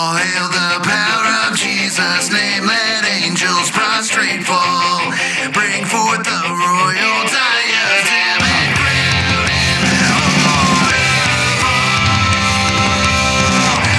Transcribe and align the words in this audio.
All 0.00 0.16
hail 0.16 0.48
the 0.48 0.80
power 0.80 1.28
of 1.44 1.52
Jesus' 1.58 2.32
name. 2.32 2.64
Let 2.64 3.04
angels 3.20 3.68
prostrate 3.70 4.40
fall. 4.48 5.12
Bring 5.52 5.84
forth 5.84 6.24
the 6.24 6.40
royal 6.48 7.20
diadem 7.28 8.40
and 8.40 8.70
crown 8.80 9.44
him 9.44 9.80
Lord. 10.40 11.04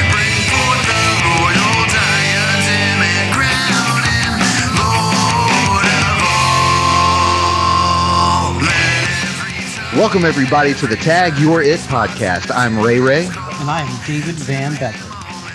Bring 0.09 0.41
forth 0.49 0.84
the 0.89 1.05
royal 1.21 1.77
diadem 1.93 2.97
and 3.05 3.29
crown 3.38 4.02
him 4.09 4.41
Lord 4.81 5.86
of 5.86 6.18
all. 6.33 8.57
Let 8.57 9.05
every 9.21 9.54
Welcome, 10.02 10.25
everybody, 10.25 10.73
to 10.81 10.88
the 10.88 10.95
Tag 10.95 11.38
Your 11.38 11.61
It 11.61 11.79
podcast. 11.81 12.49
I'm 12.49 12.79
Ray 12.79 12.99
Ray, 12.99 13.27
And 13.27 13.70
I 13.70 13.83
am 13.86 14.07
David 14.07 14.33
Van 14.33 14.73
Becker. 14.79 15.11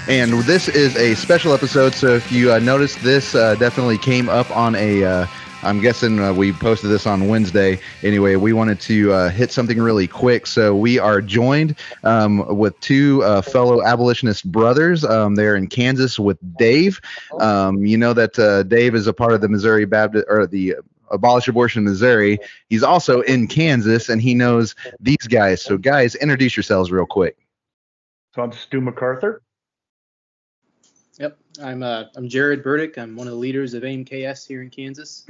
And 0.09 0.33
this 0.45 0.69
is 0.69 0.97
a 0.97 1.15
special 1.15 1.53
episode. 1.53 1.93
So, 1.93 2.15
if 2.15 2.31
you 2.31 2.53
uh, 2.53 2.61
noticed, 2.61 3.03
this 3.03 3.35
uh, 3.35 3.57
definitely 3.57 3.99
came 3.99 4.29
up 4.29 4.51
on 4.57 4.75
a. 4.77 5.05
Uh, 5.05 5.27
I'm 5.63 5.81
guessing 5.81 6.21
uh, 6.21 6.33
we 6.33 6.53
posted 6.53 6.91
this 6.91 7.07
on 7.07 7.27
Wednesday. 7.27 7.81
Anyway, 8.05 8.37
we 8.37 8.53
wanted 8.53 8.79
to 8.83 9.13
uh, 9.13 9.31
hit 9.31 9.51
something 9.51 9.81
really 9.81 10.07
quick. 10.07 10.47
So, 10.47 10.77
we 10.77 10.99
are 11.01 11.21
joined 11.21 11.77
um, 12.05 12.57
with 12.57 12.79
two 12.81 13.25
uh, 13.25 13.43
fellow 13.43 13.83
abolitionist 13.83 14.51
brothers. 14.53 15.05
Um, 15.05 15.35
they're 15.35 15.57
in 15.57 15.67
Kansas 15.67 16.21
with 16.21 16.39
Dave. 16.57 17.01
Um, 17.41 17.85
you 17.85 17.97
know 17.97 18.13
that 18.13 18.39
uh, 18.39 18.63
Dave 18.63 18.95
is 18.95 19.09
a 19.09 19.13
part 19.13 19.33
of 19.33 19.41
the 19.41 19.49
Missouri 19.49 19.87
Baptist 19.87 20.27
or 20.29 20.47
the 20.47 20.77
Abolish 21.11 21.49
Abortion 21.49 21.83
Missouri. 21.83 22.39
He's 22.69 22.85
also 22.85 23.23
in 23.23 23.49
Kansas, 23.49 24.09
and 24.09 24.23
he 24.23 24.35
knows 24.35 24.77
these 25.01 25.27
guys. 25.29 25.63
So, 25.63 25.79
guys, 25.79 26.15
introduce 26.15 26.57
yourselves 26.57 26.93
real 26.93 27.07
quick. 27.07 27.37
So 28.37 28.43
I'm 28.43 28.53
Stu 28.53 28.83
MacArthur. 28.83 29.41
I'm 31.63 31.83
uh, 31.83 32.05
I'm 32.17 32.29
Jared 32.29 32.63
Burdick. 32.63 32.99
I'm 32.99 33.17
one 33.17 33.27
of 33.27 33.33
the 33.33 33.39
leaders 33.39 33.75
of 33.75 33.83
AIMKS 33.83 34.47
here 34.47 34.63
in 34.63 34.71
Kansas. 34.71 35.27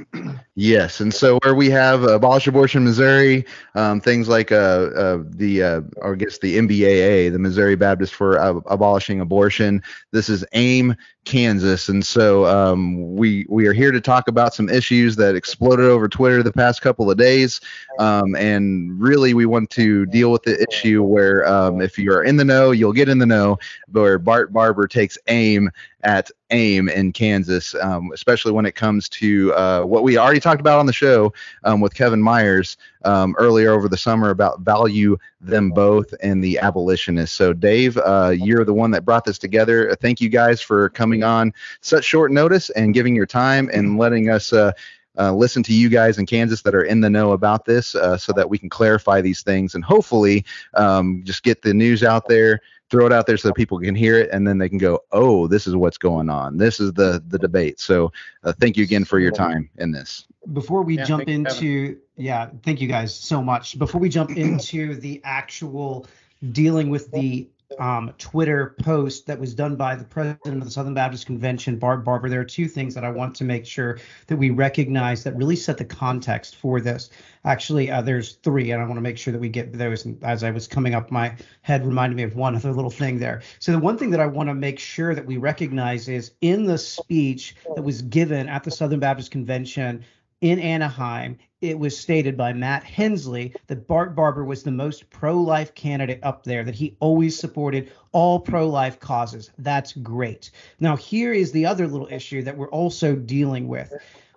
Yes, 0.59 1.01
and 1.01 1.13
so 1.13 1.37
where 1.43 1.53
we 1.53 1.69
have 1.69 2.01
Abolish 2.03 2.47
Abortion 2.47 2.83
Missouri, 2.83 3.45
um, 3.75 4.01
things 4.01 4.27
like 4.27 4.51
uh, 4.51 4.89
uh, 4.95 5.23
the, 5.23 5.61
uh, 5.61 5.81
or 5.97 6.13
I 6.13 6.15
guess 6.15 6.39
the 6.39 6.57
MBAA, 6.57 7.31
the 7.31 7.37
Missouri 7.37 7.75
Baptist 7.75 8.15
for 8.15 8.39
uh, 8.39 8.59
Abolishing 8.65 9.21
Abortion. 9.21 9.83
This 10.11 10.29
is 10.29 10.43
AIM 10.53 10.95
Kansas, 11.25 11.89
and 11.89 12.03
so 12.03 12.45
um, 12.47 13.15
we 13.15 13.45
we 13.49 13.67
are 13.67 13.73
here 13.73 13.91
to 13.91 14.01
talk 14.01 14.27
about 14.27 14.55
some 14.55 14.67
issues 14.67 15.15
that 15.17 15.35
exploded 15.35 15.85
over 15.85 16.07
Twitter 16.07 16.41
the 16.41 16.51
past 16.51 16.81
couple 16.81 17.11
of 17.11 17.17
days, 17.17 17.61
um, 17.99 18.35
and 18.35 18.99
really 18.99 19.35
we 19.35 19.45
want 19.45 19.69
to 19.71 20.07
deal 20.07 20.31
with 20.31 20.41
the 20.41 20.65
issue 20.71 21.03
where 21.03 21.47
um, 21.47 21.81
if 21.81 21.99
you 21.99 22.11
are 22.11 22.23
in 22.23 22.35
the 22.35 22.45
know, 22.45 22.71
you'll 22.71 22.93
get 22.93 23.09
in 23.09 23.19
the 23.19 23.27
know, 23.27 23.59
where 23.91 24.17
Bart 24.17 24.51
Barber 24.51 24.87
takes 24.87 25.19
aim 25.27 25.69
at 26.03 26.29
AIM 26.51 26.89
in 26.89 27.11
Kansas, 27.11 27.75
um, 27.75 28.11
especially 28.13 28.51
when 28.51 28.65
it 28.65 28.75
comes 28.75 29.09
to 29.09 29.53
uh, 29.53 29.83
what 29.83 30.03
we 30.03 30.17
already 30.17 30.39
talked 30.39 30.61
about 30.61 30.79
on 30.79 30.85
the 30.85 30.93
show 30.93 31.33
um, 31.63 31.81
with 31.81 31.95
Kevin 31.95 32.21
Myers 32.21 32.77
um, 33.03 33.35
earlier 33.37 33.71
over 33.71 33.89
the 33.89 33.97
summer 33.97 34.29
about 34.29 34.61
value 34.61 35.17
them 35.41 35.71
both 35.71 36.13
and 36.21 36.43
the 36.43 36.59
abolitionists. 36.59 37.35
So, 37.35 37.51
Dave, 37.51 37.97
uh, 37.97 38.33
you're 38.37 38.65
the 38.65 38.73
one 38.73 38.91
that 38.91 39.05
brought 39.05 39.25
this 39.25 39.37
together. 39.37 39.95
Thank 39.99 40.21
you 40.21 40.29
guys 40.29 40.61
for 40.61 40.89
coming 40.89 41.23
on 41.23 41.53
such 41.81 42.05
short 42.05 42.31
notice 42.31 42.69
and 42.71 42.93
giving 42.93 43.15
your 43.15 43.27
time 43.27 43.69
and 43.73 43.97
letting 43.97 44.29
us. 44.29 44.53
Uh, 44.53 44.71
uh, 45.19 45.33
listen 45.33 45.63
to 45.63 45.73
you 45.73 45.89
guys 45.89 46.19
in 46.19 46.27
Kansas 46.27 46.61
that 46.61 46.75
are 46.75 46.83
in 46.83 47.01
the 47.01 47.09
know 47.09 47.31
about 47.31 47.65
this 47.65 47.95
uh, 47.95 48.17
so 48.17 48.31
that 48.33 48.47
we 48.47 48.59
can 48.59 48.69
clarify 48.69 49.19
these 49.19 49.41
things 49.41 49.73
and 49.73 49.83
hopefully 49.83 50.45
um, 50.75 51.23
just 51.25 51.41
get 51.41 51.63
the 51.63 51.73
news 51.73 52.03
out 52.03 52.27
there 52.27 52.61
throw 52.89 53.05
it 53.05 53.13
out 53.13 53.27
there 53.27 53.37
so 53.37 53.49
that 53.49 53.55
people 53.55 53.79
can 53.79 53.95
hear 53.95 54.17
it 54.17 54.29
and 54.31 54.47
then 54.47 54.57
they 54.57 54.69
can 54.69 54.77
go 54.77 54.99
oh 55.11 55.47
this 55.47 55.67
is 55.67 55.75
what's 55.75 55.97
going 55.97 56.29
on 56.29 56.57
this 56.57 56.79
is 56.79 56.93
the 56.93 57.21
the 57.27 57.37
debate 57.37 57.79
so 57.79 58.11
uh, 58.43 58.53
thank 58.59 58.77
you 58.77 58.83
again 58.83 59.03
for 59.03 59.19
your 59.19 59.31
time 59.31 59.69
in 59.77 59.91
this 59.91 60.25
Before 60.53 60.81
we 60.83 60.95
Yeah, 60.95 61.03
jump 61.03 61.25
thank 61.25 61.39
you, 61.39 61.45
Kevin. 61.45 61.63
into, 61.67 61.97
yeah, 62.15 62.49
thank 62.63 62.79
you 62.79 62.87
guys 62.87 63.13
so 63.13 63.41
much. 63.41 63.77
Before 63.77 63.99
we 63.99 64.09
jump 64.09 64.31
into 64.31 64.95
the 64.95 65.21
actual 65.25 66.07
dealing 66.51 66.89
with 66.89 67.11
the 67.11 67.49
um, 67.79 68.13
Twitter 68.17 68.75
post 68.81 69.27
that 69.27 69.39
was 69.39 69.53
done 69.53 69.75
by 69.75 69.95
the 69.95 70.03
president 70.03 70.57
of 70.57 70.63
the 70.63 70.71
Southern 70.71 70.93
Baptist 70.93 71.25
Convention, 71.25 71.77
Bart 71.77 72.03
Barber, 72.03 72.29
there 72.29 72.39
are 72.39 72.45
two 72.45 72.67
things 72.67 72.95
that 72.95 73.03
I 73.03 73.09
want 73.09 73.35
to 73.35 73.43
make 73.43 73.65
sure 73.65 73.99
that 74.27 74.37
we 74.37 74.49
recognize 74.49 75.23
that 75.23 75.35
really 75.35 75.55
set 75.55 75.77
the 75.77 75.85
context 75.85 76.55
for 76.55 76.79
this. 76.79 77.09
Actually, 77.45 77.91
uh, 77.91 78.01
there's 78.01 78.33
three, 78.35 78.71
and 78.71 78.81
I 78.81 78.85
want 78.85 78.97
to 78.97 79.01
make 79.01 79.17
sure 79.17 79.31
that 79.31 79.39
we 79.39 79.49
get 79.49 79.73
those. 79.73 80.05
And 80.05 80.21
as 80.23 80.43
I 80.43 80.51
was 80.51 80.67
coming 80.67 80.95
up, 80.95 81.11
my 81.11 81.35
head 81.61 81.85
reminded 81.85 82.15
me 82.15 82.23
of 82.23 82.35
one 82.35 82.55
other 82.55 82.71
little 82.71 82.91
thing 82.91 83.19
there. 83.19 83.41
So 83.59 83.71
the 83.71 83.79
one 83.79 83.97
thing 83.97 84.11
that 84.11 84.19
I 84.19 84.25
want 84.25 84.49
to 84.49 84.55
make 84.55 84.79
sure 84.79 85.13
that 85.13 85.25
we 85.25 85.37
recognize 85.37 86.07
is 86.07 86.31
in 86.41 86.65
the 86.65 86.77
speech 86.77 87.55
that 87.75 87.83
was 87.83 88.01
given 88.01 88.47
at 88.47 88.63
the 88.63 88.71
Southern 88.71 88.99
Baptist 88.99 89.31
Convention 89.31 90.03
in 90.41 90.59
Anaheim, 90.59 91.37
it 91.61 91.79
was 91.79 91.97
stated 91.97 92.37
by 92.37 92.53
Matt 92.53 92.83
Hensley 92.83 93.53
that 93.67 93.87
Bart 93.87 94.15
Barber 94.15 94.45
was 94.45 94.61
the 94.61 94.71
most 94.71 95.09
pro 95.09 95.39
life 95.39 95.73
candidate 95.73 96.19
up 96.21 96.43
there, 96.43 96.63
that 96.63 96.75
he 96.75 96.95
always 96.99 97.37
supported 97.37 97.91
all 98.11 98.39
pro 98.39 98.69
life 98.69 98.99
causes. 98.99 99.51
That's 99.57 99.93
great. 99.93 100.51
Now, 100.79 100.95
here 100.95 101.33
is 101.33 101.51
the 101.51 101.65
other 101.65 101.87
little 101.87 102.07
issue 102.11 102.43
that 102.43 102.57
we're 102.57 102.69
also 102.69 103.15
dealing 103.15 103.67
with. 103.67 103.91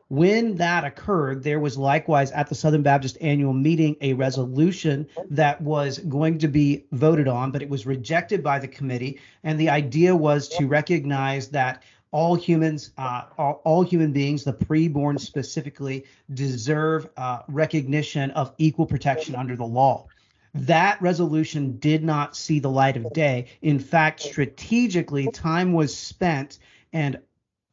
When 0.08 0.56
that 0.56 0.84
occurred, 0.84 1.44
there 1.44 1.60
was 1.60 1.78
likewise 1.78 2.32
at 2.32 2.48
the 2.48 2.54
Southern 2.56 2.82
Baptist 2.82 3.16
annual 3.20 3.52
meeting 3.52 3.96
a 4.00 4.14
resolution 4.14 5.06
that 5.28 5.60
was 5.60 5.98
going 5.98 6.38
to 6.38 6.48
be 6.48 6.84
voted 6.90 7.28
on, 7.28 7.52
but 7.52 7.62
it 7.62 7.68
was 7.68 7.86
rejected 7.86 8.42
by 8.42 8.58
the 8.58 8.66
committee. 8.66 9.20
And 9.44 9.60
the 9.60 9.70
idea 9.70 10.16
was 10.16 10.48
to 10.48 10.66
recognize 10.66 11.48
that 11.50 11.84
all 12.12 12.34
humans, 12.34 12.90
uh, 12.98 13.24
all, 13.38 13.60
all 13.64 13.82
human 13.82 14.12
beings, 14.12 14.44
the 14.44 14.52
preborn 14.52 15.18
specifically, 15.18 16.04
deserve 16.34 17.08
uh, 17.16 17.40
recognition 17.48 18.30
of 18.32 18.52
equal 18.58 18.86
protection 18.86 19.34
under 19.34 19.56
the 19.56 19.64
law. 19.64 20.06
That 20.54 21.00
resolution 21.00 21.78
did 21.78 22.02
not 22.02 22.36
see 22.36 22.58
the 22.58 22.70
light 22.70 22.96
of 22.96 23.12
day. 23.12 23.46
In 23.62 23.78
fact, 23.78 24.20
strategically, 24.20 25.30
time 25.30 25.72
was 25.72 25.96
spent 25.96 26.58
and 26.92 27.20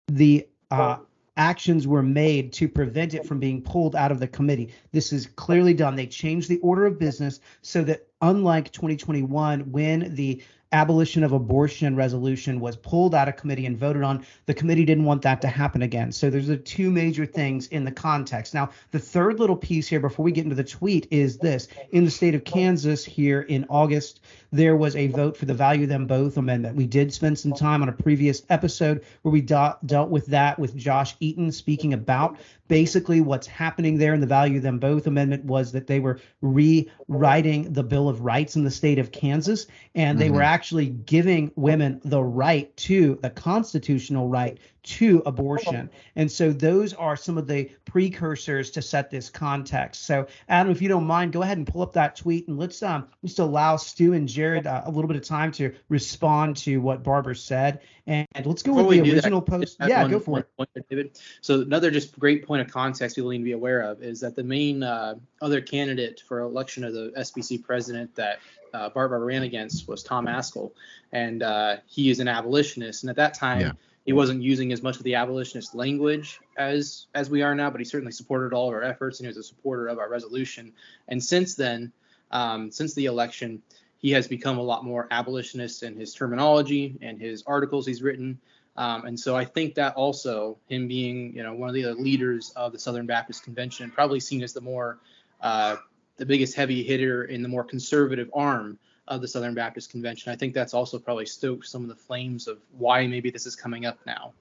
the 0.08 0.48
uh, 0.70 0.98
actions 1.38 1.88
were 1.88 2.04
made 2.04 2.54
to 2.54 2.68
prevent 2.68 3.16
it 3.16 3.26
from 3.26 3.40
being 3.40 3.62
pulled 3.62 3.96
out 3.96 4.12
of 4.12 4.20
the 4.20 4.28
committee. 4.28 4.74
This 4.92 5.12
is 5.12 5.28
clearly 5.28 5.74
done. 5.74 5.96
They 5.96 6.06
changed 6.06 6.50
the 6.50 6.60
order 6.60 6.86
of 6.86 7.00
business 7.00 7.40
so 7.62 7.84
that, 7.84 8.08
unlike 8.22 8.72
2021, 8.72 9.72
when 9.72 10.14
the 10.14 10.44
abolition 10.72 11.24
of 11.24 11.32
abortion 11.32 11.96
resolution 11.96 12.60
was 12.60 12.76
pulled 12.76 13.16
out 13.16 13.28
of 13.28 13.36
committee 13.36 13.66
and 13.66 13.78
voted 13.78 14.04
on, 14.04 14.26
the 14.46 14.54
committee 14.54 14.86
didn't 14.86 15.06
want 15.06 15.22
that 15.22 15.42
to 15.42 15.48
happen 15.48 15.82
again. 15.82 16.12
So 16.12 16.30
there's 16.30 16.48
the 16.48 16.58
two 16.58 16.90
major 16.92 17.26
things 17.26 17.68
in 17.68 17.84
the 17.84 17.92
context. 17.92 18.54
Now, 18.54 18.70
the 18.92 19.00
third 19.00 19.40
little 19.40 19.56
piece 19.56 19.88
here 19.88 20.00
before 20.00 20.26
we 20.26 20.32
get 20.32 20.44
into 20.44 20.56
the 20.56 20.64
tweet 20.64 21.08
is 21.12 21.38
this. 21.38 21.68
In 21.92 22.06
the 22.06 22.12
state 22.12 22.36
of 22.36 22.44
Kansas 22.44 23.06
here 23.06 23.42
in 23.42 23.66
August, 23.70 24.22
there 24.52 24.76
was 24.76 24.96
a 24.96 25.08
vote 25.08 25.38
for 25.38 25.46
the 25.46 25.54
value 25.54 25.88
them 25.88 26.06
both 26.08 26.38
amendment. 26.38 26.76
We 26.76 26.86
did 26.86 27.14
spend 27.14 27.38
some 27.40 27.54
time 27.54 27.82
on 27.82 27.90
a 27.90 27.94
previous 27.94 28.44
episode 28.50 29.04
where 29.22 29.32
we 29.32 29.42
do- 29.42 29.74
dealt 29.86 30.10
with 30.10 30.26
that 30.28 30.60
with 30.60 30.76
Josh 30.76 31.16
Eaton 31.20 31.52
speaking 31.52 31.94
about 31.94 32.38
basically 32.68 33.22
what's 33.22 33.48
happening 33.48 33.98
there 33.98 34.14
in 34.14 34.22
the 34.22 34.28
value 34.28 34.60
them 34.60 34.80
both 34.80 35.08
amendment 35.08 35.46
was 35.46 35.72
that 35.72 35.88
they 35.88 36.00
were 36.00 36.20
rewriting 36.42 37.74
the 37.74 37.84
Bill 37.84 38.10
of 38.10 38.22
Rights 38.22 38.56
in 38.56 38.64
the 38.64 38.72
state 38.72 39.00
of 39.00 39.12
Kansas 39.12 39.68
and 39.96 40.20
they 40.20 40.30
were 40.30 40.42
actually 40.42 40.88
giving 40.88 41.52
women 41.56 42.02
the 42.04 42.24
right 42.24 42.76
to 42.78 43.20
the 43.22 43.30
constitutional 43.30 44.28
right 44.28 44.58
to 44.88 45.22
abortion. 45.26 45.90
And 46.16 46.32
so 46.32 46.54
those 46.54 46.94
are 46.94 47.18
some 47.18 47.38
of 47.38 47.46
the 47.46 47.70
precursors 47.84 48.72
to 48.72 48.82
set 48.82 49.12
this 49.12 49.30
context. 49.30 50.06
So 50.06 50.28
Adam, 50.48 50.72
if 50.72 50.82
you 50.82 50.88
don't 50.88 51.06
mind, 51.06 51.34
go 51.34 51.42
ahead 51.42 51.58
and 51.58 51.68
pull 51.68 51.82
up 51.82 51.94
that 51.94 52.16
tweet 52.16 52.48
and 52.48 52.58
let's 52.58 52.82
um 52.82 53.08
just 53.24 53.40
allow 53.40 53.76
Stu 53.76 54.14
and 54.14 54.30
Jared 54.30 54.66
uh, 54.66 54.84
a 54.86 54.92
little 54.92 55.08
bit 55.08 55.18
of 55.18 55.24
time 55.24 55.52
to 55.54 55.74
respond 55.90 56.56
to 56.58 56.78
what 56.78 57.04
Barber 57.04 57.34
said. 57.34 57.82
And 58.08 58.26
let's 58.46 58.64
go 58.64 58.72
Before 58.72 58.88
with 58.88 59.00
the 59.00 59.04
do 59.04 59.10
that, 59.12 59.18
original 59.26 59.42
post. 59.42 59.78
Yeah, 59.86 60.02
one- 60.04 60.12
go 60.12 60.20
for 60.22 60.32
one 60.32 60.42
it. 60.42 60.58
point 60.58 60.70
there, 60.74 60.84
David. 60.90 61.20
So 61.42 61.62
another 61.62 61.92
just 61.92 62.18
great 62.18 62.48
point 62.48 62.62
of 62.62 62.72
context 62.72 63.18
people 63.18 63.32
need 63.32 63.40
to 63.40 63.44
be 63.44 63.52
aware 63.52 63.82
of 63.82 64.02
is 64.02 64.22
that 64.22 64.34
the 64.36 64.44
main 64.44 64.82
uh, 64.82 65.16
other 65.42 65.60
candidate 65.60 66.22
for 66.26 66.40
election 66.40 66.86
of 66.86 66.94
the 66.94 67.12
SBC 67.18 67.64
president 67.64 68.16
that 68.16 68.40
uh, 68.74 68.90
Bart 68.90 69.12
ran 69.12 69.44
against 69.44 69.88
was 69.90 70.04
Tom 70.04 70.26
Ascol, 70.26 70.72
and 71.12 71.44
uh, 71.44 71.78
he 71.86 72.10
is 72.10 72.20
an 72.22 72.30
abolitionist. 72.30 73.04
And 73.04 73.10
at 73.10 73.18
that 73.18 73.34
time, 73.34 73.60
Yeah. 73.60 73.72
he 74.06 74.14
wasn't 74.14 74.42
using 74.42 74.72
as 74.72 74.82
much 74.82 74.96
of 74.98 75.04
the 75.04 75.16
abolitionist 75.16 75.76
language 75.76 76.40
as 76.58 77.08
as 77.14 77.30
we 77.30 77.42
are 77.42 77.56
now, 77.56 77.70
but 77.70 77.82
he 77.82 77.86
certainly 77.86 78.14
supported 78.14 78.54
all 78.54 78.70
of 78.70 78.74
our 78.74 78.84
efforts 78.84 79.20
and 79.20 79.26
he 79.26 79.28
was 79.28 79.38
a 79.38 79.44
supporter 79.44 79.88
of 79.88 80.00
our 80.00 80.10
resolution. 80.10 80.72
And 81.10 81.22
since 81.22 81.56
then, 81.56 81.92
um, 82.32 82.72
since 82.72 82.94
the 82.94 83.06
election, 83.06 83.62
he 84.00 84.12
has 84.12 84.28
become 84.28 84.58
a 84.58 84.62
lot 84.62 84.86
more 84.86 85.08
abolitionist 85.12 85.84
in 85.84 85.96
his 85.96 86.14
terminology 86.14 86.98
and 87.02 87.20
his 87.20 87.44
articles 87.48 87.86
he's 87.86 88.02
written. 88.02 88.40
Um, 88.76 89.06
and 89.06 89.20
so 89.20 89.36
I 89.36 89.44
think 89.44 89.74
that 89.76 89.96
also 89.96 90.58
him 90.70 90.88
being, 90.88 91.34
you 91.36 91.42
know, 91.42 91.54
one 91.54 91.68
of 91.68 91.74
the 91.74 91.84
other 91.86 92.00
leaders 92.00 92.52
of 92.56 92.72
the 92.72 92.80
Southern 92.80 93.08
Baptist 93.08 93.44
Convention, 93.44 93.86
and 93.86 93.94
probably 93.94 94.20
seen 94.20 94.44
as 94.44 94.54
the 94.54 94.62
more, 94.62 95.00
uh, 95.42 95.78
the 96.18 96.26
biggest 96.26 96.56
heavy 96.56 96.84
hitter 96.84 97.26
in 97.26 97.42
the 97.42 97.50
more 97.50 97.64
conservative 97.64 98.30
arm 98.34 98.78
of 99.08 99.22
the 99.22 99.28
Southern 99.28 99.56
Baptist 99.56 99.90
Convention. 99.90 100.32
I 100.32 100.36
think 100.36 100.54
that's 100.54 100.74
also 100.76 101.00
probably 101.00 101.26
stoked 101.26 101.66
some 101.66 101.82
of 101.82 101.90
the 101.90 101.96
flames 101.96 102.48
of 102.48 102.60
why 102.78 103.08
maybe 103.08 103.32
this 103.32 103.46
is 103.46 103.56
coming 103.56 103.86
up 103.86 103.98
now. 104.06 104.34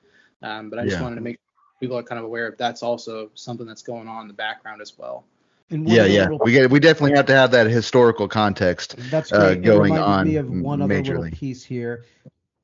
Um, 0.43 0.69
but 0.69 0.79
I 0.79 0.85
just 0.85 0.97
Yeah. 0.97 1.05
wanted 1.05 1.17
to 1.17 1.23
make 1.23 1.39
people 1.81 1.97
are 1.97 2.03
kind 2.03 2.19
of 2.19 2.25
aware 2.25 2.47
of 2.47 2.57
that's 2.57 2.83
also 2.83 3.31
something 3.35 3.67
that's 3.67 3.83
going 3.83 4.09
on 4.09 4.23
in 4.23 4.29
the 4.29 4.35
background 4.35 4.81
as 4.83 4.99
well. 4.99 5.25
Yeah, 5.69 6.05
yeah. 6.05 6.29
We 6.29 6.53
get 6.53 6.71
we 6.71 6.79
definitely 6.79 7.17
have 7.17 7.27
to 7.27 7.35
have 7.35 7.51
that 7.51 7.67
historical 7.67 8.29
context. 8.29 8.97
That's 9.11 9.33
uh, 9.33 9.55
great. 9.55 9.63
Going 9.63 9.93
reminded 9.95 10.33
me 10.33 10.39
on 10.39 10.45
of 10.45 10.51
one 10.63 10.83
other 10.83 10.95
majorly. 10.95 11.19
little 11.19 11.39
piece 11.39 11.65
here. 11.65 12.05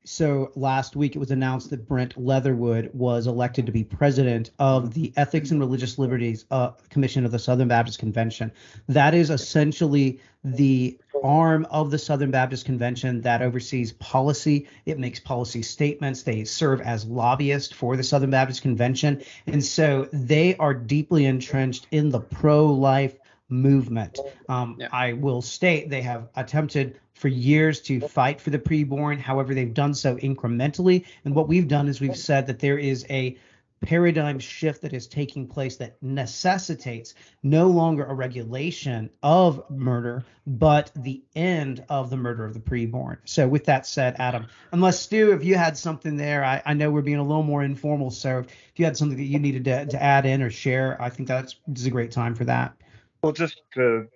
So 0.05 0.51
last 0.55 0.95
week 0.95 1.15
it 1.15 1.19
was 1.19 1.31
announced 1.31 1.69
that 1.69 1.87
Brent 1.87 2.17
Leatherwood 2.17 2.89
was 2.93 3.25
elected 3.25 3.65
to 3.67 3.71
be 3.71 3.83
president 3.83 4.51
of 4.59 4.93
the 4.93 5.13
Ethics 5.15 5.51
and 5.51 5.59
Religious 5.59 5.97
Liberties 5.97 6.45
uh, 6.51 6.71
Commission 6.89 7.25
of 7.25 7.31
the 7.31 7.39
Southern 7.39 7.69
Baptist 7.69 7.99
Convention. 7.99 8.51
That 8.89 9.13
is 9.13 9.29
essentially 9.29 10.19
the 10.43 10.99
arm 11.23 11.65
of 11.71 11.89
the 11.89 11.97
Southern 11.97 12.31
Baptist 12.31 12.65
Convention 12.65 13.21
that 13.21 13.41
oversees 13.41 13.93
policy. 13.93 14.67
It 14.85 14.99
makes 14.99 15.21
policy 15.21 15.61
statements. 15.61 16.23
They 16.23 16.43
serve 16.43 16.81
as 16.81 17.05
lobbyists 17.05 17.73
for 17.73 17.95
the 17.95 18.03
Southern 18.03 18.31
Baptist 18.31 18.61
Convention. 18.61 19.23
And 19.47 19.63
so 19.63 20.09
they 20.11 20.57
are 20.57 20.73
deeply 20.73 21.25
entrenched 21.25 21.87
in 21.91 22.09
the 22.09 22.19
pro 22.19 22.65
life 22.65 23.17
movement. 23.47 24.19
Um, 24.49 24.75
Yeah. 24.79 24.89
I 24.91 25.13
will 25.13 25.41
state 25.41 25.89
they 25.89 26.01
have 26.01 26.27
attempted 26.35 26.99
for 27.13 27.27
years 27.27 27.79
to 27.81 27.99
fight 28.01 28.41
for 28.41 28.49
the 28.49 28.59
preborn. 28.59 29.19
However, 29.19 29.53
they've 29.53 29.73
done 29.73 29.93
so 29.93 30.15
incrementally. 30.17 31.05
And 31.25 31.35
what 31.35 31.47
we've 31.47 31.67
done 31.67 31.87
is 31.87 32.01
we've 32.01 32.17
said 32.17 32.47
that 32.47 32.59
there 32.59 32.77
is 32.77 33.05
a 33.09 33.37
paradigm 33.83 34.39
shift 34.39 34.81
that 34.81 34.93
is 34.93 35.07
taking 35.07 35.47
place 35.47 35.75
that 35.75 36.01
necessitates 36.01 37.13
no 37.43 37.67
longer 37.67 38.05
a 38.05 38.13
regulation 38.13 39.09
of 39.21 39.69
murder, 39.69 40.23
but 40.47 40.89
the 40.95 41.21
end 41.35 41.83
of 41.89 42.09
the 42.09 42.17
murder 42.17 42.45
of 42.45 42.53
the 42.53 42.59
preborn. 42.59 43.17
So, 43.25 43.47
with 43.47 43.65
that 43.65 43.85
said, 43.85 44.15
Adam, 44.19 44.47
unless 44.71 44.99
Stu, 44.99 45.33
if 45.33 45.43
you 45.43 45.55
had 45.55 45.77
something 45.77 46.15
there, 46.15 46.43
I, 46.43 46.61
I 46.65 46.73
know 46.73 46.91
we're 46.91 47.01
being 47.01 47.17
a 47.17 47.23
little 47.23 47.43
more 47.43 47.63
informal. 47.63 48.09
So, 48.09 48.39
if 48.39 48.47
you 48.77 48.85
had 48.85 48.97
something 48.97 49.17
that 49.17 49.23
you 49.23 49.39
needed 49.39 49.65
to, 49.65 49.85
to 49.85 50.01
add 50.01 50.25
in 50.25 50.41
or 50.41 50.49
share, 50.49 50.99
I 51.01 51.09
think 51.09 51.27
that's 51.27 51.57
is 51.75 51.85
a 51.85 51.91
great 51.91 52.11
time 52.11 52.35
for 52.35 52.45
that. 52.45 52.73
Well, 53.21 53.33
just 53.33 53.61
to 53.75 54.07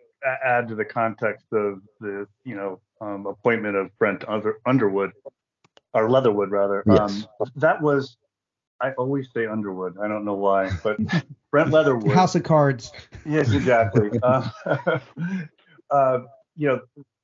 add 0.44 0.68
to 0.70 0.76
the 0.76 0.86
context 0.86 1.46
of 1.52 1.82
the, 2.00 2.28
you 2.44 2.56
know, 2.56 2.80
um, 3.02 3.26
appointment 3.26 3.76
of 3.76 3.90
Brent 3.98 4.24
Under- 4.28 4.60
Underwood, 4.66 5.12
or 5.94 6.10
Leatherwood 6.10 6.52
rather, 6.52 6.84
Yes. 6.86 7.26
um, 7.40 7.50
that 7.56 7.82
was, 7.82 8.18
I 8.82 8.92
always 8.92 9.28
say 9.34 9.46
Underwood. 9.46 9.98
I 10.02 10.08
don't 10.08 10.26
know 10.26 10.34
why, 10.36 10.70
but 10.84 10.98
Brent 11.52 11.72
Leatherwood. 11.72 12.12
House 12.14 12.36
of 12.36 12.44
Cards. 12.44 12.92
Yes, 13.26 13.52
exactly. 13.52 14.10
uh, 14.22 14.50
uh, 15.90 16.20
you 16.56 16.68
know 16.68 16.82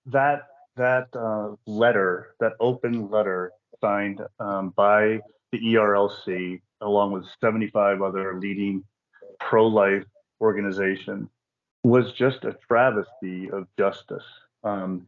that 0.07 0.47
that 0.75 1.07
uh, 1.15 1.55
letter, 1.67 2.35
that 2.39 2.53
open 2.59 3.09
letter 3.09 3.51
signed 3.81 4.21
um, 4.39 4.73
by 4.75 5.19
the 5.51 5.59
ERLC, 5.59 6.61
along 6.81 7.11
with 7.11 7.25
75 7.39 8.01
other 8.01 8.39
leading 8.39 8.83
pro-life 9.39 10.03
organizations, 10.41 11.29
was 11.83 12.11
just 12.13 12.43
a 12.43 12.55
travesty 12.67 13.51
of 13.51 13.67
justice. 13.77 14.23
Um, 14.63 15.07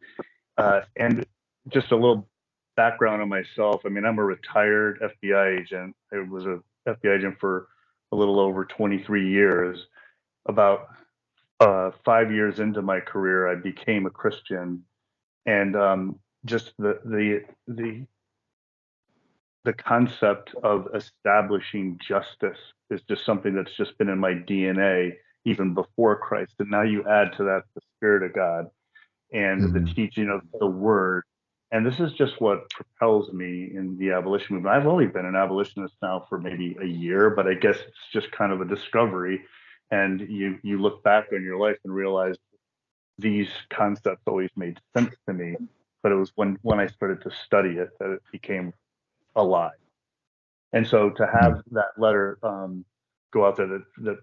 uh, 0.57 0.81
and 0.96 1.25
just 1.69 1.92
a 1.92 1.96
little 1.96 2.28
background 2.75 3.22
on 3.22 3.30
myself. 3.30 3.81
I 3.86 3.90
mean, 3.90 4.06
I'm 4.06 4.19
a 4.19 4.24
retired 4.24 5.00
FBI 5.02 5.60
agent. 5.60 5.96
I 6.13 6.19
was 6.19 6.46
a 6.46 6.60
FBI 6.88 7.18
agent 7.18 7.40
for 7.40 7.68
a 8.12 8.16
little 8.16 8.40
over 8.40 8.66
23 8.66 9.30
years. 9.30 9.88
About 10.48 10.90
uh, 11.60 11.92
five 12.04 12.31
years 12.31 12.60
into 12.60 12.81
my 12.81 13.00
career, 13.00 13.48
I 13.48 13.56
became 13.56 14.06
a 14.06 14.12
Christian, 14.12 14.84
and 15.46 15.75
um, 15.75 16.19
just 16.46 16.74
the 16.78 17.00
the 17.04 17.44
the 17.68 18.06
the 19.63 19.74
concept 19.74 20.54
of 20.63 20.88
establishing 20.94 22.00
justice 22.08 22.60
is 22.92 23.01
just 23.10 23.25
something 23.25 23.56
that's 23.56 23.75
just 23.75 23.98
been 23.98 24.10
in 24.10 24.19
my 24.19 24.34
DNA 24.34 25.13
even 25.46 25.74
before 25.74 26.16
Christ. 26.18 26.54
And 26.60 26.69
now 26.69 26.84
you 26.84 27.04
add 27.08 27.34
to 27.38 27.44
that 27.46 27.63
the 27.74 27.81
Spirit 27.98 28.24
of 28.24 28.34
God 28.34 28.69
and 29.31 29.74
the 29.74 29.92
teaching 29.94 30.30
of 30.30 30.42
the 30.60 30.68
Word. 30.68 31.24
And 31.72 31.86
this 31.86 32.00
is 32.00 32.13
just 32.13 32.39
what 32.39 32.69
propels 32.69 33.33
me 33.33 33.72
in 33.74 33.98
the 33.98 34.12
abolition 34.12 34.56
movement. 34.56 34.75
I've 34.75 34.88
only 34.88 35.07
been 35.07 35.25
an 35.25 35.36
abolitionist 35.36 35.95
now 36.01 36.25
for 36.30 36.39
maybe 36.39 36.77
a 36.81 36.86
year, 36.86 37.31
but 37.31 37.48
I 37.48 37.56
guess 37.56 37.75
it's 37.75 38.12
just 38.13 38.31
kind 38.31 38.54
of 38.54 38.62
a 38.62 38.66
discovery. 38.66 39.42
And 39.92 40.22
you 40.22 40.57
you 40.63 40.81
look 40.81 41.04
back 41.04 41.27
on 41.33 41.44
your 41.44 41.57
life 41.57 41.77
and 41.83 41.94
realize 41.94 42.36
these 43.18 43.50
concepts 43.69 44.22
always 44.25 44.50
made 44.56 44.80
sense 44.95 45.16
to 45.27 45.33
me. 45.33 45.56
But 46.01 46.12
it 46.12 46.16
was 46.16 46.31
when 46.36 46.57
when 46.62 46.80
I 46.80 46.88
started 46.88 47.22
to 47.24 47.31
study 47.45 47.77
it 47.77 47.89
that 48.00 48.12
it 48.12 48.22
became 48.31 48.74
alive. 49.36 49.72
And 50.74 50.88
so 50.88 51.10
to 51.10 51.25
have 51.25 51.62
that 51.72 51.92
letter 51.98 52.38
um, 52.44 52.86
go 53.31 53.45
out 53.45 53.57
there 53.57 53.68
that, 53.68 53.83
that 54.00 54.18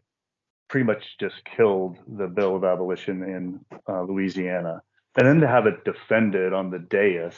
pretty 0.69 0.85
much 0.85 1.17
just 1.19 1.45
killed 1.45 1.99
the 2.17 2.27
bill 2.27 2.57
of 2.57 2.65
abolition 2.65 3.23
in 3.23 3.61
uh, 3.89 4.03
Louisiana, 4.03 4.83
and 5.17 5.27
then 5.27 5.41
to 5.41 5.49
have 5.49 5.67
it 5.67 5.85
defended 5.85 6.53
on 6.53 6.71
the 6.71 6.79
dais 6.79 7.35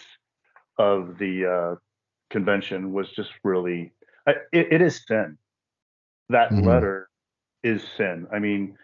of 0.79 1.19
the 1.19 1.47
uh, 1.47 1.76
convention 2.31 2.93
was 2.93 3.11
just 3.12 3.32
really 3.44 3.93
I, 4.26 4.32
it, 4.53 4.73
it 4.75 4.82
is 4.82 5.05
sin. 5.06 5.38
That 6.31 6.53
Mhm. 6.53 6.65
letter 6.65 7.09
is 7.62 7.85
sin. 7.97 8.26
I 8.32 8.38
mean, 8.38 8.79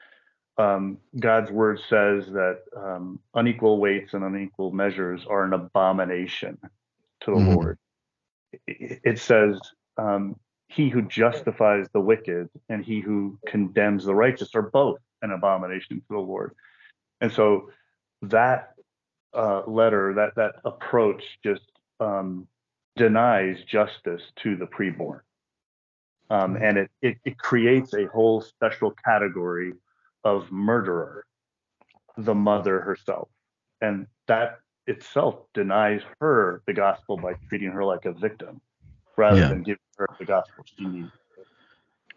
um, 0.58 0.98
God's 1.18 1.50
word 1.50 1.80
says 1.88 2.26
that 2.32 2.60
um, 2.76 3.20
unequal 3.34 3.80
weights 3.80 4.14
and 4.14 4.24
unequal 4.24 4.72
measures 4.72 5.26
are 5.28 5.44
an 5.44 5.52
abomination 5.54 6.58
to 7.22 7.30
the 7.30 7.36
Mhm. 7.36 7.46
Lord. 7.46 7.78
It, 8.66 9.00
it 9.04 9.18
says, 9.18 9.60
um, 9.98 10.36
"He 10.68 10.88
who 10.90 11.02
justifies 11.02 11.88
the 11.92 12.00
wicked 12.00 12.48
and 12.68 12.84
he 12.84 13.00
who 13.00 13.38
condemns 13.46 14.04
the 14.04 14.14
righteous 14.14 14.54
are 14.54 14.70
both 14.70 14.98
an 15.22 15.32
abomination 15.32 15.98
to 15.98 16.06
the 16.10 16.18
Lord." 16.18 16.54
And 17.20 17.32
so 17.32 17.70
that 18.22 18.74
uh, 19.34 19.62
letter, 19.66 20.14
that 20.14 20.34
that 20.36 20.56
approach, 20.64 21.22
just 21.42 21.62
um, 22.00 22.46
denies 22.96 23.62
justice 23.64 24.22
to 24.42 24.56
the 24.56 24.66
preborn, 24.66 25.20
um, 26.30 26.56
and 26.56 26.78
it, 26.78 26.90
it 27.02 27.18
it 27.24 27.38
creates 27.38 27.94
a 27.94 28.06
whole 28.06 28.40
special 28.40 28.92
category 29.04 29.72
of 30.24 30.50
murderer, 30.50 31.24
the 32.16 32.34
mother 32.34 32.80
herself, 32.80 33.28
and 33.80 34.06
that 34.26 34.60
itself 34.86 35.36
denies 35.54 36.02
her 36.20 36.62
the 36.66 36.72
gospel 36.72 37.16
by 37.16 37.34
treating 37.48 37.70
her 37.70 37.84
like 37.84 38.04
a 38.06 38.12
victim, 38.12 38.60
rather 39.16 39.40
Yeah. 39.40 39.48
than 39.48 39.62
giving 39.62 39.78
her 39.98 40.08
the 40.18 40.24
gospel 40.24 40.64
she 40.76 40.84
needs. 40.84 41.12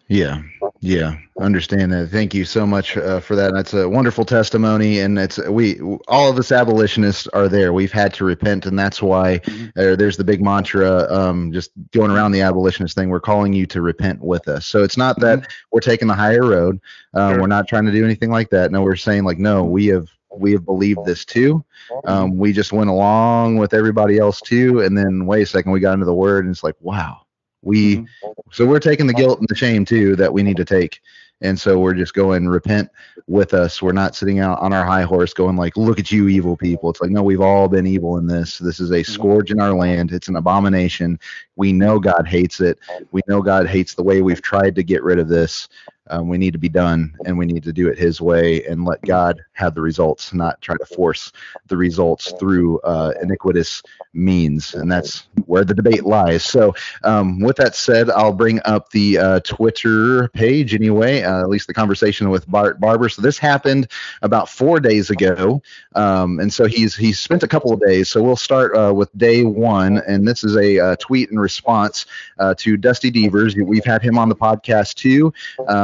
Yeah, 0.10 0.42
yeah, 0.82 1.18
understand 1.40 1.92
that. 1.94 2.10
Thank 2.10 2.34
you 2.34 2.44
so 2.46 2.68
much 2.68 2.98
uh, 2.98 3.20
for 3.22 3.36
that. 3.36 3.54
That's 3.54 3.74
a 3.74 3.88
wonderful 3.88 4.26
testimony, 4.26 5.00
and 5.00 5.18
it's 5.18 5.38
we 5.48 5.80
all 6.08 6.30
of 6.30 6.38
us 6.38 6.52
abolitionists 6.52 7.26
are 7.28 7.48
there. 7.48 7.72
We've 7.74 7.92
had 7.92 8.14
to 8.16 8.26
repent, 8.26 8.66
and 8.66 8.78
that's 8.78 9.02
why 9.02 9.40
uh, 9.78 9.96
there's 9.96 10.18
the 10.18 10.26
big 10.26 10.42
mantra, 10.42 11.08
um, 11.12 11.54
just 11.54 11.72
going 11.92 12.12
around 12.12 12.34
the 12.34 12.42
abolitionist 12.42 12.96
thing. 12.96 13.10
We're 13.10 13.22
calling 13.22 13.54
you 13.54 13.66
to 13.68 13.82
repent 13.82 14.22
with 14.22 14.48
us. 14.48 14.66
So 14.68 14.84
it's 14.84 14.98
not 14.98 15.20
that 15.22 15.50
we're 15.72 15.80
taking 15.80 16.08
the 16.10 16.16
higher 16.16 16.44
road. 16.44 16.80
Um, 17.14 17.34
Sure. 17.34 17.42
We're 17.42 17.48
not 17.48 17.68
trying 17.68 17.86
to 17.86 17.92
do 17.92 18.04
anything 18.04 18.30
like 18.30 18.50
that. 18.50 18.72
No, 18.72 18.82
we're 18.82 18.96
saying 18.98 19.24
like, 19.24 19.40
no, 19.40 19.64
we 19.64 19.88
have 19.88 20.10
we 20.36 20.52
have 20.52 20.66
believed 20.66 21.06
this 21.06 21.26
too. 21.26 21.64
Um, 22.06 22.38
we 22.38 22.52
just 22.54 22.74
went 22.74 22.90
along 22.90 23.58
with 23.58 23.74
everybody 23.74 24.18
else 24.18 24.42
too, 24.42 24.82
and 24.82 24.98
then 24.98 25.26
wait 25.26 25.44
a 25.44 25.46
second, 25.46 25.72
we 25.72 25.80
got 25.80 25.94
into 25.94 26.06
the 26.06 26.14
word, 26.14 26.46
and 26.46 26.54
it's 26.54 26.64
like, 26.64 26.76
wow, 26.82 27.22
we. 27.64 27.98
Mhm. 27.98 28.08
So 28.52 28.66
we're 28.66 28.80
taking 28.80 29.08
the 29.08 29.14
guilt 29.14 29.40
and 29.40 29.48
the 29.48 29.56
shame 29.56 29.84
too 29.86 30.16
that 30.18 30.32
we 30.32 30.44
need 30.44 30.58
to 30.58 30.66
take. 30.66 31.02
And 31.42 31.60
so 31.60 31.78
we're 31.78 31.96
just 31.96 32.14
going 32.14 32.48
repent 32.48 32.90
with 33.28 33.54
us. 33.54 33.82
We're 33.82 33.92
not 33.92 34.16
sitting 34.16 34.40
out 34.40 34.60
on 34.60 34.72
our 34.72 34.86
high 34.86 35.02
horse 35.02 35.34
going 35.34 35.58
like, 35.58 35.76
look 35.76 36.00
at 36.00 36.12
you 36.12 36.30
evil 36.30 36.56
people. 36.56 36.90
It's 36.90 37.02
like, 37.02 37.12
no, 37.12 37.22
we've 37.22 37.42
all 37.42 37.68
been 37.68 37.86
evil 37.86 38.18
in 38.18 38.28
this. 38.28 38.60
This 38.60 38.80
is 38.80 38.92
a 38.92 39.04
scourge 39.04 39.52
in 39.52 39.60
our 39.60 39.74
land. 39.74 40.14
It's 40.14 40.30
an 40.30 40.38
abomination. 40.38 41.20
We 41.58 41.74
know 41.74 42.00
God 42.00 42.28
hates 42.28 42.62
it. 42.62 42.80
We 43.12 43.22
know 43.28 43.42
God 43.42 43.68
hates 43.68 43.94
the 43.94 44.04
way 44.04 44.22
we've 44.22 44.42
tried 44.42 44.76
to 44.76 44.84
get 44.84 45.04
rid 45.04 45.20
of 45.20 45.28
this. 45.28 45.68
Um, 46.10 46.28
we 46.28 46.38
need 46.38 46.52
to 46.52 46.60
be 46.60 46.70
done 46.70 47.16
and 47.26 47.38
we 47.38 47.46
need 47.46 47.64
to 47.64 47.74
do 47.74 47.88
it 47.88 47.98
his 47.98 48.20
way 48.20 48.64
and 48.66 48.86
let 48.86 49.02
God 49.04 49.42
have 49.54 49.74
the 49.74 49.82
results, 49.82 50.34
not 50.34 50.62
try 50.62 50.76
to 50.76 50.86
force 50.86 51.32
the 51.68 51.78
results 51.78 52.34
through 52.40 52.80
uh, 52.82 53.14
iniquitous 53.22 53.82
means. 54.14 54.74
And 54.74 54.92
that's 54.92 55.28
where 55.46 55.64
the 55.64 55.74
debate 55.74 56.06
lies. 56.06 56.44
So, 56.44 56.76
um, 57.04 57.40
with 57.40 57.56
that 57.58 57.76
said, 57.76 58.10
I'll 58.10 58.34
bring 58.34 58.60
up 58.66 58.90
the 58.92 59.18
uh, 59.18 59.40
Twitter 59.42 60.28
page 60.30 60.74
anyway, 60.74 61.22
uh, 61.24 61.42
at 61.42 61.50
least 61.50 61.68
the 61.68 61.74
conversation 61.74 62.30
with 62.30 62.50
Bart 62.50 62.80
Barber. 62.80 63.10
So 63.10 63.22
this 63.22 63.38
happened 63.38 63.88
about 64.22 64.50
four 64.50 64.80
days 64.80 65.10
ago, 65.10 65.62
um, 65.96 66.40
and 66.40 66.52
so 66.52 66.66
he's 66.66 66.96
he's 66.96 67.20
spent 67.20 67.44
a 67.44 67.48
couple 67.48 67.72
of 67.74 67.80
days. 67.82 68.10
So 68.10 68.22
we'll 68.22 68.36
start 68.36 68.76
uh, 68.76 68.94
with 68.94 69.16
day 69.18 69.44
one, 69.44 70.02
and 70.08 70.28
this 70.28 70.44
is 70.44 70.56
a 70.58 70.80
uh, 70.80 70.96
tweet 70.98 71.32
in 71.32 71.40
response 71.40 72.06
uh, 72.40 72.54
to 72.60 72.78
Dusty 72.78 73.12
Deevers. 73.12 73.56
We've 73.56 73.86
had 73.86 74.02
him 74.02 74.18
on 74.18 74.30
the 74.30 74.36
podcast 74.36 74.96
too. 74.96 75.34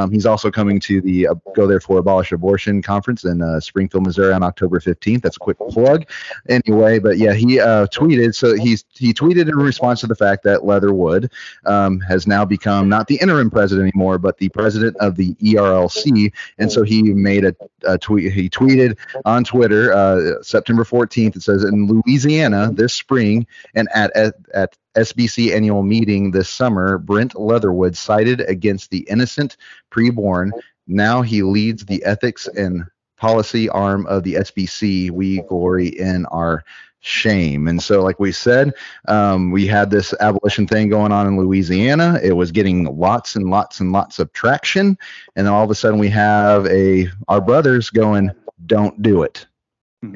Um, 0.10 0.14
he's 0.14 0.26
also 0.26 0.52
coming 0.52 0.80
to 0.82 1.02
the 1.02 1.28
uh, 1.28 1.36
Go 1.56 1.68
Therefore 1.68 2.00
Abolish 2.00 2.32
Abortion 2.32 2.82
conference 2.82 3.24
in 3.24 3.42
uh, 3.42 3.60
Springfield, 3.60 4.06
Missouri 4.06 4.34
on 4.34 4.44
October 4.44 4.80
15th. 4.80 5.22
That's 5.22 5.38
a 5.38 5.40
quick 5.40 5.58
plug. 5.70 6.06
Anyway, 6.48 7.00
but 7.00 7.18
yeah, 7.18 7.34
he 7.34 7.60
uh, 7.60 7.88
tweeted. 7.88 8.36
So 8.36 8.56
he's 8.56 8.86
he 8.94 9.14
tweeted 9.14 9.48
in 9.50 9.56
response 9.56 10.02
to 10.02 10.08
the 10.08 10.16
fact 10.16 10.44
that 10.44 10.66
Leatherwood 10.66 11.32
um, 11.66 12.00
has 12.02 12.28
now 12.28 12.46
become 12.46 12.90
not 12.90 13.08
the 13.08 13.18
interim 13.18 13.50
president 13.50 13.88
anymore, 13.88 14.18
but 14.18 14.38
the 14.38 14.50
president 14.50 14.98
of 14.98 15.16
the 15.16 15.36
ERLC. 15.36 16.32
And 16.58 16.72
so 16.72 16.84
he 16.84 17.02
made 17.02 17.46
a, 17.46 17.56
a 17.84 17.98
tweet. 17.98 18.34
He 18.34 18.50
tweeted 18.50 18.98
on 19.26 19.44
Twitter 19.44 19.94
uh, 19.94 20.42
September 20.42 20.84
14th. 20.84 21.36
It 21.36 21.44
says 21.44 21.64
in 21.64 21.88
Louisiana 21.88 22.72
this 22.74 22.94
spring 22.94 23.46
and 23.76 23.88
at 23.94 24.16
at, 24.16 24.36
at 24.54 24.76
SBC 24.98 25.54
annual 25.56 25.84
meeting 25.84 26.32
this 26.32 26.50
summer, 26.50 26.98
Brent 26.98 27.40
Leatherwood 27.40 27.96
cited 27.96 28.42
against 28.42 28.90
the 28.90 29.06
innocent 29.10 29.58
preborn. 29.92 30.52
Now 30.88 31.22
he 31.22 31.44
leads 31.44 31.86
the 31.86 32.04
ethics 32.04 32.48
and 32.48 32.86
policy 33.18 33.70
arm 33.70 34.06
of 34.08 34.24
the 34.24 34.36
SBC. 34.36 35.12
We 35.12 35.42
glory 35.44 35.88
in 35.88 36.26
our 36.28 36.64
shame. 37.02 37.68
And 37.68 37.82
so, 37.82 38.02
like 38.02 38.20
we 38.20 38.32
said, 38.32 38.74
um, 39.08 39.52
we 39.52 39.68
had 39.68 39.90
this 39.90 40.14
abolition 40.20 40.68
thing 40.68 40.90
going 40.90 41.12
on 41.12 41.28
in 41.28 41.38
Louisiana. 41.38 42.20
It 42.22 42.34
was 42.34 42.52
getting 42.52 42.98
lots 42.98 43.36
and 43.36 43.50
lots 43.50 43.80
and 43.80 43.92
lots 43.92 44.20
of 44.20 44.32
traction. 44.34 44.98
And 45.36 45.46
then 45.46 45.54
all 45.54 45.64
of 45.64 45.72
a 45.72 45.76
sudden, 45.76 46.00
we 46.00 46.10
have 46.10 46.66
a 46.68 47.08
our 47.28 47.42
brothers 47.42 47.90
going, 47.90 48.32
"Don't 48.66 49.02
do 49.02 49.24
it." 49.24 49.46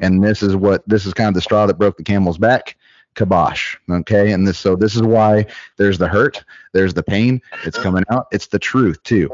And 0.00 0.24
this 0.24 0.42
is 0.42 0.56
what 0.56 0.86
this 0.88 1.06
is 1.06 1.12
kind 1.14 1.28
of 1.28 1.34
the 1.34 1.42
straw 1.42 1.66
that 1.66 1.78
broke 1.78 1.96
the 1.96 2.02
camel's 2.02 2.38
back 2.38 2.76
kibosh 3.14 3.76
okay? 3.90 4.32
And 4.32 4.46
this 4.46 4.58
so 4.58 4.76
this 4.76 4.94
is 4.94 5.02
why 5.02 5.46
there's 5.76 5.98
the 5.98 6.08
hurt 6.08 6.44
there's 6.72 6.94
the 6.94 7.02
pain 7.02 7.40
it's 7.64 7.78
coming 7.78 8.04
out 8.10 8.26
it's 8.32 8.46
the 8.48 8.58
truth 8.58 9.02
too. 9.02 9.30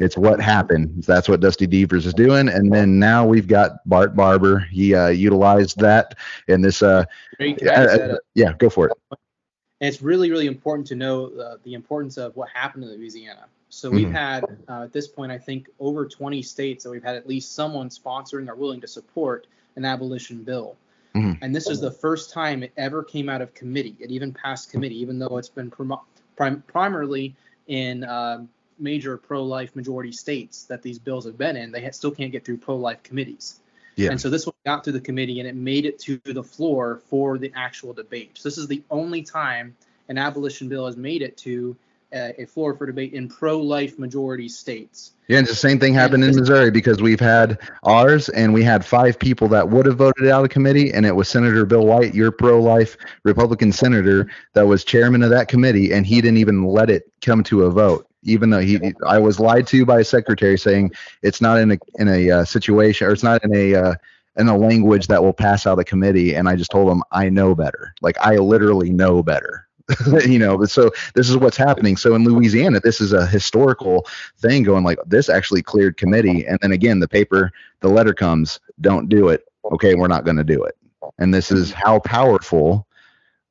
It's 0.00 0.16
what 0.16 0.40
happened. 0.40 1.04
That's 1.04 1.28
what 1.28 1.40
dusty 1.40 1.66
deevers 1.66 2.06
is 2.06 2.14
doing. 2.14 2.48
And 2.48 2.72
then 2.72 2.98
now 2.98 3.26
we've 3.26 3.46
got 3.48 3.86
bart 3.88 4.14
barber. 4.14 4.60
He 4.70 4.94
uh, 4.94 5.08
utilized 5.08 5.78
that 5.80 6.16
in 6.46 6.62
this 6.62 6.82
uh 6.82 7.04
yeah, 7.38 7.82
uh, 7.82 8.16
yeah 8.34 8.52
go 8.54 8.70
for 8.70 8.88
it. 8.88 8.92
And 9.80 9.88
it's 9.92 10.02
really, 10.02 10.30
really 10.30 10.46
important 10.46 10.86
to 10.88 10.96
know 10.96 11.26
uh, 11.26 11.56
the 11.62 11.74
importance 11.74 12.16
of 12.16 12.34
what 12.36 12.48
happened 12.48 12.84
in 12.84 12.90
Louisiana. 12.90 13.44
So 13.68 13.90
we've 13.90 14.08
Mhm. 14.08 14.12
had, 14.12 14.44
uh, 14.68 14.82
at 14.84 14.92
this 14.92 15.06
point, 15.06 15.30
I 15.30 15.38
think 15.38 15.68
over 15.78 16.06
20 16.06 16.42
states 16.42 16.84
that 16.84 16.90
we've 16.90 17.04
had 17.04 17.16
at 17.16 17.28
least 17.28 17.54
someone 17.54 17.90
sponsoring 17.90 18.48
or 18.48 18.54
willing 18.54 18.80
to 18.80 18.88
support 18.88 19.46
an 19.76 19.84
abolition 19.84 20.42
bill. 20.42 20.76
Mhm. 21.18 21.38
And 21.42 21.54
this 21.54 21.68
is 21.68 21.80
the 21.80 21.90
first 21.90 22.32
time 22.32 22.62
it 22.62 22.72
ever 22.76 23.02
came 23.02 23.28
out 23.28 23.42
of 23.42 23.54
committee. 23.54 23.96
It 23.98 24.10
even 24.10 24.32
passed 24.32 24.70
committee, 24.70 25.00
even 25.00 25.18
though 25.18 25.38
it's 25.38 25.48
been 25.48 25.70
prim- 25.70 25.92
prim- 26.36 26.62
primarily 26.66 27.34
in 27.66 28.04
um 28.04 28.48
major 28.80 29.16
pro-life 29.16 29.74
majority 29.74 30.12
states 30.12 30.64
that 30.66 30.82
these 30.82 30.98
bills 31.00 31.24
have 31.26 31.36
been 31.36 31.56
in. 31.56 31.72
They 31.72 31.82
ha- 31.82 31.90
still 31.90 32.12
can't 32.12 32.30
get 32.30 32.44
through 32.44 32.58
pro-life 32.58 33.02
committees. 33.02 33.58
Yeah. 33.96 34.10
And 34.10 34.20
so 34.20 34.30
this 34.30 34.46
one 34.46 34.54
got 34.64 34.84
through 34.84 34.92
the 34.92 35.00
committee 35.00 35.40
and 35.40 35.48
it 35.48 35.56
made 35.56 35.84
it 35.84 35.98
to 36.00 36.20
the 36.24 36.44
floor 36.44 37.02
for 37.10 37.38
the 37.38 37.52
actual 37.56 37.92
debate. 37.92 38.38
So 38.38 38.48
this 38.48 38.56
is 38.56 38.68
the 38.68 38.82
only 38.88 39.22
time 39.22 39.74
an 40.08 40.16
abolition 40.16 40.68
bill 40.68 40.86
has 40.86 40.96
made 40.96 41.22
it 41.22 41.36
to 41.38 41.76
uh, 42.12 42.30
a 42.38 42.46
floor 42.46 42.74
for 42.74 42.86
debate 42.86 43.12
in 43.12 43.28
pro-life 43.28 43.98
majority 43.98 44.48
states. 44.48 45.12
Yeah, 45.28 45.38
and 45.38 45.46
the 45.46 45.54
same 45.54 45.78
thing 45.78 45.92
happened 45.92 46.24
in 46.24 46.34
Missouri 46.34 46.70
because 46.70 47.02
we've 47.02 47.20
had 47.20 47.58
ours 47.82 48.30
and 48.30 48.54
we 48.54 48.62
had 48.62 48.84
five 48.84 49.18
people 49.18 49.46
that 49.48 49.68
would 49.68 49.84
have 49.84 49.96
voted 49.96 50.28
out 50.28 50.42
of 50.42 50.50
committee, 50.50 50.92
and 50.92 51.04
it 51.04 51.14
was 51.14 51.28
Senator 51.28 51.66
Bill 51.66 51.84
White, 51.84 52.14
your 52.14 52.30
pro 52.30 52.60
life 52.60 52.96
Republican 53.24 53.70
senator, 53.70 54.30
that 54.54 54.66
was 54.66 54.84
chairman 54.84 55.22
of 55.22 55.30
that 55.30 55.48
committee, 55.48 55.92
and 55.92 56.06
he 56.06 56.22
didn't 56.22 56.38
even 56.38 56.64
let 56.64 56.88
it 56.88 57.12
come 57.20 57.42
to 57.44 57.64
a 57.64 57.70
vote. 57.70 58.06
Even 58.24 58.50
though 58.50 58.60
he, 58.60 58.80
I 59.06 59.18
was 59.18 59.38
lied 59.38 59.66
to 59.68 59.84
by 59.84 60.00
a 60.00 60.04
secretary 60.04 60.58
saying 60.58 60.92
it's 61.22 61.40
not 61.40 61.58
in 61.58 61.72
a 61.72 61.78
in 61.98 62.08
a 62.08 62.30
uh, 62.30 62.44
situation 62.44 63.06
or 63.06 63.12
it's 63.12 63.22
not 63.22 63.44
in 63.44 63.54
a 63.54 63.74
uh, 63.74 63.94
in 64.36 64.48
a 64.48 64.56
language 64.56 65.08
that 65.08 65.22
will 65.22 65.32
pass 65.32 65.66
out 65.66 65.78
of 65.78 65.84
committee, 65.84 66.34
and 66.34 66.48
I 66.48 66.56
just 66.56 66.70
told 66.70 66.90
him 66.90 67.02
I 67.12 67.28
know 67.28 67.54
better. 67.54 67.94
Like 68.00 68.16
I 68.18 68.36
literally 68.36 68.90
know 68.90 69.22
better. 69.22 69.67
you 70.26 70.38
know, 70.38 70.64
so 70.64 70.90
this 71.14 71.28
is 71.28 71.36
what's 71.36 71.56
happening. 71.56 71.96
So 71.96 72.14
in 72.14 72.24
Louisiana, 72.24 72.80
this 72.80 73.00
is 73.00 73.12
a 73.12 73.26
historical 73.26 74.06
thing 74.38 74.62
going 74.62 74.84
like 74.84 74.98
this 75.06 75.28
actually 75.28 75.62
cleared 75.62 75.96
committee. 75.96 76.46
And 76.46 76.58
then 76.60 76.72
again, 76.72 77.00
the 77.00 77.08
paper, 77.08 77.52
the 77.80 77.88
letter 77.88 78.12
comes, 78.12 78.60
don't 78.80 79.08
do 79.08 79.28
it. 79.28 79.44
Okay, 79.72 79.94
we're 79.94 80.08
not 80.08 80.24
going 80.24 80.36
to 80.36 80.44
do 80.44 80.62
it. 80.64 80.76
And 81.18 81.32
this 81.32 81.50
is 81.50 81.72
how 81.72 82.00
powerful 82.00 82.86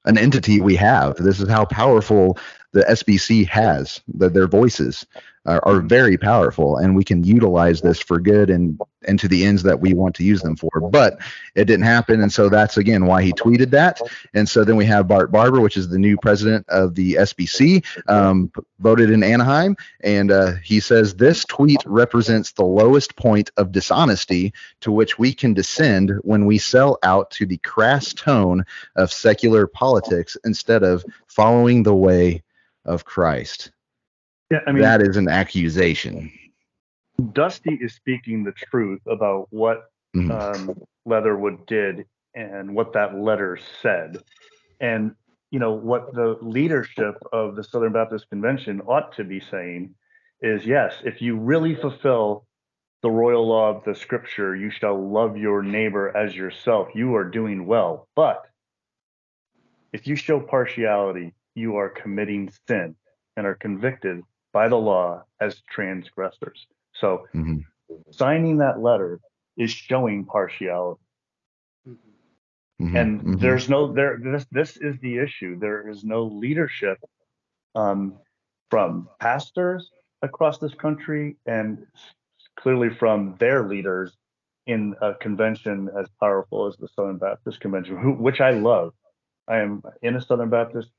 an 0.06 0.18
entity 0.18 0.62
we 0.62 0.76
have. 0.76 1.16
This 1.18 1.40
is 1.40 1.50
how 1.50 1.66
powerful 1.66 2.38
the 2.72 2.82
SBC 2.82 3.48
has. 3.48 4.02
The, 4.08 4.30
their 4.30 4.48
voices 4.48 5.06
are, 5.48 5.66
are 5.66 5.82
very 5.82 6.18
powerful, 6.18 6.78
and 6.78 6.96
we 6.96 7.04
can 7.04 7.24
utilize 7.24 7.82
this 7.82 8.00
for 8.00 8.20
good 8.20 8.50
and 8.50 8.80
and 9.08 9.20
to 9.20 9.28
the 9.28 9.46
ends 9.46 9.64
that 9.64 9.80
we 9.80 9.94
want 9.94 10.16
to 10.16 10.24
use 10.24 10.42
them 10.42 10.58
for. 10.58 10.70
But 10.92 11.20
it 11.56 11.66
didn't 11.66 11.86
happen, 11.86 12.22
and 12.22 12.32
so 12.32 12.50
that's 12.50 12.78
again 12.78 13.06
why 13.06 13.24
he 13.24 13.32
tweeted 13.32 13.72
that. 13.72 14.02
And 14.34 14.48
so 14.48 14.64
then 14.64 14.76
we 14.76 14.86
have 14.86 15.08
Bart 15.08 15.32
Barber, 15.32 15.62
which 15.62 15.78
is 15.78 15.88
the 15.88 15.98
new 15.98 16.18
president 16.18 16.68
of 16.68 16.96
the 16.96 17.14
SBC, 17.14 17.86
um, 18.10 18.52
voted 18.80 19.10
in 19.10 19.24
Anaheim, 19.24 19.78
and 20.02 20.32
uh, 20.32 20.56
he 20.64 20.80
says 20.82 21.16
this 21.16 21.46
tweet 21.46 21.82
represents 21.86 22.52
the 22.52 22.66
lowest 22.66 23.16
point 23.16 23.50
of 23.58 23.72
dishonesty 23.72 24.54
to 24.82 24.92
which 24.92 25.18
we 25.18 25.34
can 25.34 25.54
descend 25.54 26.12
when 26.22 26.46
we 26.46 26.58
sell 26.58 27.00
out 27.04 27.32
to 27.32 27.46
the 27.46 27.58
crass 27.58 28.14
tone 28.14 28.66
of 28.98 29.12
secular 29.12 29.66
politics 29.66 30.38
instead 30.44 30.84
of 30.84 31.06
following 31.28 31.84
the 31.84 31.96
way 31.96 32.44
of 32.84 33.06
Christ. 33.06 33.72
Yeah, 34.50 34.60
I 34.66 34.72
mean, 34.72 34.82
that 34.82 35.02
is 35.02 35.18
an 35.18 35.28
accusation. 35.28 36.32
Dusty 37.34 37.78
is 37.82 37.94
speaking 37.96 38.44
the 38.44 38.54
truth 38.54 39.02
about 39.08 39.48
what 39.50 39.90
Mhm. 40.16 40.32
um, 40.32 40.82
Leatherwood 41.06 41.66
did 41.66 42.06
and 42.36 42.76
what 42.76 42.94
that 42.94 43.16
letter 43.16 43.58
said. 43.58 44.24
And, 44.80 45.16
you 45.52 45.60
know, 45.60 45.74
what 45.74 46.14
the 46.14 46.38
leadership 46.42 47.16
of 47.34 47.56
the 47.56 47.64
Southern 47.64 47.94
Baptist 47.94 48.30
Convention 48.30 48.82
ought 48.82 49.14
to 49.14 49.24
be 49.24 49.40
saying 49.40 49.96
is 50.42 50.66
yes, 50.66 51.02
if 51.04 51.22
you 51.22 51.38
really 51.38 51.76
fulfill 51.76 52.46
the 53.02 53.10
royal 53.10 53.48
law 53.48 53.70
of 53.70 53.84
the 53.84 53.96
scripture, 53.96 54.56
you 54.56 54.70
shall 54.70 54.98
love 54.98 55.38
your 55.38 55.62
neighbor 55.64 56.16
as 56.16 56.36
yourself, 56.36 56.90
you 56.94 57.16
are 57.16 57.24
doing 57.24 57.66
well. 57.66 58.08
But 58.16 58.48
if 59.94 60.08
you 60.08 60.16
show 60.16 60.40
partiality, 60.40 61.34
you 61.56 61.78
are 61.78 61.90
committing 61.90 62.52
sin 62.68 62.96
and 63.36 63.48
are 63.48 63.56
convicted 63.56 64.24
by 64.54 64.68
the 64.68 64.78
law 64.78 65.24
as 65.42 65.62
transgressors. 65.70 66.68
So 66.94 67.28
Mhm. 67.34 67.66
signing 68.12 68.58
that 68.58 68.80
letter 68.82 69.20
is 69.58 69.72
showing 69.72 70.26
partiality. 70.26 71.02
Mhm. 72.80 72.96
And 72.96 73.22
Mhm. 73.22 73.40
there's 73.42 73.70
no 73.70 73.92
there 73.94 74.20
this 74.22 74.46
this 74.52 74.78
is 74.78 75.00
the 75.00 75.18
issue. 75.20 75.58
There 75.60 75.90
is 75.90 76.04
no 76.04 76.24
leadership 76.26 77.00
um, 77.76 78.20
from 78.70 79.10
pastors 79.20 79.92
across 80.22 80.58
this 80.60 80.74
country 80.76 81.38
and 81.46 81.86
clearly 82.58 82.90
from 82.90 83.36
their 83.40 83.68
leaders 83.68 84.18
in 84.66 84.96
a 85.02 85.14
convention 85.16 85.90
as 85.98 86.08
powerful 86.20 86.68
as 86.68 86.76
the 86.78 86.88
Southern 86.90 87.18
Baptist 87.18 87.60
Convention, 87.62 87.98
who, 87.98 88.14
which 88.14 88.42
I 88.42 88.52
love. 88.52 88.94
I 89.48 89.60
am 89.60 89.84
in 90.02 90.16
a 90.16 90.22
Southern 90.22 90.50
Baptist 90.50 90.92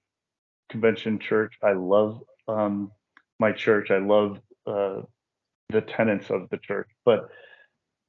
Convention 0.70 1.18
church. 1.18 1.58
I 1.62 1.72
love 1.72 2.22
um, 2.48 2.92
my 3.38 3.52
church. 3.52 3.90
I 3.90 3.98
love 3.98 4.40
uh, 4.66 5.02
the 5.70 5.80
tenets 5.80 6.30
of 6.30 6.48
the 6.50 6.58
church, 6.58 6.88
but 7.04 7.28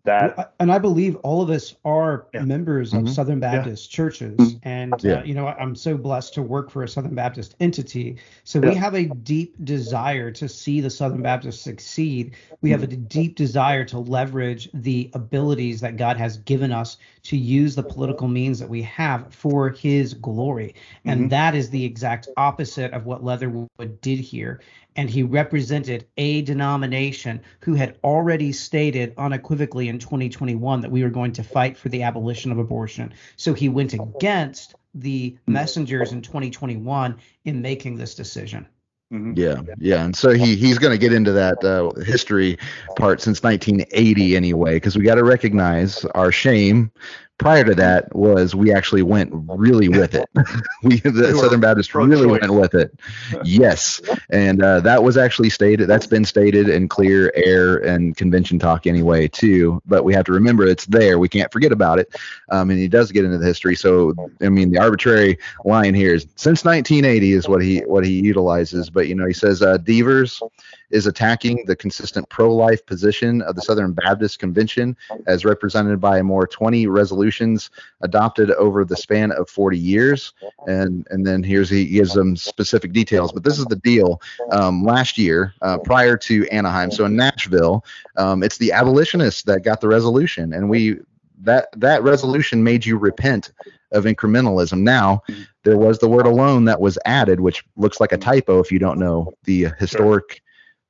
that 0.05 0.55
and 0.61 0.71
I 0.71 0.79
believe 0.79 1.17
all 1.17 1.41
of 1.41 1.49
us 1.49 1.75
are 1.83 2.27
Yeah. 2.33 2.43
members 2.43 2.93
of 2.93 3.03
Mhm. 3.03 3.09
Southern 3.09 3.41
Baptist 3.41 3.91
churches, 3.91 4.37
Mhm. 4.37 4.59
and 4.63 5.03
Yeah. 5.03 5.15
uh, 5.19 5.23
you 5.23 5.33
know 5.33 5.47
I'm 5.47 5.75
so 5.75 5.97
blessed 5.97 6.33
to 6.35 6.41
work 6.41 6.69
for 6.71 6.83
a 6.83 6.87
Southern 6.87 7.15
Baptist 7.15 7.55
entity. 7.59 8.15
So 8.45 8.61
Yeah. 8.61 8.69
we 8.69 8.75
have 8.75 8.95
a 8.95 9.05
deep 9.05 9.55
desire 9.65 10.31
to 10.31 10.47
see 10.47 10.79
the 10.79 10.89
Southern 10.89 11.21
Baptists 11.21 11.61
succeed. 11.61 12.35
We 12.61 12.69
have 12.71 12.81
a 12.81 12.87
deep 12.87 13.35
desire 13.35 13.83
to 13.85 13.99
leverage 13.99 14.69
the 14.73 15.11
abilities 15.13 15.81
that 15.81 15.97
God 15.97 16.15
has 16.15 16.37
given 16.37 16.71
us 16.71 16.97
to 17.23 17.35
use 17.37 17.75
the 17.75 17.83
political 17.83 18.29
means 18.29 18.57
that 18.59 18.69
we 18.69 18.81
have 18.83 19.33
for 19.33 19.69
His 19.69 20.13
glory, 20.13 20.75
and 21.03 21.25
Mhm. 21.25 21.29
that 21.31 21.55
is 21.55 21.69
the 21.69 21.83
exact 21.83 22.29
opposite 22.37 22.93
of 22.93 23.05
what 23.05 23.23
Leatherwood 23.23 23.99
did 24.01 24.19
here. 24.19 24.61
And 24.99 25.09
he 25.09 25.23
represented 25.23 26.07
a 26.17 26.41
denomination 26.41 27.39
who 27.61 27.73
had 27.73 27.97
already 28.03 28.51
stated 28.51 29.13
unequivocally 29.17 29.87
in 29.87 29.97
2021 29.97 30.81
that 30.81 30.91
we 30.91 31.03
were 31.03 31.09
going 31.09 31.31
to 31.31 31.41
fight 31.41 31.77
for 31.77 31.87
the 31.87 32.03
abolition 32.03 32.51
of 32.51 32.57
abortion. 32.57 33.13
So 33.37 33.53
he 33.53 33.69
went 33.69 33.93
against 33.93 34.75
the 34.93 35.37
messengers 35.47 36.11
in 36.11 36.21
2021 36.21 37.15
in 37.45 37.61
making 37.61 37.95
this 37.95 38.13
decision. 38.13 38.67
Mhm. 39.13 39.37
Yeah, 39.37 39.61
yeah, 39.77 40.03
and 40.03 40.13
so 40.13 40.31
he 40.31 40.57
he's 40.57 40.77
going 40.77 40.91
to 40.91 40.97
get 40.97 41.13
into 41.13 41.31
that 41.31 41.63
uh, 41.63 41.91
history 42.01 42.57
part 42.97 43.21
since 43.21 43.41
1980 43.41 44.35
anyway, 44.35 44.73
because 44.73 44.97
we 44.97 45.05
got 45.05 45.15
to 45.15 45.23
recognize 45.23 46.03
our 46.13 46.31
shame. 46.33 46.91
Prior 47.39 47.63
to 47.63 47.73
that 47.75 48.13
was 48.13 48.53
we 48.53 48.71
actually 48.73 49.01
went 49.01 49.31
really 49.33 49.87
with 49.87 50.13
it. 50.13 50.29
we 50.83 50.99
the 50.99 51.35
Southern 51.39 51.61
Baptist 51.61 51.95
really 51.95 52.27
went 52.27 52.53
with 52.53 52.75
it. 52.75 52.93
Yes, 53.43 54.01
and 54.29 54.61
uh, 54.61 54.81
that 54.81 55.01
was 55.01 55.15
actually 55.15 55.49
stated. 55.49 55.87
That's 55.87 56.05
been 56.05 56.25
stated 56.25 56.67
in 56.67 56.87
clear 56.89 57.31
air 57.35 57.77
and 57.77 58.15
convention 58.15 58.59
talk 58.59 58.85
anyway 58.85 59.27
too. 59.27 59.81
But 59.85 60.03
we 60.03 60.13
have 60.13 60.25
to 60.25 60.33
remember 60.33 60.65
it's 60.65 60.85
there. 60.85 61.19
We 61.19 61.29
can't 61.29 61.51
forget 61.51 61.71
about 61.71 61.99
it. 61.99 62.13
Um, 62.49 62.69
and 62.69 62.79
he 62.79 62.87
does 62.87 63.11
get 63.11 63.23
into 63.23 63.37
the 63.37 63.45
history. 63.45 63.75
So 63.75 64.13
I 64.41 64.49
mean, 64.49 64.71
the 64.71 64.79
arbitrary 64.79 65.37
line 65.63 65.93
here 65.93 66.13
is 66.15 66.27
since 66.35 66.65
1980 66.65 67.31
is 67.31 67.47
what 67.47 67.61
he 67.61 67.79
what 67.79 68.05
he 68.05 68.19
utilizes. 68.19 68.89
But 68.89 69.07
you 69.07 69.15
know, 69.15 69.25
he 69.25 69.33
says 69.33 69.61
uh, 69.61 69.77
Deevers 69.77 70.41
is 70.89 71.07
attacking 71.07 71.63
the 71.65 71.75
consistent 71.75 72.27
pro-life 72.29 72.85
position 72.85 73.41
of 73.43 73.55
the 73.55 73.61
Southern 73.61 73.93
Baptist 73.93 74.39
Convention 74.39 74.95
as 75.27 75.45
represented 75.45 75.99
by 75.99 76.21
more 76.21 76.47
20 76.47 76.87
resolutions 76.87 77.69
adopted 78.01 78.51
over 78.51 78.83
the 78.83 78.97
span 78.97 79.31
of 79.31 79.49
40 79.49 79.77
years. 79.77 80.33
And 80.67 81.07
and 81.09 81.25
then 81.25 81.43
here's 81.43 81.69
he 81.69 81.85
gives 81.85 82.13
them 82.13 82.35
specific 82.35 82.93
details. 82.93 83.31
But 83.31 83.43
this 83.43 83.59
is 83.59 83.65
the 83.65 83.75
deal. 83.75 84.21
Um, 84.51 84.83
last 84.83 85.17
year, 85.17 85.53
uh, 85.61 85.77
prior 85.77 86.17
to 86.17 86.47
Anaheim, 86.49 86.91
so 86.91 87.05
in 87.05 87.15
Nashville, 87.15 87.85
um, 88.17 88.43
it's 88.43 88.57
the 88.57 88.71
abolitionists 88.71 89.43
that 89.43 89.63
got 89.63 89.81
the 89.81 89.87
resolution, 89.87 90.53
and 90.53 90.69
we 90.69 90.97
that 91.41 91.69
that 91.79 92.03
resolution 92.03 92.63
made 92.63 92.85
you 92.85 92.97
repent 92.97 93.51
of 93.91 94.05
incrementalism. 94.05 94.81
Now, 94.81 95.23
there 95.63 95.77
was 95.77 95.99
the 95.99 96.07
word 96.07 96.25
alone 96.25 96.65
that 96.65 96.79
was 96.79 96.97
added, 97.05 97.39
which 97.39 97.63
looks 97.75 97.99
like 97.99 98.11
a 98.11 98.17
typo 98.17 98.59
if 98.59 98.71
you 98.71 98.79
don't 98.79 98.99
know 98.99 99.33
the 99.45 99.69
historic 99.79 100.41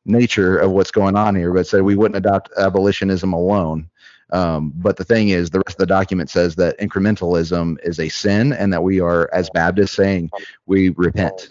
nature 0.10 0.58
of 0.58 0.72
what's 0.72 0.92
going 0.92 1.16
on 1.16 1.36
here, 1.36 1.54
but 1.54 1.68
said 1.68 1.84
we 1.84 1.96
wouldn't 1.96 2.18
adopt 2.18 2.50
abolitionism 2.58 3.34
alone. 3.34 3.90
Um, 4.32 4.72
but 4.76 4.98
the 4.98 5.04
thing 5.04 5.30
is, 5.30 5.50
the 5.50 5.60
rest 5.66 5.76
of 5.76 5.80
the 5.80 5.86
document 5.88 6.30
says 6.30 6.56
that 6.56 6.78
incrementalism 6.80 7.78
is 7.84 8.00
a 8.00 8.10
sin 8.10 8.54
and 8.54 8.72
that 8.74 8.84
we 8.84 9.00
are, 9.00 9.30
as 9.34 9.50
Baptists, 9.50 9.96
saying 9.96 10.30
we 10.68 10.90
repent. 10.90 11.50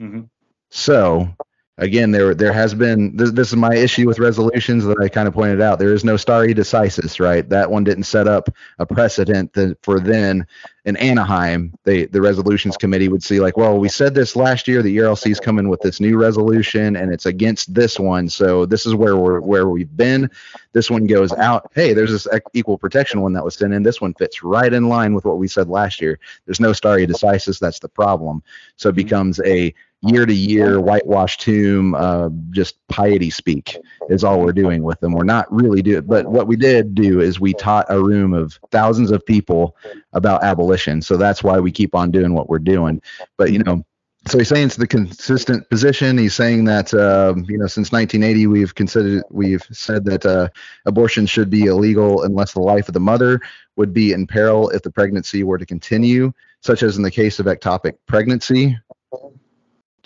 Mhm. 0.00 0.28
So 0.70 1.28
again, 1.78 2.10
there 2.10 2.34
there 2.34 2.52
has 2.52 2.74
been 2.74 3.16
this, 3.16 3.32
this 3.32 3.48
is 3.48 3.56
my 3.56 3.74
issue 3.74 4.06
with 4.06 4.18
resolutions 4.18 4.84
that 4.84 4.98
I 5.00 5.08
kind 5.08 5.28
of 5.28 5.34
pointed 5.34 5.60
out. 5.60 5.78
There 5.78 5.92
is 5.92 6.04
no 6.04 6.16
stare 6.16 6.46
decisis, 6.48 7.20
right? 7.20 7.48
That 7.48 7.70
one 7.70 7.84
didn't 7.84 8.04
set 8.04 8.26
up 8.26 8.48
a 8.78 8.86
precedent 8.86 9.52
that 9.54 9.78
for 9.82 10.00
then 10.00 10.46
in 10.84 10.96
Anaheim, 10.96 11.74
they 11.84 12.06
the 12.06 12.20
resolutions 12.20 12.76
committee 12.76 13.08
would 13.08 13.22
see 13.22 13.40
like, 13.40 13.56
well, 13.56 13.78
we 13.78 13.88
said 13.88 14.14
this 14.14 14.36
last 14.36 14.68
year. 14.68 14.82
The 14.82 14.96
ERLC 14.96 15.30
is 15.30 15.40
coming 15.40 15.68
with 15.68 15.80
this 15.80 16.00
new 16.00 16.16
resolution, 16.16 16.96
and 16.96 17.12
it's 17.12 17.26
against 17.26 17.74
this 17.74 17.98
one. 17.98 18.28
So 18.28 18.66
this 18.66 18.86
is 18.86 18.94
where 18.94 19.16
we're 19.16 19.40
where 19.40 19.68
we've 19.68 19.94
been. 19.96 20.30
This 20.72 20.90
one 20.90 21.06
goes 21.06 21.32
out. 21.32 21.70
Hey, 21.74 21.92
there's 21.92 22.12
this 22.12 22.28
equal 22.54 22.78
protection 22.78 23.20
one 23.20 23.32
that 23.34 23.44
was 23.44 23.56
sent 23.56 23.74
in. 23.74 23.82
This 23.82 24.00
one 24.00 24.14
fits 24.14 24.42
right 24.42 24.72
in 24.72 24.88
line 24.88 25.14
with 25.14 25.24
what 25.24 25.38
we 25.38 25.48
said 25.48 25.68
last 25.68 26.00
year. 26.00 26.18
There's 26.44 26.60
no 26.60 26.72
stare 26.72 26.98
decisis. 27.06 27.58
That's 27.58 27.80
the 27.80 27.88
problem. 27.88 28.42
So 28.76 28.88
it 28.88 28.92
mm-hmm. 28.92 28.96
becomes 28.96 29.40
a 29.40 29.74
year 30.02 30.26
to 30.26 30.34
year 30.34 30.80
whitewash 30.80 31.38
tomb, 31.38 31.94
uh, 31.94 32.28
just 32.50 32.76
piety 32.88 33.30
speak 33.30 33.78
is 34.08 34.24
all 34.24 34.40
we're 34.40 34.52
doing 34.52 34.82
with 34.82 35.00
them. 35.00 35.12
We're 35.12 35.24
not 35.24 35.50
really 35.52 35.82
doing, 35.82 36.02
but 36.02 36.26
what 36.26 36.46
we 36.46 36.56
did 36.56 36.94
do 36.94 37.20
is 37.20 37.40
we 37.40 37.54
taught 37.54 37.86
a 37.88 38.02
room 38.02 38.34
of 38.34 38.58
thousands 38.70 39.10
of 39.10 39.24
people 39.24 39.76
about 40.12 40.44
abolition. 40.44 41.02
So 41.02 41.16
that's 41.16 41.42
why 41.42 41.58
we 41.58 41.72
keep 41.72 41.94
on 41.94 42.10
doing 42.10 42.34
what 42.34 42.48
we're 42.48 42.58
doing. 42.58 43.02
But 43.36 43.52
you 43.52 43.60
know, 43.60 43.84
so 44.26 44.38
he's 44.38 44.48
saying 44.48 44.66
it's 44.66 44.76
the 44.76 44.88
consistent 44.88 45.68
position. 45.70 46.18
He's 46.18 46.34
saying 46.34 46.64
that 46.64 46.92
uh, 46.92 47.34
you 47.48 47.58
know 47.58 47.66
since 47.66 47.92
1980 47.92 48.46
we've 48.48 48.74
considered 48.74 49.22
we've 49.30 49.64
said 49.70 50.04
that 50.06 50.26
uh, 50.26 50.48
abortion 50.84 51.26
should 51.26 51.48
be 51.48 51.66
illegal 51.66 52.22
unless 52.22 52.52
the 52.52 52.60
life 52.60 52.88
of 52.88 52.94
the 52.94 53.00
mother 53.00 53.40
would 53.76 53.92
be 53.92 54.12
in 54.12 54.26
peril 54.26 54.68
if 54.70 54.82
the 54.82 54.90
pregnancy 54.90 55.44
were 55.44 55.58
to 55.58 55.66
continue, 55.66 56.32
such 56.60 56.82
as 56.82 56.96
in 56.96 57.02
the 57.02 57.10
case 57.10 57.38
of 57.38 57.46
ectopic 57.46 57.94
pregnancy. 58.06 58.76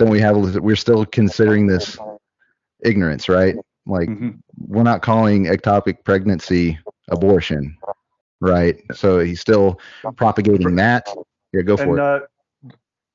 Then 0.00 0.08
we 0.08 0.18
have 0.20 0.34
we're 0.62 0.76
still 0.76 1.04
considering 1.04 1.66
this 1.66 1.98
ignorance, 2.82 3.28
right? 3.28 3.54
Like 3.84 4.08
Mhm. 4.08 4.40
we're 4.56 4.82
not 4.82 5.02
calling 5.02 5.44
ectopic 5.44 6.04
pregnancy 6.04 6.78
abortion, 7.10 7.76
right? 8.40 8.80
So 8.94 9.18
he's 9.18 9.40
still 9.42 9.78
propagating 10.16 10.74
that. 10.76 11.06
Yeah, 11.52 11.60
go 11.60 11.76
for 11.76 11.82
and 11.82 11.92
it. 11.92 12.00
uh, 12.00 12.20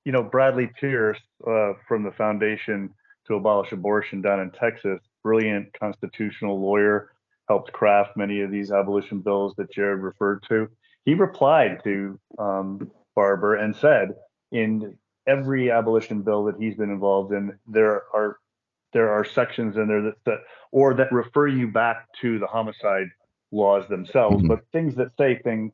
you 0.06 0.12
know 0.12 0.22
Bradley 0.22 0.70
Pierce 0.80 1.20
uh, 1.48 1.74
from 1.88 2.04
the 2.04 2.12
Foundation 2.12 2.94
to 3.26 3.34
Abolish 3.34 3.72
Abortion 3.72 4.22
down 4.22 4.40
in 4.40 4.52
Texas, 4.52 5.00
brilliant 5.24 5.74
constitutional 5.80 6.62
lawyer, 6.62 7.14
helped 7.48 7.74
craft 7.74 8.16
many 8.16 8.42
of 8.42 8.52
these 8.52 8.72
abolition 8.72 9.22
bills 9.22 9.56
that 9.58 9.72
Jared 9.72 10.02
referred 10.02 10.44
to. 10.50 10.70
He 11.06 11.16
replied 11.16 11.84
to 11.84 12.20
um, 12.38 12.92
Barber 13.16 13.56
and 13.56 13.76
said, 13.76 14.14
in 14.52 14.96
every 15.28 15.72
abolition 15.72 16.22
bill 16.22 16.46
that 16.46 16.56
he's 16.60 16.76
been 16.76 16.90
involved 16.90 17.34
in, 17.34 17.58
there 17.68 18.04
are 18.14 18.38
there 18.94 19.10
are 19.10 19.26
sections 19.26 19.76
in 19.76 19.88
there 19.88 20.02
that, 20.02 20.14
that 20.26 20.38
or 20.72 20.94
that 20.94 21.12
refer 21.12 21.48
you 21.48 21.68
back 21.68 22.08
to 22.22 22.40
the 22.40 22.48
homicide 22.48 23.08
laws 23.52 23.88
themselves, 23.90 24.42
Mhm. 24.44 24.48
but 24.48 24.60
things 24.72 24.96
that 24.96 25.10
say 25.18 25.38
things 25.44 25.74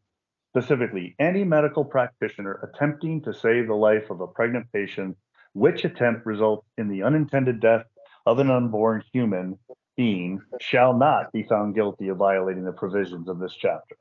specifically 0.50 1.16
any 1.20 1.44
medical 1.44 1.86
practitioner 1.86 2.60
attempting 2.64 3.22
to 3.22 3.34
save 3.34 3.68
the 3.68 3.76
life 3.76 4.10
of 4.10 4.22
a 4.22 4.28
pregnant 4.28 4.66
patient, 4.74 5.16
which 5.54 5.86
attempt 5.86 6.26
results 6.26 6.68
in 6.78 6.88
the 6.90 7.04
unintended 7.04 7.60
death 7.60 7.86
of 8.26 8.40
an 8.40 8.50
unborn 8.50 9.04
human 9.14 9.58
being, 9.98 10.42
shall 10.60 10.94
not 10.98 11.32
be 11.32 11.44
found 11.44 11.76
guilty 11.76 12.08
of 12.08 12.18
violating 12.18 12.64
the 12.64 12.72
provisions 12.72 13.28
of 13.30 13.40
this 13.40 13.54
chapter. 13.54 13.96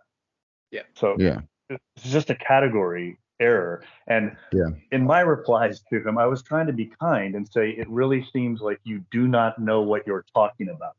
Yeah. 0.71 0.83
So 0.95 1.17
Yeah. 1.19 1.41
it's 1.69 2.11
just 2.11 2.31
a 2.31 2.35
category 2.35 3.19
error. 3.41 3.83
And 4.07 4.37
Yeah. 4.53 4.69
in 4.93 5.05
my 5.05 5.21
replies 5.21 5.83
to 5.91 6.01
him, 6.07 6.19
I 6.19 6.27
was 6.27 6.43
trying 6.43 6.67
to 6.67 6.73
be 6.73 6.87
kind 7.01 7.35
and 7.35 7.49
say, 7.49 7.71
it 7.71 7.89
really 7.89 8.25
seems 8.33 8.61
like 8.61 8.81
you 8.85 9.05
do 9.11 9.27
not 9.27 9.59
know 9.59 9.83
what 9.83 10.07
you're 10.07 10.25
talking 10.35 10.69
about. 10.69 10.97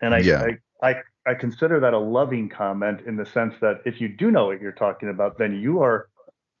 And 0.00 0.14
I, 0.14 0.18
Yeah. 0.18 0.46
I, 0.82 0.90
I, 0.90 1.02
I 1.26 1.34
consider 1.34 1.80
that 1.80 1.94
a 1.94 1.98
loving 1.98 2.48
comment 2.48 3.00
in 3.06 3.16
the 3.16 3.24
sense 3.26 3.54
that 3.60 3.80
if 3.86 4.00
you 4.00 4.08
do 4.08 4.30
know 4.30 4.46
what 4.46 4.60
you're 4.60 4.72
talking 4.72 5.08
about, 5.08 5.38
then 5.38 5.58
you 5.60 5.80
are 5.82 6.08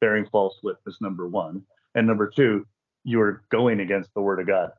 bearing 0.00 0.26
false 0.26 0.58
witness, 0.62 1.00
number 1.00 1.28
one. 1.28 1.62
And 1.94 2.06
number 2.06 2.28
two, 2.28 2.66
you 3.04 3.20
are 3.20 3.44
going 3.50 3.80
against 3.80 4.12
the 4.14 4.22
word 4.22 4.40
of 4.40 4.46
God. 4.46 4.70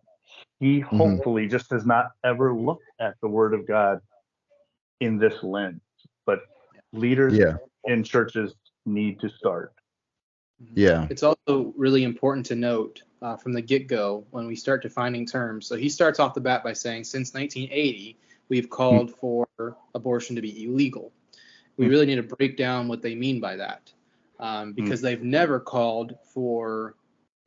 He 0.60 0.80
Mm-hmm. 0.80 0.98
hopefully 0.98 1.48
just 1.48 1.70
has 1.70 1.86
not 1.86 2.12
ever 2.24 2.54
looked 2.54 2.90
at 3.00 3.16
the 3.22 3.28
word 3.28 3.54
of 3.54 3.68
God 3.68 4.00
in 5.00 5.18
this 5.20 5.44
lens. 5.44 5.82
But 6.26 6.40
leaders 6.92 7.38
Yeah. 7.38 7.58
in 7.84 8.04
churches 8.04 8.56
need 8.86 9.20
to 9.20 9.30
start. 9.30 9.75
Yeah. 10.74 11.08
It's 11.10 11.24
also 11.24 11.74
really 11.78 12.04
important 12.04 12.46
to 12.48 12.56
note 12.56 13.04
uh, 13.22 13.36
from 13.36 13.54
the 13.54 13.62
get 13.62 13.88
go 13.88 14.26
when 14.32 14.48
we 14.48 14.56
start 14.56 14.82
defining 14.82 15.26
terms. 15.26 15.68
So 15.68 15.76
he 15.76 15.90
starts 15.90 16.20
off 16.20 16.34
the 16.34 16.42
bat 16.42 16.64
by 16.64 16.74
saying, 16.74 17.04
since 17.06 17.34
1980, 17.34 18.18
we've 18.50 18.70
called 18.70 19.12
for 19.12 19.48
abortion 19.94 20.36
to 20.36 20.42
be 20.42 20.64
illegal. 20.66 21.12
We 21.78 21.86
Hmm. 21.86 21.92
really 21.92 22.06
need 22.06 22.16
to 22.16 22.24
break 22.24 22.58
down 22.58 22.88
what 22.88 23.02
they 23.02 23.16
mean 23.16 23.40
by 23.40 23.58
that 23.58 23.92
um, 24.40 24.74
because 24.74 25.02
they've 25.02 25.24
never 25.24 25.60
called 25.60 26.18
for 26.34 26.96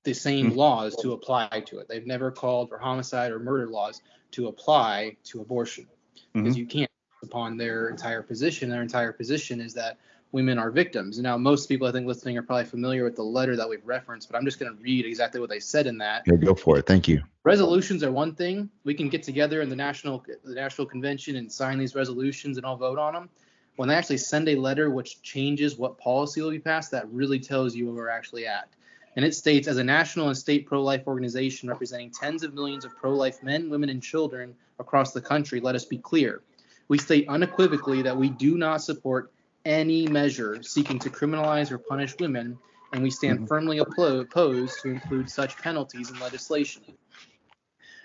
the 0.04 0.14
same 0.14 0.54
laws 0.54 0.96
to 0.96 1.12
apply 1.12 1.62
to 1.66 1.78
it. 1.78 1.88
They've 1.88 2.06
never 2.06 2.30
called 2.30 2.68
for 2.68 2.78
homicide 2.78 3.30
or 3.32 3.38
murder 3.38 3.66
laws 3.68 4.00
to 4.32 4.48
apply 4.48 5.16
to 5.24 5.40
abortion 5.40 5.86
because 6.32 6.54
Mhm. 6.54 6.58
you 6.58 6.66
can't 6.66 6.90
upon 7.22 7.56
their 7.56 7.88
entire 7.88 8.22
position. 8.22 8.70
Their 8.70 8.82
entire 8.82 9.12
position 9.12 9.60
is 9.60 9.74
that 9.74 9.98
women 10.32 10.58
are 10.58 10.70
victims. 10.70 11.18
Now, 11.18 11.36
most 11.36 11.68
people 11.68 11.86
I 11.86 11.92
think 11.92 12.06
listening 12.06 12.36
are 12.36 12.42
probably 12.42 12.66
familiar 12.66 13.04
with 13.04 13.16
the 13.16 13.22
letter 13.22 13.56
that 13.56 13.68
we've 13.68 13.84
referenced, 13.86 14.30
but 14.30 14.36
I'm 14.36 14.44
just 14.44 14.58
going 14.58 14.74
to 14.74 14.82
read 14.82 15.06
exactly 15.06 15.40
what 15.40 15.48
they 15.48 15.60
said 15.60 15.86
in 15.86 15.98
that. 15.98 16.22
Yeah, 16.26 16.36
go 16.36 16.54
for 16.54 16.78
it. 16.78 16.86
Thank 16.86 17.08
you. 17.08 17.22
Resolutions 17.44 18.02
are 18.02 18.12
one 18.12 18.34
thing. 18.34 18.68
We 18.84 18.94
can 18.94 19.08
get 19.08 19.22
together 19.22 19.62
in 19.62 19.68
the 19.68 19.76
national 19.76 20.24
the 20.44 20.54
national 20.54 20.86
convention 20.86 21.36
and 21.36 21.50
sign 21.50 21.78
these 21.78 21.94
resolutions 21.94 22.56
and 22.58 22.66
all 22.66 22.76
vote 22.76 22.98
on 22.98 23.14
them. 23.14 23.30
When 23.76 23.88
they 23.88 23.94
actually 23.94 24.18
send 24.18 24.48
a 24.48 24.56
letter 24.56 24.90
which 24.90 25.22
changes 25.22 25.78
what 25.78 25.98
policy 25.98 26.42
will 26.42 26.50
be 26.50 26.58
passed, 26.58 26.90
that 26.90 27.08
really 27.10 27.38
tells 27.38 27.76
you 27.76 27.86
where 27.86 27.94
we're 27.94 28.08
actually 28.08 28.46
at. 28.46 28.68
And 29.16 29.24
it 29.24 29.34
states, 29.34 29.66
as 29.66 29.78
a 29.78 29.84
national 29.84 30.28
and 30.28 30.36
state 30.36 30.66
pro-life 30.66 31.06
organization 31.06 31.68
representing 31.68 32.10
tens 32.10 32.42
of 32.42 32.54
millions 32.54 32.84
of 32.84 32.96
pro-life 32.96 33.42
men, 33.42 33.70
women, 33.70 33.88
and 33.88 34.02
children 34.02 34.54
across 34.78 35.12
the 35.12 35.20
country, 35.20 35.60
let 35.60 35.74
us 35.74 35.84
be 35.84 35.98
clear. 35.98 36.42
We 36.88 36.98
state 36.98 37.28
unequivocally 37.28 38.02
that 38.02 38.16
we 38.16 38.28
do 38.30 38.58
not 38.58 38.82
support 38.82 39.30
any 39.64 40.06
measure 40.06 40.62
seeking 40.62 40.98
to 41.00 41.10
criminalize 41.10 41.70
or 41.70 41.78
punish 41.78 42.16
women, 42.18 42.58
and 42.92 43.02
we 43.02 43.10
stand 43.10 43.46
firmly 43.48 43.78
opposed 43.78 44.80
to 44.80 44.88
include 44.88 45.30
such 45.30 45.56
penalties 45.58 46.10
in 46.10 46.18
legislation. 46.20 46.82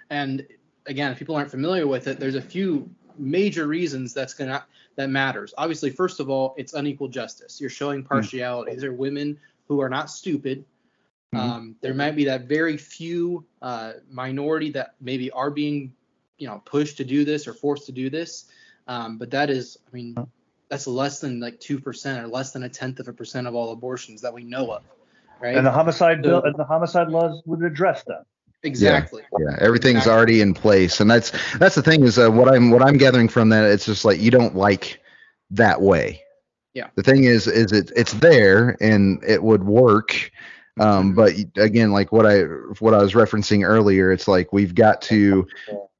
And 0.10 0.46
again, 0.86 1.12
if 1.12 1.20
people 1.20 1.36
aren't 1.36 1.52
familiar 1.52 1.88
with 1.88 2.08
it, 2.08 2.20
there's 2.20 2.36
a 2.36 2.42
few 2.42 2.90
major 3.18 3.68
reasons 3.68 4.14
that's 4.14 4.34
gonna 4.34 4.66
that 4.96 5.10
matters. 5.10 5.54
Obviously, 5.58 5.90
first 5.90 6.20
of 6.20 6.30
all, 6.30 6.54
it's 6.58 6.74
unequal 6.74 7.08
justice. 7.08 7.60
You're 7.60 7.70
showing 7.70 8.04
partiality. 8.04 8.74
These 8.74 8.84
are 8.84 8.94
women 8.94 9.40
who 9.68 9.82
are 9.82 9.90
not 9.90 10.10
stupid. 10.10 10.66
Mhm. 11.34 11.40
Um, 11.40 11.76
there 11.82 11.94
might 11.94 12.16
be 12.16 12.26
that 12.26 12.48
very 12.48 12.78
few 12.78 13.44
uh, 13.62 13.94
minority 14.12 14.70
that 14.72 14.96
maybe 15.02 15.32
are 15.32 15.50
being, 15.50 15.94
you 16.38 16.48
know, 16.48 16.62
pushed 16.66 16.98
to 16.98 17.04
do 17.04 17.26
this 17.26 17.48
or 17.48 17.54
forced 17.54 17.88
to 17.88 17.92
do 17.92 18.10
this. 18.10 18.46
Um, 18.88 19.18
but 19.18 19.32
that 19.32 19.50
is, 19.50 19.80
I 19.88 19.96
mean, 19.96 20.16
that's 20.74 20.88
less 20.88 21.20
than 21.20 21.40
like 21.40 21.60
two 21.60 21.80
percent 21.80 22.24
or 22.24 22.28
less 22.28 22.52
than 22.52 22.64
a 22.64 22.70
tenth 22.70 23.00
of 23.00 23.08
a 23.08 23.14
percent 23.14 23.46
of 23.48 23.54
all 23.54 23.72
abortions 23.72 24.22
that 24.22 24.34
we 24.34 24.44
know 24.44 24.72
of, 24.72 24.84
right? 25.40 25.56
And 25.56 25.66
the 25.68 25.72
homicide 25.72 26.22
bill 26.24 26.42
and 26.44 26.56
the 26.58 26.64
homicide 26.64 27.10
laws 27.10 27.42
would 27.46 27.64
address 27.64 28.04
that. 28.06 28.24
exactly. 28.64 29.22
yeah 29.40 29.56
everything's 29.60 29.98
Exactly. 29.98 30.14
already 30.14 30.42
in 30.42 30.54
place 30.56 31.00
and 31.00 31.12
that's 31.12 31.32
that's 31.60 31.76
the 31.76 31.82
thing 31.84 32.04
is 32.04 32.18
uh, 32.18 32.30
what 32.32 32.48
i'm 32.54 32.72
what 32.72 32.82
i'm 32.82 32.98
gathering 32.98 33.28
from 33.28 33.50
that 33.50 33.66
it's 33.70 33.86
just 33.86 34.04
like 34.06 34.20
you 34.20 34.32
don't 34.32 34.56
like 34.56 35.00
that 35.52 35.80
way 35.82 36.22
Yeah. 36.74 36.88
the 36.96 37.04
thing 37.04 37.26
is 37.26 37.46
is 37.46 37.72
it 37.74 37.92
it's 37.96 38.14
there 38.14 38.76
and 38.82 39.22
it 39.28 39.44
would 39.44 39.64
work 39.66 40.32
um 40.80 41.14
but 41.14 41.34
again 41.58 41.92
like 41.92 42.12
what 42.12 42.26
i 42.26 42.40
what 42.80 42.94
i 42.96 43.02
was 43.04 43.14
referencing 43.14 43.64
earlier 43.64 44.12
it's 44.12 44.28
like 44.30 44.52
we've 44.54 44.74
got 44.74 45.02
to 45.04 45.46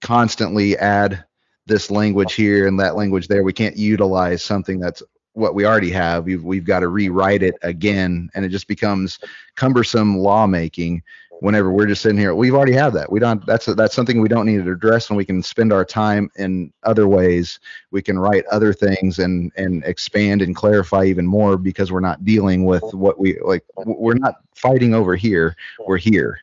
constantly 0.02 0.76
add 0.78 1.24
this 1.66 1.90
language 1.90 2.34
here 2.34 2.68
and 2.68 2.80
that 2.80 2.96
language 2.96 3.28
there 3.28 3.44
we 3.44 3.54
can't 3.54 3.78
utilize 3.78 4.44
something 4.44 4.80
that's 4.80 5.02
what 5.34 5.56
we 5.56 5.66
already 5.66 5.92
have. 5.92 6.26
We've, 6.26 6.44
we've 6.44 6.66
got 6.66 6.80
to 6.80 6.88
rewrite 6.88 7.44
it 7.44 7.56
again 7.62 8.30
and 8.34 8.46
it 8.46 8.50
just 8.50 8.68
becomes 8.68 9.20
cumbersome 9.56 10.18
lawmaking 10.18 11.04
whenever 11.40 11.72
we're 11.72 11.88
just 11.88 12.04
sitting 12.04 12.18
here. 12.18 12.34
We've 12.36 12.54
already 12.54 12.74
have 12.74 12.94
that. 12.94 13.12
We 13.12 13.20
don't 13.20 13.46
that's 13.46 13.66
that's 13.66 13.96
something 13.96 14.22
we 14.22 14.30
don't 14.30 14.46
need 14.46 14.64
to 14.64 14.72
address 14.72 15.10
and 15.10 15.18
we 15.18 15.26
can 15.26 15.42
spend 15.44 15.74
our 15.74 15.84
time 15.84 16.30
in 16.38 16.72
other 16.84 17.08
ways. 17.08 17.60
We 17.92 18.02
can 18.02 18.18
write 18.18 18.46
other 18.46 18.74
things 18.74 19.20
and 19.20 19.52
and 19.58 19.84
expand 19.84 20.42
and 20.42 20.56
clarify 20.56 21.06
even 21.06 21.26
more 21.26 21.58
because 21.58 21.92
we're 21.92 22.00
not 22.00 22.24
dealing 22.24 22.64
with 22.66 22.84
what 22.94 23.20
we 23.20 23.40
like 23.44 23.66
we're 23.76 24.14
not 24.14 24.36
fighting 24.56 24.94
over 24.94 25.16
here. 25.16 25.56
We're 25.86 25.98
here. 25.98 26.40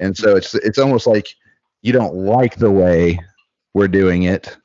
And 0.00 0.16
so 0.16 0.36
it's 0.36 0.54
it's 0.56 0.78
almost 0.78 1.06
like 1.06 1.34
you 1.82 1.92
don't 1.92 2.14
like 2.14 2.56
the 2.56 2.70
way 2.70 3.18
we're 3.74 3.88
doing 3.88 4.24
it 4.24 4.56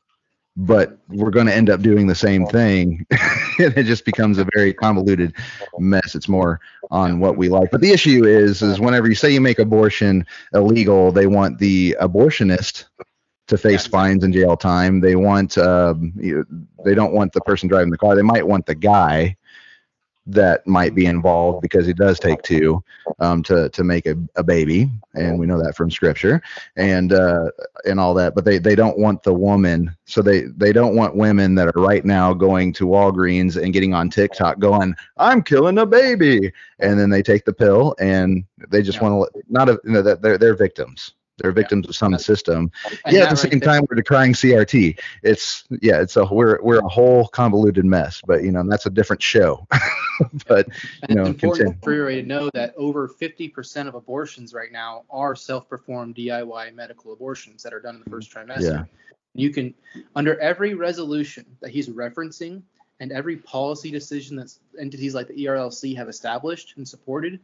but 0.58 0.98
we're 1.10 1.30
going 1.32 1.46
to 1.46 1.56
end 1.56 1.70
up 1.70 1.82
doing 1.82 2.08
the 2.08 2.16
same 2.16 2.46
thing. 2.48 3.06
And 3.60 3.76
it 3.76 3.86
just 3.86 4.06
becomes 4.06 4.38
a 4.38 4.46
very 4.54 4.72
convoluted 4.72 5.34
mess. 5.80 6.14
It's 6.14 6.30
more 6.30 6.60
on 6.92 7.20
what 7.20 7.38
we 7.38 7.50
like. 7.50 7.72
But 7.72 7.82
the 7.82 7.92
issue 7.92 8.24
is 8.24 8.62
is 8.62 8.80
whenever 8.80 9.08
you 9.08 9.16
say 9.16 9.32
you 9.32 9.42
make 9.42 9.58
abortion 9.58 10.24
illegal 10.54 11.12
they 11.12 11.26
want 11.26 11.58
the 11.58 11.98
abortionist 12.00 12.86
to 13.48 13.58
face 13.58 13.86
Yeah. 13.86 13.92
fines 13.92 14.24
and 14.24 14.32
jail 14.32 14.56
time. 14.56 15.00
They 15.00 15.16
want 15.16 15.58
um, 15.58 16.14
you, 16.18 16.46
they 16.86 16.94
don't 16.94 17.14
want 17.14 17.34
the 17.34 17.42
person 17.42 17.68
driving 17.68 17.90
the 17.90 17.98
car. 17.98 18.16
They 18.16 18.22
might 18.22 18.48
want 18.48 18.68
the 18.68 18.76
guy 18.76 19.36
that 20.28 20.68
might 20.68 20.94
be 20.94 21.06
involved 21.06 21.62
because 21.62 21.88
it 21.88 21.96
does 21.98 22.20
take 22.20 22.42
two 22.44 22.84
um, 23.20 23.42
to 23.44 23.70
to 23.70 23.84
make 23.84 24.06
a, 24.06 24.16
a 24.36 24.44
baby 24.44 24.90
and 25.16 25.40
we 25.40 25.46
know 25.46 25.62
that 25.62 25.76
from 25.76 25.90
scripture 25.90 26.42
and 26.76 27.14
uh, 27.14 27.50
and 27.86 28.00
all 28.00 28.14
that 28.14 28.36
but 28.36 28.44
they 28.44 28.58
they 28.58 28.76
don't 28.76 29.00
want 29.00 29.24
the 29.24 29.34
woman 29.34 29.96
so 30.06 30.22
they 30.22 30.42
they 30.58 30.74
don't 30.74 30.96
want 30.96 31.16
women 31.16 31.56
that 31.56 31.68
are 31.68 31.82
right 31.82 32.04
now 32.06 32.34
going 32.34 32.74
to 32.74 32.86
Walgreens 32.86 33.62
and 33.62 33.74
getting 33.74 33.94
on 33.94 34.10
TikTok 34.10 34.60
going 34.60 34.94
I'm 35.18 35.42
killing 35.42 35.78
a 35.78 35.86
baby 35.86 36.52
and 36.80 37.00
then 37.00 37.10
they 37.10 37.24
take 37.24 37.46
the 37.46 37.54
pill 37.54 37.96
and 38.00 38.44
they 38.70 38.82
just 38.82 39.00
Yeah. 39.00 39.10
want 39.10 39.34
to 39.34 39.44
not 39.50 39.70
a, 39.70 39.80
you 39.86 39.92
know, 39.92 40.02
that 40.02 40.22
they're 40.22 40.38
they're 40.38 40.56
victims 40.56 41.14
they're 41.38 41.52
victims 41.52 41.88
of 41.88 41.96
some 41.96 42.12
That's- 42.12 42.26
system 42.26 42.72
yeah 43.10 43.24
at 43.24 43.30
the 43.30 43.36
right 43.36 43.38
same 43.38 43.60
there- 43.60 43.74
time 43.74 43.84
we're 43.90 43.96
decrying 43.96 44.34
CRT 44.34 45.00
it's 45.24 45.66
yeah 45.82 46.02
it's 46.02 46.16
a 46.16 46.26
we're 46.26 46.60
we're 46.62 46.80
a 46.80 46.88
whole 46.88 47.28
convoluted 47.28 47.86
mess 47.86 48.22
but 48.26 48.44
you 48.44 48.52
know 48.52 48.64
that's 48.68 48.86
a 48.86 48.90
different 48.90 49.22
show 49.22 49.66
but 50.48 50.68
And 51.04 51.10
you 51.10 51.16
know, 51.16 51.22
it's 51.22 51.30
important 51.30 51.58
continue. 51.80 51.80
for 51.84 51.92
everybody 51.94 52.22
to 52.24 52.28
know 52.28 52.50
that 52.56 52.74
over 52.76 53.08
50% 53.08 53.88
of 53.88 53.94
abortions 53.96 54.54
right 54.54 54.72
now 54.72 55.04
are 55.12 55.36
self-performed 55.36 56.16
DIY 56.16 56.74
medical 56.74 57.14
abortions 57.14 57.62
that 57.64 57.74
are 57.74 57.80
done 57.80 57.96
in 57.98 58.02
the 58.04 58.10
first 58.10 58.34
trimester. 58.34 58.62
Yeah. 58.62 58.84
You 59.36 59.52
can, 59.52 59.76
under 60.16 60.40
every 60.40 60.74
resolution 60.74 61.46
that 61.62 61.70
he's 61.70 61.88
referencing 61.90 62.64
and 63.00 63.12
every 63.12 63.38
policy 63.38 63.92
decision 63.92 64.36
that 64.38 64.52
entities 64.80 65.14
like 65.14 65.28
the 65.28 65.36
ERLC 65.46 65.96
have 65.96 66.10
established 66.10 66.74
and 66.78 66.88
supported, 66.88 67.40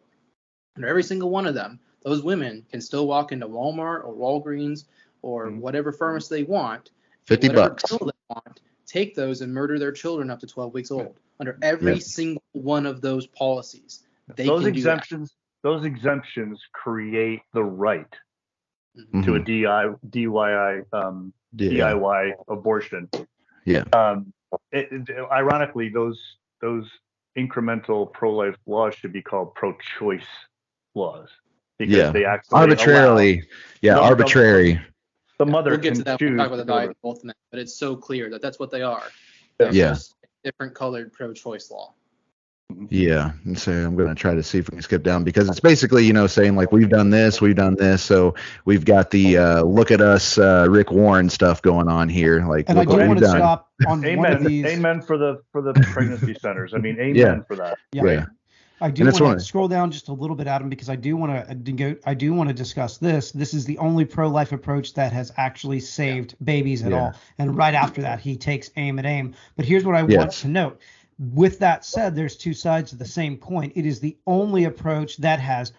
under 0.76 0.88
every 0.88 1.04
single 1.04 1.30
one 1.30 1.46
of 1.46 1.54
them, 1.54 1.80
those 2.04 2.24
women 2.24 2.66
can 2.70 2.82
still 2.82 3.08
walk 3.08 3.32
into 3.32 3.48
Walmart 3.48 4.04
or 4.06 4.14
Walgreens 4.14 4.86
or 5.22 5.48
Mhm. 5.48 5.60
whatever 5.60 5.92
pharmacy 5.92 6.36
they 6.36 6.44
want, 6.44 6.92
50 7.26 7.50
bucks 7.50 7.90
they 7.90 7.98
want, 8.30 8.62
take 8.86 9.16
those 9.16 9.42
and 9.42 9.54
murder 9.54 9.80
their 9.80 9.92
children 9.92 10.30
up 10.30 10.40
to 10.42 10.48
12 10.48 10.74
weeks 10.74 10.92
old. 10.92 11.18
Under 11.40 11.58
every 11.62 11.94
Yeah. 11.94 12.00
single 12.00 12.44
one 12.52 12.86
of 12.86 13.02
those 13.02 13.26
policies, 13.28 14.04
they 14.36 14.46
those 14.46 14.64
can 14.64 14.74
do 14.74 14.82
that. 14.82 14.90
exemptions 14.98 15.36
those 15.64 15.86
exemptions 15.86 16.62
create 16.74 17.42
the 17.54 17.64
right 17.64 18.14
Mhm. 18.98 19.24
to 19.24 19.36
a 19.36 19.40
Mhm. 19.40 19.46
DI, 19.46 19.96
DIY 20.10 20.84
um, 20.92 21.34
yeah. 21.54 21.70
DIY 21.70 22.34
abortion. 22.50 23.10
Yeah. 23.64 23.86
Um, 23.94 24.34
it, 24.74 24.90
it- 24.92 25.10
ironically, 25.32 25.88
those 25.88 26.20
those 26.60 26.90
incremental 27.38 28.12
pro-life 28.12 28.58
laws 28.66 28.94
should 28.96 29.14
be 29.14 29.22
called 29.22 29.56
pro-choice 29.56 30.28
laws 30.96 31.30
because 31.80 31.96
Yeah. 31.96 32.12
they 32.12 32.26
actually 32.26 32.60
arbitrarily 32.60 33.44
yeah 33.82 33.94
No, 33.96 34.02
no, 34.02 34.06
arbitrary 34.08 34.72
allow 34.74 34.82
the 35.40 35.46
mother 35.48 35.72
We'll 35.72 35.80
get 35.80 35.96
to 35.96 36.04
that. 36.04 36.20
choose 36.20 36.30
We'll 36.32 36.38
talk 36.38 36.48
about 36.48 36.56
the 36.58 36.64
to 36.64 36.68
go 36.68 36.74
value 36.76 36.90
of 36.92 37.02
both 37.02 37.18
of 37.18 37.24
them, 37.24 37.34
but 37.52 37.60
it's 37.60 37.76
so 37.76 37.96
clear 37.96 38.30
that 38.30 38.42
that's 38.42 38.60
what 38.60 38.70
they 38.72 38.82
are. 38.84 39.04
Yeah. 39.60 39.72
Yeah. 39.72 39.96
Different 40.44 40.76
colored 40.76 41.12
pro-choice 41.14 41.72
law. 41.72 41.94
yeah 42.90 43.32
and 43.46 43.58
so 43.60 43.72
i'm 43.72 43.96
going 43.96 44.08
to 44.10 44.16
try 44.16 44.34
to 44.34 44.42
see 44.42 44.58
if 44.58 44.68
we 44.70 44.76
can 44.78 44.82
skip 44.82 45.04
down 45.04 45.24
because 45.24 45.48
it's 45.48 45.60
basically 45.60 46.06
you 46.06 46.14
know 46.14 46.26
saying 46.28 46.56
like 46.56 46.72
we've 46.72 46.90
done 46.90 47.10
this 47.12 47.40
we've 47.40 47.56
done 47.56 47.76
this 47.76 48.02
so 48.02 48.34
we've 48.66 48.84
got 48.86 49.12
the 49.12 49.38
uh 49.38 49.62
look 49.64 49.92
at 49.92 50.02
us 50.02 50.38
uh 50.40 50.66
rick 50.70 50.90
warren 50.92 51.30
stuff 51.30 51.62
going 51.62 51.88
on 51.88 52.10
here 52.10 52.44
like 52.48 52.68
And 52.70 52.80
I 52.80 52.82
look 52.82 52.90
do 52.90 52.98
what 52.98 53.08
want 53.08 53.20
we've 53.20 53.20
to 53.20 53.26
done 53.26 53.38
stop 53.38 53.70
on 53.88 54.02
one 54.02 54.26
of 54.26 54.38
Amen. 54.40 54.44
these. 54.44 54.66
Amen 54.66 55.02
for 55.02 55.18
the 55.18 55.44
for 55.52 55.62
the 55.62 55.74
pregnancy 55.74 56.34
centers. 56.36 56.74
I 56.74 56.78
mean, 56.78 56.96
amen 57.00 57.16
Yeah. 57.16 57.40
for 57.44 57.56
that. 57.58 57.78
Yeah. 57.92 58.04
yeah 58.06 58.26
I 58.82 58.90
do 58.92 59.06
want 59.06 59.40
to 59.40 59.40
scroll 59.40 59.68
down 59.68 59.92
just 59.92 60.10
a 60.10 60.14
little 60.14 60.36
bit, 60.36 60.48
Adam, 60.48 60.70
because 60.70 60.90
I 60.90 60.96
do 60.96 61.16
want 61.16 61.32
to 61.32 61.90
uh, 61.92 61.96
I 62.06 62.14
do 62.14 62.34
want 62.34 62.50
to 62.50 62.54
discuss 62.54 62.98
this. 62.98 63.32
This 63.32 63.54
is 63.54 63.66
the 63.66 63.78
only 63.78 64.04
pro-life 64.04 64.52
approach 64.52 64.94
that 64.96 65.14
has 65.14 65.32
actually 65.38 65.80
saved 65.80 66.36
babies 66.44 66.84
at 66.84 66.92
Yeah. 66.92 67.00
all. 67.00 67.14
And 67.38 67.56
right 67.56 67.74
after 67.74 68.02
that, 68.02 68.20
he 68.20 68.36
takes 68.36 68.72
aim 68.76 69.00
at 69.00 69.06
aim. 69.06 69.36
But 69.56 69.66
here's 69.66 69.86
what 69.86 69.96
I 69.96 70.04
want 70.04 70.32
to 70.32 70.48
note. 70.48 70.82
With 71.20 71.60
that 71.60 71.86
said, 71.86 72.16
there's 72.16 72.36
two 72.36 72.54
sides 72.54 72.92
of 72.92 73.00
the 73.00 73.06
same 73.06 73.38
coin. 73.38 73.72
It 73.76 73.86
is 73.86 74.00
the 74.00 74.18
only 74.26 74.66
approach 74.66 75.18
that 75.18 75.40
has 75.40 75.72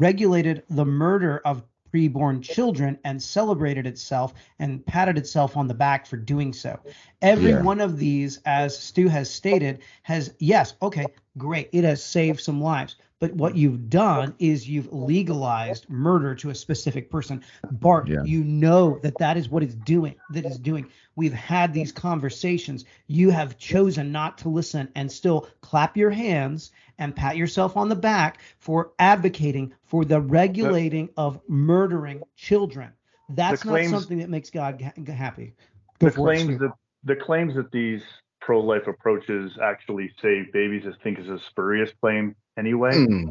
regulated 0.00 0.62
the 0.70 0.84
murder 0.84 1.42
of 1.44 1.64
preborn 1.92 2.42
children 2.42 2.98
and 3.04 3.22
celebrated 3.22 3.86
itself 3.86 4.34
and 4.58 4.84
patted 4.86 5.18
itself 5.18 5.56
on 5.56 5.68
the 5.68 5.74
back 5.74 6.06
for 6.06 6.16
doing 6.16 6.52
so. 6.52 6.78
Every 7.22 7.50
Yeah. 7.50 7.62
one 7.62 7.80
of 7.80 7.98
these, 7.98 8.40
as 8.44 8.78
Stu 8.78 9.08
has 9.08 9.30
stated, 9.30 9.80
has 10.02 10.32
yes, 10.38 10.74
okay, 10.82 11.06
great, 11.36 11.68
it 11.72 11.84
has 11.84 12.02
saved 12.02 12.40
some 12.40 12.60
lives. 12.60 12.96
But 13.20 13.34
what 13.34 13.56
you've 13.56 13.90
done 13.90 14.32
is 14.38 14.68
you've 14.68 14.92
legalized 14.92 15.90
murder 15.90 16.36
to 16.36 16.50
a 16.50 16.54
specific 16.54 17.10
person. 17.10 17.42
Bart, 17.72 18.06
Yeah. 18.08 18.22
you 18.22 18.44
know 18.44 19.00
that 19.02 19.18
that 19.18 19.36
is 19.36 19.48
what 19.48 19.64
it's 19.64 19.74
doing. 19.74 20.14
That 20.30 20.44
is 20.44 20.56
doing. 20.56 20.86
We've 21.16 21.32
had 21.32 21.74
these 21.74 21.90
conversations. 21.90 22.84
You 23.08 23.30
have 23.30 23.58
chosen 23.58 24.12
not 24.12 24.38
to 24.38 24.48
listen 24.48 24.88
and 24.94 25.10
still 25.10 25.48
clap 25.62 25.96
your 25.96 26.10
hands 26.10 26.70
and 26.98 27.14
pat 27.14 27.36
yourself 27.36 27.76
on 27.76 27.88
the 27.88 27.96
back 27.96 28.40
for 28.58 28.92
advocating 28.98 29.72
for 29.84 30.04
the 30.04 30.20
regulating 30.20 31.08
of 31.16 31.40
murdering 31.48 32.22
children. 32.36 32.92
That's 33.30 33.64
not 33.64 33.84
something 33.86 34.18
that 34.18 34.30
makes 34.30 34.50
God 34.50 34.80
ha- 34.80 35.12
happy. 35.12 35.54
Go 35.98 36.08
The 36.08 36.12
for 36.12 36.32
it, 36.32 36.36
claims 36.36 36.60
that 36.60 36.72
the 37.04 37.16
claims 37.16 37.54
that 37.54 37.70
these 37.70 38.02
pro-life 38.40 38.86
approaches 38.86 39.52
actually 39.62 40.12
save 40.22 40.52
babies, 40.52 40.84
I 40.86 40.92
think, 41.02 41.18
is 41.18 41.28
a 41.28 41.38
spurious 41.50 41.90
claim 42.00 42.34
anyway. 42.56 43.04
Hmm. 43.04 43.28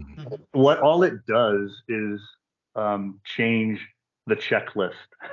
What 0.51 0.80
all 0.80 1.03
it 1.03 1.25
does 1.25 1.71
is 1.88 2.21
um, 2.75 3.19
change 3.25 3.80
the 4.25 4.36
checklist. 4.36 4.93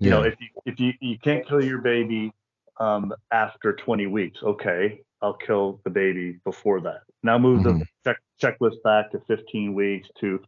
You 0.00 0.10
know, 0.10 0.22
if 0.22 0.34
you 0.40 0.48
if 0.66 0.80
you, 0.80 0.92
you 1.00 1.18
can't 1.18 1.46
kill 1.46 1.64
your 1.64 1.78
baby 1.78 2.32
um, 2.78 3.14
after 3.30 3.72
20 3.72 4.08
weeks, 4.08 4.38
okay, 4.42 5.00
I'll 5.24 5.32
kill 5.32 5.80
the 5.84 5.90
baby 5.90 6.38
before 6.44 6.82
that. 6.82 7.04
Now 7.22 7.38
move 7.38 7.62
the 7.62 7.72
Mhm. 7.72 7.86
check, 8.04 8.18
checklist 8.42 8.82
back 8.82 9.10
to 9.12 9.20
15 9.20 9.72
weeks 9.72 10.10
to 10.20 10.44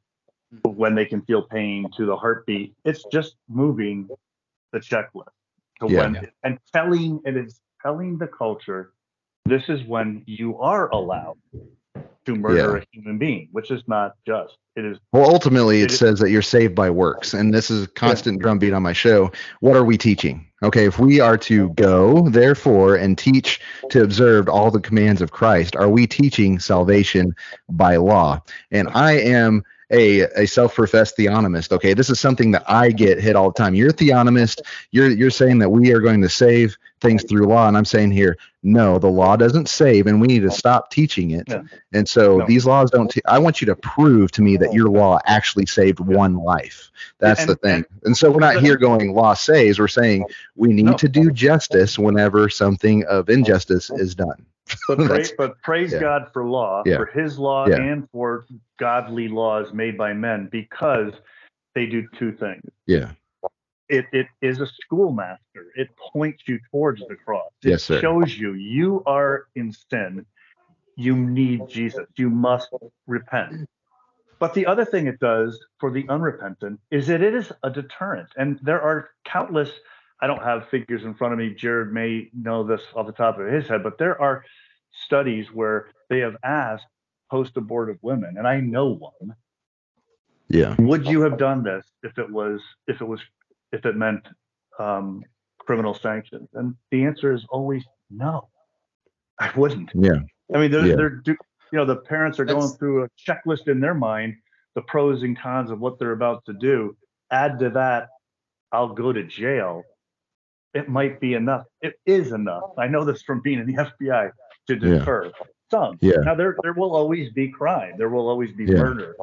when 0.64 0.94
they 0.94 1.06
can 1.06 1.22
feel 1.22 1.42
pain 1.42 1.90
to 1.96 2.04
the 2.04 2.14
heartbeat. 2.16 2.74
It's 2.84 3.04
just 3.04 3.36
moving 3.48 4.10
the 4.72 4.78
checklist 4.78 5.32
to 5.80 5.86
Yeah. 5.86 6.10
when 6.10 6.30
and 6.42 6.58
telling 6.74 7.20
it 7.24 7.36
is 7.36 7.60
telling 7.80 8.18
the 8.18 8.26
culture 8.26 8.92
this 9.46 9.68
is 9.68 9.82
when 9.84 10.22
you 10.26 10.58
are 10.58 10.88
allowed 10.90 11.38
to 12.26 12.34
murder 12.36 12.56
Yeah. 12.76 12.82
a 12.82 12.84
human 12.92 13.18
being, 13.18 13.48
which 13.52 13.70
is 13.70 13.82
not 13.86 14.14
just. 14.26 14.56
It 14.76 14.84
is 14.84 14.98
Well, 15.12 15.24
ultimately, 15.24 15.80
it 15.80 15.90
It- 15.90 15.94
says 15.96 16.18
that 16.18 16.30
you're 16.30 16.42
saved 16.42 16.74
by 16.74 16.90
works, 16.90 17.32
and 17.32 17.54
this 17.54 17.70
is 17.70 17.84
a 17.84 17.88
constant 17.88 18.42
drumbeat 18.42 18.74
on 18.74 18.82
my 18.82 18.92
show. 18.92 19.32
What 19.60 19.74
are 19.74 19.84
we 19.84 19.96
teaching? 19.96 20.46
Okay, 20.62 20.84
if 20.84 20.98
we 20.98 21.18
are 21.20 21.38
to 21.38 21.70
go, 21.70 22.28
therefore, 22.28 22.96
and 22.96 23.16
teach 23.16 23.60
to 23.90 24.02
observe 24.02 24.48
all 24.48 24.70
the 24.70 24.80
commands 24.80 25.22
of 25.22 25.30
Christ, 25.32 25.76
are 25.76 25.88
we 25.88 26.06
teaching 26.06 26.58
salvation 26.58 27.34
by 27.70 27.96
law? 27.96 28.42
And 28.70 28.88
I 28.94 29.12
am 29.12 29.62
a, 29.90 30.22
a 30.42 30.46
self-professed 30.46 31.16
theonomist. 31.16 31.70
Okay, 31.72 31.94
this 31.94 32.10
is 32.10 32.18
something 32.18 32.50
that 32.52 32.64
I 32.68 32.90
get 32.90 33.20
hit 33.20 33.36
all 33.36 33.50
the 33.50 33.54
time. 33.58 33.74
You're 33.74 33.90
a 33.90 33.92
theonomist. 33.92 34.60
You're 34.90 35.10
you're 35.10 35.30
saying 35.30 35.58
that 35.60 35.70
we 35.70 35.92
are 35.92 36.00
going 36.00 36.20
to 36.22 36.28
save 36.28 36.76
things 37.00 37.22
through 37.24 37.46
law, 37.46 37.68
and 37.68 37.76
I'm 37.76 37.84
saying 37.84 38.10
here, 38.10 38.36
no, 38.62 38.98
the 38.98 39.06
law 39.06 39.36
doesn't 39.36 39.68
save, 39.68 40.06
and 40.06 40.20
we 40.20 40.26
need 40.26 40.40
to 40.40 40.50
stop 40.50 40.90
teaching 40.90 41.32
it. 41.32 41.46
And 41.92 42.08
so 42.08 42.38
No. 42.38 42.46
these 42.46 42.66
laws 42.66 42.90
don't. 42.90 43.08
T- 43.10 43.20
I 43.26 43.38
want 43.38 43.60
you 43.60 43.66
to 43.66 43.76
prove 43.76 44.32
to 44.32 44.42
me 44.42 44.56
that 44.56 44.72
your 44.72 44.88
law 44.88 45.20
actually 45.26 45.66
saved 45.66 46.00
one 46.00 46.36
life. 46.36 46.90
That's 47.18 47.40
And- 47.42 47.50
the 47.50 47.56
thing. 47.56 47.74
and- 47.74 47.86
And, 48.04 48.16
so 48.16 48.30
we're 48.30 48.40
not 48.40 48.60
here 48.60 48.76
going 48.76 49.14
law 49.14 49.34
saves. 49.34 49.78
We're 49.78 49.88
saying 49.88 50.24
we 50.56 50.68
need 50.72 50.86
No. 50.86 50.92
to 50.94 51.08
do 51.08 51.30
justice 51.30 51.98
whenever 51.98 52.48
something 52.48 53.04
of 53.04 53.28
injustice 53.28 53.90
is 53.90 54.14
done. 54.14 54.44
But 54.88 54.98
praise, 55.06 55.32
but 55.36 55.60
praise 55.62 55.92
yeah. 55.92 56.00
God 56.00 56.30
for 56.32 56.44
law, 56.44 56.82
Yeah. 56.86 56.96
for 56.96 57.06
His 57.06 57.38
law, 57.38 57.68
Yeah. 57.68 57.76
and 57.76 58.08
for 58.10 58.46
godly 58.78 59.28
laws 59.28 59.72
made 59.72 59.96
by 59.96 60.12
men, 60.12 60.48
because 60.50 61.12
they 61.74 61.86
do 61.86 62.06
two 62.18 62.32
things. 62.32 62.62
Yeah. 62.86 63.12
It 63.88 64.06
it 64.12 64.26
is 64.40 64.60
a 64.60 64.66
schoolmaster. 64.66 65.72
It 65.76 65.88
points 66.12 66.42
you 66.48 66.58
towards 66.72 67.00
the 67.06 67.14
cross. 67.14 67.50
It 67.62 67.70
Yes, 67.70 67.84
sir. 67.84 68.00
shows 68.00 68.36
you 68.36 68.54
you 68.54 69.02
are 69.06 69.46
in 69.54 69.72
sin. 69.72 70.26
You 70.96 71.14
need 71.14 71.68
Jesus. 71.68 72.06
You 72.16 72.28
must 72.30 72.70
repent. 73.06 73.68
But 74.38 74.54
the 74.54 74.66
other 74.66 74.84
thing 74.84 75.06
it 75.06 75.20
does 75.20 75.64
for 75.78 75.90
the 75.90 76.06
unrepentant 76.08 76.80
is 76.90 77.06
that 77.06 77.22
it 77.22 77.34
is 77.34 77.52
a 77.62 77.70
deterrent. 77.70 78.28
And 78.36 78.58
there 78.62 78.82
are 78.82 79.10
countless, 79.24 79.70
I 80.20 80.26
don't 80.26 80.42
have 80.42 80.68
figures 80.68 81.04
in 81.04 81.14
front 81.14 81.34
of 81.34 81.38
me. 81.38 81.54
Jared 81.54 81.92
may 81.92 82.30
know 82.32 82.64
this 82.64 82.80
off 82.94 83.06
the 83.06 83.12
top 83.12 83.38
of 83.38 83.46
his 83.46 83.68
head, 83.68 83.82
but 83.82 83.98
there 83.98 84.20
are 84.20 84.44
studies 85.04 85.52
where 85.52 85.90
they 86.08 86.20
have 86.20 86.36
asked 86.42 86.86
post 87.30 87.56
abortive 87.56 87.98
women, 88.02 88.36
and 88.38 88.46
I 88.46 88.60
know 88.60 88.86
one, 88.88 89.34
Yeah. 90.48 90.74
would 90.78 91.06
you 91.06 91.20
have 91.22 91.38
done 91.38 91.62
this 91.62 91.84
if 92.02 92.18
it 92.18 92.30
was 92.30 92.62
if 92.86 93.00
it 93.00 93.04
was 93.04 93.20
if 93.72 93.84
it 93.84 93.96
meant 93.96 94.26
um, 94.78 95.22
criminal 95.58 95.92
sanctions? 95.92 96.48
And 96.54 96.76
the 96.90 97.04
answer 97.04 97.32
is 97.32 97.44
always 97.50 97.84
no. 98.10 98.48
I 99.38 99.50
wouldn't. 99.56 99.90
Yeah. 99.94 100.20
I 100.54 100.58
mean, 100.58 100.70
they're, 100.70 100.86
Yeah. 100.86 100.96
they're 100.96 101.22
you 101.26 101.36
know 101.72 101.84
the 101.84 101.96
parents 101.96 102.38
are 102.40 102.44
going 102.44 102.68
through 102.78 103.04
a 103.04 103.08
checklist 103.28 103.68
in 103.68 103.80
their 103.80 103.94
mind, 103.94 104.36
the 104.74 104.82
pros 104.82 105.22
and 105.24 105.38
cons 105.38 105.70
of 105.70 105.80
what 105.80 105.98
they're 105.98 106.12
about 106.12 106.44
to 106.46 106.52
do. 106.54 106.96
Add 107.30 107.58
to 107.58 107.70
that, 107.70 108.08
I'll 108.72 108.94
go 108.94 109.12
to 109.12 109.24
jail. 109.24 109.82
It 110.76 110.88
might 110.90 111.20
be 111.20 111.32
enough. 111.34 111.64
It 111.80 111.98
is 112.04 112.32
enough. 112.32 112.70
I 112.76 112.86
know 112.86 113.02
this 113.02 113.22
from 113.22 113.40
being 113.40 113.58
in 113.58 113.66
the 113.66 113.76
FBI 113.76 114.30
to 114.68 114.74
Yeah. 114.74 114.98
deter 114.98 115.32
some. 115.70 115.96
Yeah. 116.02 116.20
Now 116.28 116.34
there 116.34 116.54
there 116.62 116.74
will 116.74 116.94
always 116.94 117.32
be 117.32 117.48
crime. 117.48 117.94
There 117.96 118.10
will 118.10 118.28
always 118.28 118.52
be 118.52 118.64
Yeah. 118.64 118.82
murder. 118.84 119.16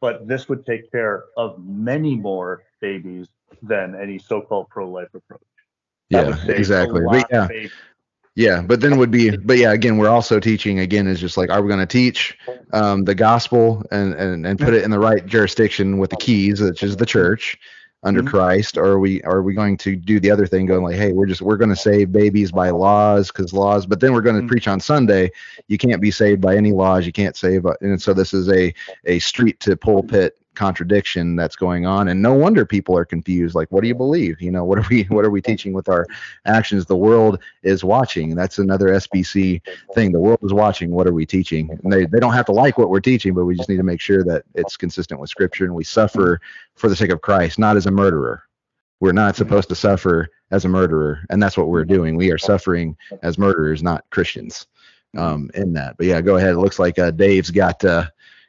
But 0.00 0.28
this 0.28 0.48
would 0.48 0.64
take 0.64 0.92
care 0.92 1.24
of 1.36 1.58
many 1.66 2.14
more 2.14 2.62
babies 2.80 3.26
than 3.62 3.96
any 4.00 4.18
so-called 4.20 4.68
pro-life 4.68 5.12
approach. 5.12 5.40
That 6.10 6.46
Yeah. 6.46 6.52
Exactly. 6.54 7.02
But 7.04 7.26
yeah. 7.30 7.48
Yeah, 8.36 8.62
but 8.62 8.80
then 8.80 8.98
would 8.98 9.10
be, 9.10 9.36
but 9.36 9.58
yeah, 9.58 9.72
again, 9.72 9.96
we're 9.98 10.08
also 10.08 10.38
teaching. 10.38 10.78
Again, 10.78 11.08
is 11.08 11.18
just 11.18 11.36
like, 11.36 11.50
are 11.50 11.60
we 11.60 11.66
going 11.66 11.80
to 11.80 11.86
teach 11.86 12.38
um, 12.72 13.04
the 13.04 13.16
gospel 13.16 13.82
and, 13.90 14.14
and 14.14 14.46
and 14.46 14.60
put 14.60 14.74
it 14.74 14.84
in 14.84 14.92
the 14.92 14.98
right 15.00 15.26
jurisdiction 15.26 15.98
with 15.98 16.10
the 16.10 16.16
keys, 16.16 16.60
which 16.60 16.84
is 16.84 16.96
the 16.96 17.04
church 17.04 17.58
under 18.04 18.22
Mhm. 18.22 18.28
Christ, 18.28 18.78
or 18.78 18.84
are 18.84 18.98
we 19.00 19.22
are 19.22 19.42
we 19.42 19.54
going 19.54 19.76
to 19.78 19.96
do 19.96 20.20
the 20.20 20.30
other 20.30 20.46
thing, 20.46 20.66
going 20.66 20.84
like, 20.84 20.96
hey, 20.96 21.12
we're 21.12 21.26
just 21.26 21.42
we're 21.42 21.56
going 21.56 21.70
to 21.70 21.76
save 21.76 22.12
babies 22.12 22.52
by 22.52 22.70
laws 22.70 23.28
because 23.28 23.52
laws, 23.52 23.86
but 23.86 23.98
then 24.00 24.12
we're 24.12 24.20
going 24.20 24.36
to 24.36 24.42
Mhm. 24.42 24.48
preach 24.48 24.68
on 24.68 24.78
Sunday, 24.78 25.30
you 25.66 25.78
can't 25.78 26.00
be 26.00 26.10
saved 26.10 26.40
by 26.40 26.56
any 26.56 26.72
laws, 26.72 27.06
you 27.06 27.12
can't 27.12 27.36
save, 27.36 27.66
uh, 27.66 27.74
and 27.80 28.00
so 28.00 28.14
this 28.14 28.32
is 28.32 28.48
a 28.50 28.72
a 29.06 29.18
street 29.18 29.58
to 29.60 29.76
pulpit 29.76 30.36
contradiction 30.58 31.36
that's 31.36 31.54
going 31.54 31.86
on. 31.86 32.08
And 32.08 32.20
no 32.20 32.34
wonder 32.34 32.66
people 32.66 32.98
are 32.98 33.04
confused. 33.04 33.54
Like 33.54 33.70
what 33.70 33.80
do 33.82 33.88
you 33.88 33.94
believe? 33.94 34.42
You 34.42 34.50
know 34.50 34.64
what 34.64 34.78
are 34.78 34.84
we 34.90 35.02
what 35.14 35.24
are 35.24 35.30
we 35.30 35.40
teaching 35.40 35.72
with 35.72 35.88
our 35.88 36.04
actions? 36.46 36.84
The 36.84 36.96
world 36.96 37.40
is 37.62 37.84
watching. 37.84 38.34
That's 38.34 38.58
another 38.58 38.88
sbc 38.88 39.62
thing. 39.94 40.10
The 40.10 40.18
world 40.18 40.40
is 40.42 40.52
watching. 40.52 40.90
What 40.90 41.06
are 41.06 41.12
we 41.12 41.24
teaching? 41.24 41.70
And 41.84 41.92
they, 41.92 42.06
they 42.06 42.18
don't 42.18 42.32
have 42.32 42.46
to 42.46 42.52
like 42.52 42.76
what 42.76 42.90
we're 42.90 42.98
teaching 42.98 43.34
but 43.34 43.44
we 43.44 43.54
just 43.54 43.68
need 43.68 43.76
to 43.76 43.84
make 43.84 44.00
sure 44.00 44.24
that 44.24 44.42
it's 44.56 44.76
consistent 44.76 45.20
with 45.20 45.30
scripture 45.30 45.64
and 45.64 45.74
we 45.74 45.84
suffer 45.84 46.40
for 46.74 46.88
the 46.88 46.96
sake 46.96 47.10
of 47.10 47.20
christ 47.20 47.58
not 47.58 47.76
as 47.76 47.86
a 47.86 47.92
murderer. 47.92 48.42
We're 49.00 49.12
not 49.12 49.36
supposed 49.36 49.68
to 49.68 49.76
suffer 49.76 50.28
as 50.50 50.64
a 50.64 50.68
murderer 50.68 51.20
and 51.30 51.40
that's 51.40 51.56
what 51.56 51.68
we're 51.68 51.84
doing. 51.84 52.16
We 52.16 52.32
are 52.32 52.38
suffering 52.38 52.96
as 53.22 53.38
murderers 53.38 53.80
not 53.80 54.04
christians 54.10 54.66
um 55.16 55.50
in 55.54 55.72
that. 55.74 55.96
But 55.96 56.06
yeah 56.06 56.20
go 56.20 56.36
ahead. 56.36 56.54
It 56.54 56.58
looks 56.58 56.80
like 56.80 56.98
uh, 56.98 57.12
dave's 57.12 57.52
got 57.52 57.84
uh 57.84 58.06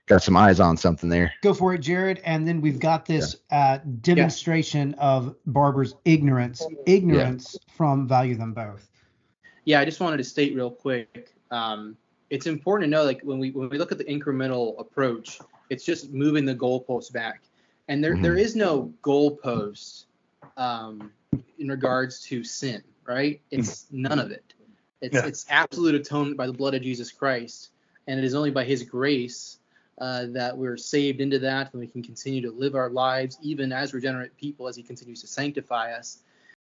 got 0.10 0.24
some 0.24 0.36
eyes 0.36 0.60
on 0.60 0.76
something 0.76 1.08
there 1.08 1.32
Go 1.42 1.54
for 1.54 1.74
it, 1.74 1.80
Jared. 1.80 2.20
And 2.26 2.48
then 2.48 2.60
we've 2.60 2.80
got 2.80 3.06
this 3.06 3.38
uh, 3.52 3.78
demonstration 4.02 4.94
of 4.96 5.36
Barber's 5.46 5.96
ignorance, 6.04 6.66
ignorance 6.86 7.58
from 7.78 8.08
value 8.08 8.36
them 8.36 8.54
both. 8.54 8.90
Yeah, 9.64 9.80
I 9.80 9.86
just 9.86 10.00
wanted 10.00 10.18
to 10.18 10.24
state 10.24 10.56
real 10.56 10.72
quick. 10.72 11.34
Um, 11.52 11.96
it's 12.30 12.46
important 12.46 12.88
to 12.88 12.98
know, 12.98 13.04
like 13.06 13.22
when 13.22 13.40
we 13.40 13.52
when 13.52 13.70
we 13.70 13.78
look 13.78 13.92
at 13.92 13.98
the 13.98 14.04
incremental 14.04 14.80
approach, 14.80 15.40
it's 15.70 15.86
just 15.86 16.12
moving 16.12 16.46
the 16.46 16.56
goalposts 16.56 17.12
back, 17.12 17.44
and 17.88 18.04
there 18.04 18.18
there 18.18 18.36
is 18.36 18.56
no 18.56 18.94
goalpost 19.02 20.06
um, 20.58 21.12
in 21.58 21.68
regards 21.70 22.22
to 22.22 22.44
sin, 22.44 22.84
right? 23.06 23.42
It's 23.52 23.88
none 23.92 24.20
of 24.20 24.32
it. 24.32 24.54
It's 25.02 25.16
Yeah. 25.16 25.26
it's 25.26 25.46
absolute 25.50 25.96
atonement 25.96 26.38
by 26.38 26.48
the 26.48 26.54
blood 26.54 26.74
of 26.74 26.82
Jesus 26.82 27.12
Christ, 27.12 27.70
and 28.08 28.20
it 28.20 28.26
is 28.26 28.36
only 28.36 28.52
by 28.52 28.66
His 28.66 28.84
grace 28.84 29.59
uh, 30.00 30.26
that 30.30 30.58
we're 30.58 30.78
saved 30.78 31.22
into 31.22 31.40
that, 31.40 31.72
and 31.74 31.80
we 31.80 31.88
can 31.88 32.02
continue 32.02 32.42
to 32.42 32.52
live 32.52 32.76
our 32.76 32.90
lives 32.90 33.38
even 33.42 33.72
as 33.72 33.94
regenerate 33.94 34.36
people 34.38 34.68
as 34.68 34.76
He 34.76 34.84
continues 34.84 35.22
to 35.22 35.28
sanctify 35.28 35.94
us. 35.94 36.20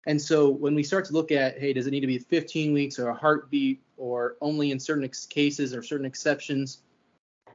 And 0.08 0.22
so 0.22 0.50
when 0.50 0.76
we 0.76 0.84
start 0.84 1.06
to 1.06 1.14
look 1.14 1.32
at, 1.32 1.60
hey, 1.60 1.74
does 1.74 1.86
it 1.86 1.92
need 1.92 2.00
to 2.00 2.08
be 2.08 2.18
15 2.18 2.74
weeks 2.74 2.98
or 2.98 3.10
a 3.10 3.14
heartbeat 3.14 3.82
or 3.98 4.38
only 4.42 4.72
in 4.72 4.80
certain 4.80 5.04
ex- 5.04 5.26
cases 5.26 5.74
or 5.76 5.84
certain 5.84 6.06
exceptions, 6.06 6.82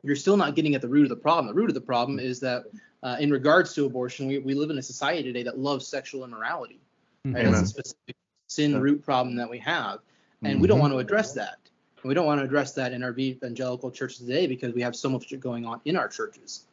you're 0.03 0.15
still 0.15 0.37
not 0.37 0.55
getting 0.55 0.75
at 0.75 0.83
the 0.83 0.89
root 0.89 1.05
of 1.05 1.09
the 1.09 1.17
problem. 1.17 1.47
The 1.47 1.55
root 1.55 1.71
of 1.71 1.75
the 1.75 1.81
problem 1.81 2.19
is 2.19 2.39
that 2.41 2.65
uh, 3.03 3.17
in 3.19 3.31
regards 3.31 3.75
to 3.75 3.87
abortion, 3.87 4.27
we, 4.27 4.39
we 4.39 4.55
live 4.55 4.71
in 4.71 4.79
a 4.79 4.83
society 4.83 5.23
today 5.23 5.43
that 5.43 5.59
loves 5.59 5.87
sexual 5.87 6.25
immorality. 6.25 6.81
Right? 7.25 7.45
That's 7.45 7.63
a 7.63 7.67
specific 7.67 8.17
sin 8.49 8.81
root 8.81 9.03
problem 9.03 9.37
that 9.37 9.49
we 9.49 9.59
have. 9.61 10.01
And 10.43 10.61
we 10.61 10.69
don't 10.69 10.79
want 10.79 10.93
to 10.93 10.99
address 10.99 11.33
that. 11.33 11.57
And 12.05 12.09
we 12.09 12.15
don't 12.15 12.27
want 12.27 12.39
to 12.39 12.45
address 12.45 12.73
that 12.75 12.93
in 12.93 13.03
our 13.03 13.19
evangelical 13.19 13.91
churches 13.91 14.19
today 14.19 14.47
because 14.47 14.73
we 14.75 14.83
have 14.83 14.95
so 14.95 15.09
much 15.09 15.33
going 15.41 15.67
on 15.67 15.81
in 15.85 15.97
our 15.97 16.07
churches 16.07 16.67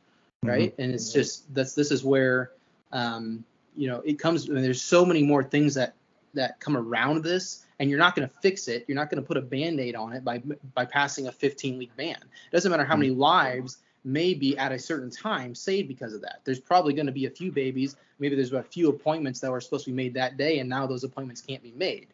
right? 0.43 0.73
And 0.77 0.93
it's 0.93 1.11
just 1.11 1.53
that's 1.53 1.73
this 1.73 1.91
is 1.91 2.03
where 2.03 2.51
um, 2.91 3.43
you 3.75 3.87
know 3.87 4.01
it 4.05 4.19
comes. 4.19 4.49
I 4.49 4.53
mean, 4.53 4.63
there's 4.63 4.81
so 4.81 5.05
many 5.05 5.23
more 5.23 5.43
things 5.43 5.73
that 5.75 5.95
that 6.33 6.59
come 6.59 6.77
around 6.77 7.23
this, 7.23 7.65
and 7.79 7.89
you're 7.89 7.99
not 7.99 8.15
going 8.15 8.27
to 8.27 8.33
fix 8.41 8.67
it. 8.67 8.85
You're 8.87 8.95
not 8.95 9.09
going 9.09 9.21
to 9.21 9.27
put 9.27 9.37
a 9.37 9.41
band-aid 9.41 9.95
on 9.95 10.13
it 10.13 10.23
by 10.23 10.39
by 10.73 10.85
passing 10.85 11.27
a 11.27 11.31
15 11.31 11.77
week 11.77 11.95
ban. 11.95 12.15
It 12.15 12.51
doesn't 12.51 12.71
matter 12.71 12.85
how 12.85 12.95
many 12.95 13.11
lives 13.11 13.77
may 14.03 14.33
be 14.33 14.57
at 14.57 14.71
a 14.71 14.79
certain 14.79 15.11
time 15.11 15.53
saved 15.53 15.87
because 15.87 16.13
of 16.13 16.21
that. 16.21 16.41
There's 16.43 16.59
probably 16.59 16.93
going 16.93 17.05
to 17.05 17.11
be 17.11 17.27
a 17.27 17.29
few 17.29 17.51
babies. 17.51 17.95
Maybe 18.17 18.35
there's 18.35 18.51
a 18.51 18.63
few 18.63 18.89
appointments 18.89 19.39
that 19.41 19.51
were 19.51 19.61
supposed 19.61 19.85
to 19.85 19.91
be 19.91 19.95
made 19.95 20.15
that 20.15 20.37
day, 20.37 20.59
and 20.59 20.69
now 20.69 20.87
those 20.87 21.03
appointments 21.03 21.41
can't 21.41 21.61
be 21.61 21.73
made, 21.75 22.07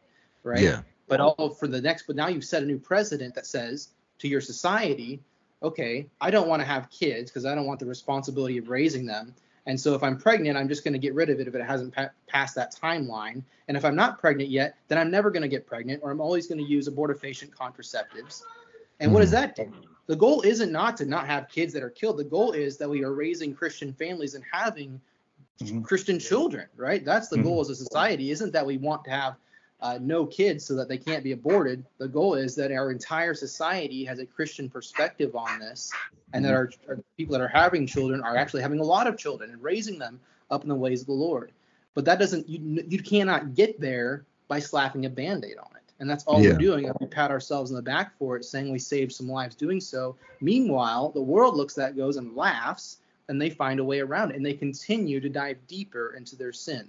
right? 0.44 0.62
yeah 0.62 0.82
but 1.08 1.20
all 1.20 1.50
for 1.50 1.68
the 1.68 1.82
next 1.82 2.06
but 2.08 2.16
now 2.16 2.28
you've 2.28 2.44
set 2.44 2.64
a 2.64 2.66
new 2.66 2.78
precedent 2.78 3.34
that 3.34 3.46
says 3.46 3.90
to 4.20 4.28
your 4.28 4.42
society 4.42 5.20
okay 5.64 6.06
i 6.22 6.30
don't 6.30 6.48
want 6.48 6.62
to 6.62 6.66
have 6.66 6.90
kids 6.90 7.32
because 7.32 7.46
i 7.46 7.56
don't 7.56 7.66
want 7.66 7.80
the 7.80 7.86
responsibility 7.86 8.58
of 8.58 8.70
raising 8.70 9.06
them. 9.06 9.34
And 9.66 9.78
so 9.80 9.94
if 9.96 10.04
i'm 10.04 10.18
pregnant 10.18 10.58
i'm 10.58 10.70
just 10.70 10.84
going 10.84 10.94
to 10.94 11.00
get 11.00 11.14
rid 11.14 11.30
of 11.30 11.40
it 11.40 11.48
if 11.48 11.56
it 11.56 11.64
hasn't 11.64 11.94
pa- 11.94 12.12
passed 12.28 12.56
that 12.56 12.74
timeline. 12.76 13.44
And 13.68 13.76
if 13.76 13.84
i'm 13.84 13.96
not 13.96 14.20
pregnant 14.20 14.50
yet 14.50 14.76
then 14.88 14.98
i'm 14.98 15.12
never 15.12 15.32
going 15.32 15.42
to 15.42 15.50
get 15.50 15.66
pregnant 15.66 16.02
or 16.04 16.12
i'm 16.12 16.22
always 16.22 16.48
going 16.48 16.60
to 16.60 16.64
use 16.64 16.88
abortifacient 16.88 17.50
contraceptives. 17.50 18.44
And 19.00 19.14
what 19.14 19.20
does 19.22 19.32
that 19.32 19.56
do? 19.56 19.72
The 20.08 20.16
goal 20.16 20.42
isn't 20.42 20.72
not 20.72 20.96
to 20.98 21.06
not 21.06 21.28
have 21.28 21.50
kids 21.50 21.74
that 21.74 21.84
are 21.84 21.90
killed. 21.90 22.18
The 22.18 22.24
goal 22.24 22.54
is 22.54 22.78
that 22.78 22.90
we 22.90 23.04
are 23.04 23.14
raising 23.14 23.54
christian 23.54 23.94
families 23.94 24.36
and 24.36 24.44
having 24.52 25.02
Mhm. 25.62 25.84
christian 25.84 26.20
children 26.20 26.68
right? 26.76 27.04
That's 27.04 27.30
the 27.30 27.38
Mhm. 27.38 27.44
goal 27.44 27.62
as 27.62 27.70
a 27.70 27.76
society 27.76 28.30
isn't 28.32 28.54
that 28.54 28.66
we 28.66 28.78
want 28.78 29.04
to 29.06 29.10
have 29.10 29.38
uh, 29.82 30.00
no 30.02 30.26
kids 30.26 30.66
so 30.66 30.76
that 30.76 30.88
they 30.88 30.98
can't 30.98 31.24
be 31.24 31.34
aborted. 31.34 31.86
The 31.98 32.08
goal 32.08 32.34
is 32.36 32.56
that 32.56 32.72
our 32.72 32.92
entire 32.92 33.34
society 33.34 34.04
has 34.06 34.20
a 34.20 34.26
Christian 34.26 34.70
perspective 34.70 35.36
on 35.36 35.60
this, 35.60 35.92
and 36.34 36.44
that 36.44 36.54
our, 36.54 36.70
our 36.88 37.00
people 37.16 37.34
that 37.34 37.42
are 37.42 37.48
having 37.48 37.86
children 37.88 38.22
are 38.22 38.36
actually 38.36 38.62
having 38.62 38.80
a 38.80 38.84
lot 38.84 39.08
of 39.08 39.18
children 39.18 39.52
and 39.52 39.62
raising 39.62 40.00
them 40.00 40.20
up 40.50 40.64
in 40.64 40.70
the 40.70 40.76
ways 40.76 41.02
of 41.02 41.08
the 41.08 41.14
Lord. 41.14 41.52
But 41.94 42.06
that 42.06 42.20
doesn't 42.20 42.48
you 42.48 42.84
you 42.88 43.02
cannot 43.02 43.56
get 43.56 43.80
there 43.80 44.26
by 44.48 44.60
slapping 44.60 45.06
a 45.06 45.10
band-aid 45.10 45.58
on 45.58 45.70
it. 45.76 45.94
And 46.00 46.10
that's 46.10 46.24
all 46.26 46.42
Yeah. 46.42 46.52
we're 46.52 46.58
doing. 46.58 46.92
We 47.00 47.08
pat 47.08 47.32
ourselves 47.32 47.72
on 47.72 47.76
the 47.76 47.82
back 47.82 48.18
for 48.18 48.38
it, 48.38 48.46
saying 48.46 48.72
we 48.72 48.80
saved 48.80 49.12
some 49.12 49.28
lives 49.28 49.56
doing 49.56 49.82
so. 49.82 50.16
Meanwhile, 50.42 51.12
the 51.12 51.22
world 51.22 51.56
looks 51.56 51.78
at 51.78 51.82
that, 51.82 51.98
goes 51.98 52.18
and 52.18 52.36
laughs, 52.36 52.98
and 53.30 53.42
they 53.42 53.50
find 53.50 53.80
a 53.80 53.84
way 53.84 54.00
around 54.00 54.32
it. 54.32 54.38
And 54.38 54.46
they 54.46 54.54
continue 54.54 55.20
to 55.20 55.28
dive 55.28 55.58
deeper 55.68 56.14
into 56.16 56.36
their 56.36 56.54
sin. 56.54 56.88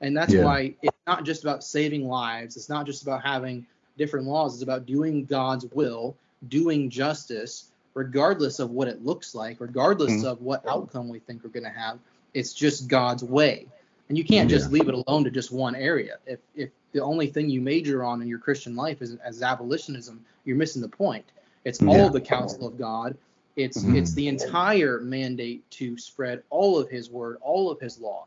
And 0.00 0.16
that's 0.16 0.32
Yeah. 0.32 0.44
why 0.44 0.74
it's 0.82 0.96
not 1.06 1.24
just 1.24 1.42
about 1.42 1.64
saving 1.64 2.06
lives. 2.06 2.56
It's 2.56 2.68
not 2.68 2.86
just 2.86 3.02
about 3.02 3.22
having 3.22 3.66
different 3.96 4.26
laws. 4.26 4.54
It's 4.54 4.62
about 4.62 4.86
doing 4.86 5.24
God's 5.24 5.66
will, 5.72 6.16
doing 6.48 6.90
justice, 6.90 7.70
regardless 7.94 8.58
of 8.58 8.70
what 8.70 8.88
it 8.88 9.04
looks 9.04 9.34
like, 9.34 9.58
regardless 9.60 10.22
Mhm. 10.22 10.24
of 10.24 10.42
what 10.42 10.66
outcome 10.68 11.08
we 11.08 11.18
think 11.18 11.42
we're 11.42 11.50
going 11.50 11.64
to 11.64 11.70
have. 11.70 11.98
It's 12.34 12.52
just 12.52 12.88
God's 12.88 13.24
way. 13.24 13.66
And 14.08 14.16
you 14.18 14.24
can't 14.24 14.48
just 14.50 14.70
leave 14.70 14.88
it 14.88 14.94
alone 14.94 15.24
to 15.24 15.30
just 15.30 15.50
one 15.50 15.74
area. 15.74 16.18
If 16.26 16.40
if 16.54 16.70
the 16.92 17.00
only 17.00 17.26
thing 17.26 17.48
you 17.50 17.60
major 17.60 18.04
on 18.04 18.22
in 18.22 18.28
your 18.28 18.38
Christian 18.38 18.76
life 18.76 19.02
is 19.02 19.16
as 19.16 19.42
abolitionism, 19.42 20.24
you're 20.44 20.56
missing 20.56 20.82
the 20.82 20.88
point. 20.88 21.24
It's 21.64 21.80
all 21.82 21.94
Yeah. 22.04 22.08
the 22.10 22.20
counsel 22.20 22.68
of 22.68 22.78
God. 22.78 23.16
It's 23.56 23.82
Mhm. 23.82 23.96
it's 23.96 24.12
the 24.12 24.28
entire 24.28 25.00
mandate 25.00 25.68
to 25.72 25.96
spread 25.98 26.42
all 26.50 26.78
of 26.78 26.88
His 26.90 27.10
word, 27.10 27.38
all 27.40 27.70
of 27.70 27.80
His 27.80 27.98
law, 27.98 28.26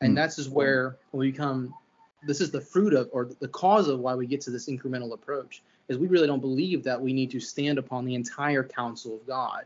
and 0.00 0.12
Mm. 0.12 0.16
that's 0.16 0.36
just 0.36 0.50
where 0.50 0.96
we 1.12 1.30
become. 1.30 1.74
This 2.26 2.40
is 2.40 2.50
the 2.50 2.60
fruit 2.60 2.94
of, 2.94 3.08
or 3.12 3.28
the 3.40 3.48
cause 3.48 3.86
of 3.88 4.00
why 4.00 4.14
we 4.14 4.26
get 4.26 4.40
to 4.42 4.50
this 4.50 4.68
incremental 4.68 5.12
approach, 5.12 5.62
is 5.88 5.98
we 5.98 6.08
really 6.08 6.26
don't 6.26 6.40
believe 6.40 6.82
that 6.84 7.00
we 7.00 7.12
need 7.12 7.30
to 7.30 7.40
stand 7.40 7.78
upon 7.78 8.04
the 8.04 8.14
entire 8.14 8.64
counsel 8.64 9.14
of 9.14 9.26
God. 9.26 9.64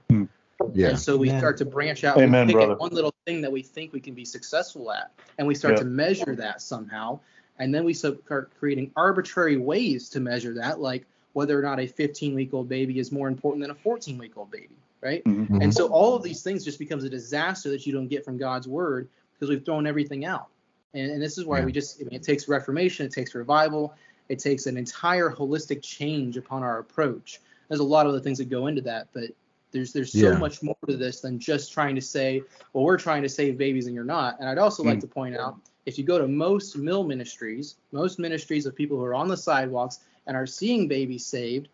Yeah. 0.75 0.91
And 0.91 0.99
so 0.99 1.17
we 1.17 1.29
Amen. 1.29 1.41
start 1.41 1.57
to 1.59 1.65
branch 1.65 2.05
out. 2.05 2.19
Amen, 2.19 2.47
we 2.47 2.53
pick 2.53 2.59
brother. 2.61 2.73
at 2.75 2.79
one 2.79 2.93
little 2.93 3.15
thing 3.27 3.41
that 3.41 3.51
we 3.51 3.63
think 3.63 3.93
we 3.93 4.01
can 4.01 4.15
be 4.15 4.25
successful 4.25 4.93
at, 4.93 5.11
and 5.39 5.47
we 5.47 5.55
start 5.55 5.75
Yeah. 5.75 5.81
to 5.81 5.85
measure 5.87 6.37
that 6.37 6.61
somehow. 6.61 7.19
And 7.59 7.75
then 7.75 7.85
we 7.85 7.95
start 7.95 8.51
creating 8.59 8.93
arbitrary 8.97 9.57
ways 9.57 10.09
to 10.11 10.21
measure 10.21 10.55
that, 10.55 10.79
like 10.81 11.07
whether 11.33 11.59
or 11.59 11.63
not 11.63 11.81
a 11.81 11.87
15 11.87 12.35
week 12.35 12.53
old 12.53 12.69
baby 12.69 12.99
is 12.99 13.11
more 13.11 13.29
important 13.29 13.63
than 13.63 13.71
a 13.71 13.75
14 13.75 14.19
week 14.19 14.37
old 14.37 14.51
baby, 14.51 14.77
right? 15.01 15.25
Mhm. 15.25 15.63
And 15.63 15.73
so 15.75 15.89
all 15.89 16.15
of 16.15 16.23
these 16.23 16.43
things 16.43 16.65
just 16.65 16.79
becomes 16.79 17.05
a 17.05 17.09
disaster 17.09 17.71
that 17.71 17.87
you 17.87 17.93
don't 17.95 18.09
get 18.09 18.25
from 18.25 18.37
God's 18.37 18.69
word 18.69 19.09
because 19.43 19.51
we've 19.51 19.65
thrown 19.65 19.89
everything 19.89 20.25
out. 20.25 20.47
And, 20.95 21.11
and 21.11 21.21
this 21.21 21.37
is 21.37 21.45
why 21.45 21.59
Yeah. 21.59 21.65
we 21.65 21.73
just, 21.73 22.01
I 22.01 22.05
mean, 22.05 22.15
it 22.15 22.23
takes 22.23 22.47
reformation, 22.47 23.07
it 23.07 23.13
takes 23.13 23.35
revival, 23.35 23.93
it 24.29 24.39
takes 24.39 24.67
an 24.67 24.77
entire 24.77 25.31
holistic 25.31 25.83
change 25.83 26.37
upon 26.37 26.63
our 26.63 26.79
approach. 26.79 27.41
There's 27.67 27.81
a 27.81 27.85
lot 27.85 28.07
of 28.07 28.11
other 28.11 28.21
things 28.21 28.39
that 28.39 28.49
go 28.49 28.69
into 28.69 28.83
that, 28.83 29.09
but 29.13 29.31
there's 29.73 29.93
there's 29.93 30.13
so 30.13 30.31
Yeah. 30.31 30.39
much 30.39 30.63
more 30.63 30.77
to 30.87 30.97
this 30.97 31.21
than 31.21 31.41
just 31.41 31.73
trying 31.73 31.97
to 31.97 32.01
say, 32.01 32.45
well, 32.73 32.85
we're 32.85 32.97
trying 32.97 33.23
to 33.23 33.29
save 33.29 33.59
babies 33.59 33.87
and 33.87 33.97
you're 33.97 34.05
not. 34.05 34.39
And 34.39 34.49
I'd 34.49 34.59
also 34.59 34.85
like 34.85 34.99
mm. 34.99 35.01
to 35.01 35.09
point 35.09 35.35
out, 35.35 35.57
if 35.87 35.99
you 35.99 36.05
go 36.05 36.19
to 36.19 36.29
most 36.29 36.77
mill 36.77 37.03
ministries, 37.03 37.75
most 37.91 38.21
ministries 38.21 38.65
of 38.65 38.77
people 38.77 38.97
who 38.97 39.03
are 39.03 39.15
on 39.15 39.27
the 39.27 39.37
sidewalks 39.37 39.99
and 40.29 40.37
are 40.37 40.47
seeing 40.47 40.87
babies 40.87 41.27
saved, 41.27 41.67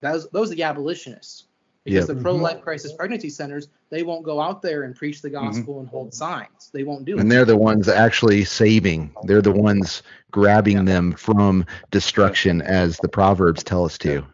those 0.00 0.28
those 0.30 0.52
are 0.52 0.54
the 0.54 0.62
abolitionists. 0.62 1.46
Because 1.84 2.08
Yep. 2.08 2.16
the 2.18 2.22
pro-life 2.22 2.60
crisis 2.60 2.92
pregnancy 2.92 3.30
centers, 3.30 3.68
they 3.88 4.02
won't 4.02 4.22
go 4.22 4.38
out 4.40 4.60
there 4.60 4.82
and 4.82 4.94
preach 4.94 5.22
the 5.22 5.30
gospel 5.30 5.80
and 5.80 5.88
hold 5.88 6.12
signs. 6.12 6.70
They 6.74 6.84
won't 6.84 7.06
do 7.06 7.16
it. 7.16 7.20
and 7.20 7.32
they're 7.32 7.46
the 7.46 7.56
ones 7.56 7.88
actually 7.88 8.44
saving 8.44 9.14
they're 9.24 9.40
the 9.42 9.50
ones 9.50 10.02
grabbing 10.30 10.84
them 10.84 11.12
from 11.12 11.64
destruction 11.90 12.60
as 12.62 12.98
the 12.98 13.08
proverbs 13.08 13.64
tell 13.64 13.84
us 13.86 13.96
to 13.98 14.24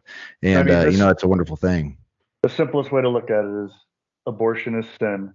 and 0.42 0.66
mean, 0.68 0.74
uh, 0.76 0.84
you 0.86 0.98
know 0.98 1.08
it's 1.08 1.22
a 1.22 1.28
wonderful 1.28 1.56
thing 1.56 1.96
The 2.42 2.48
simplest 2.48 2.90
way 2.92 3.00
to 3.02 3.08
look 3.08 3.30
at 3.30 3.44
it 3.44 3.64
is 3.66 3.70
abortion 4.26 4.78
is 4.78 4.86
sin, 4.98 5.32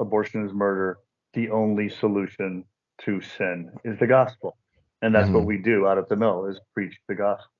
abortion 0.00 0.46
is 0.46 0.52
murder. 0.52 0.98
The 1.32 1.48
only 1.50 1.88
solution 1.88 2.64
to 3.02 3.20
sin 3.22 3.72
is 3.84 3.98
the 3.98 4.06
gospel. 4.06 4.56
And 5.02 5.14
that's 5.14 5.28
what 5.30 5.42
Mhm. 5.42 5.46
we 5.46 5.58
do 5.58 5.86
out 5.86 5.98
at 5.98 6.08
the 6.08 6.16
mill 6.16 6.44
is 6.46 6.60
preach 6.74 6.98
the 7.08 7.14
gospel 7.14 7.50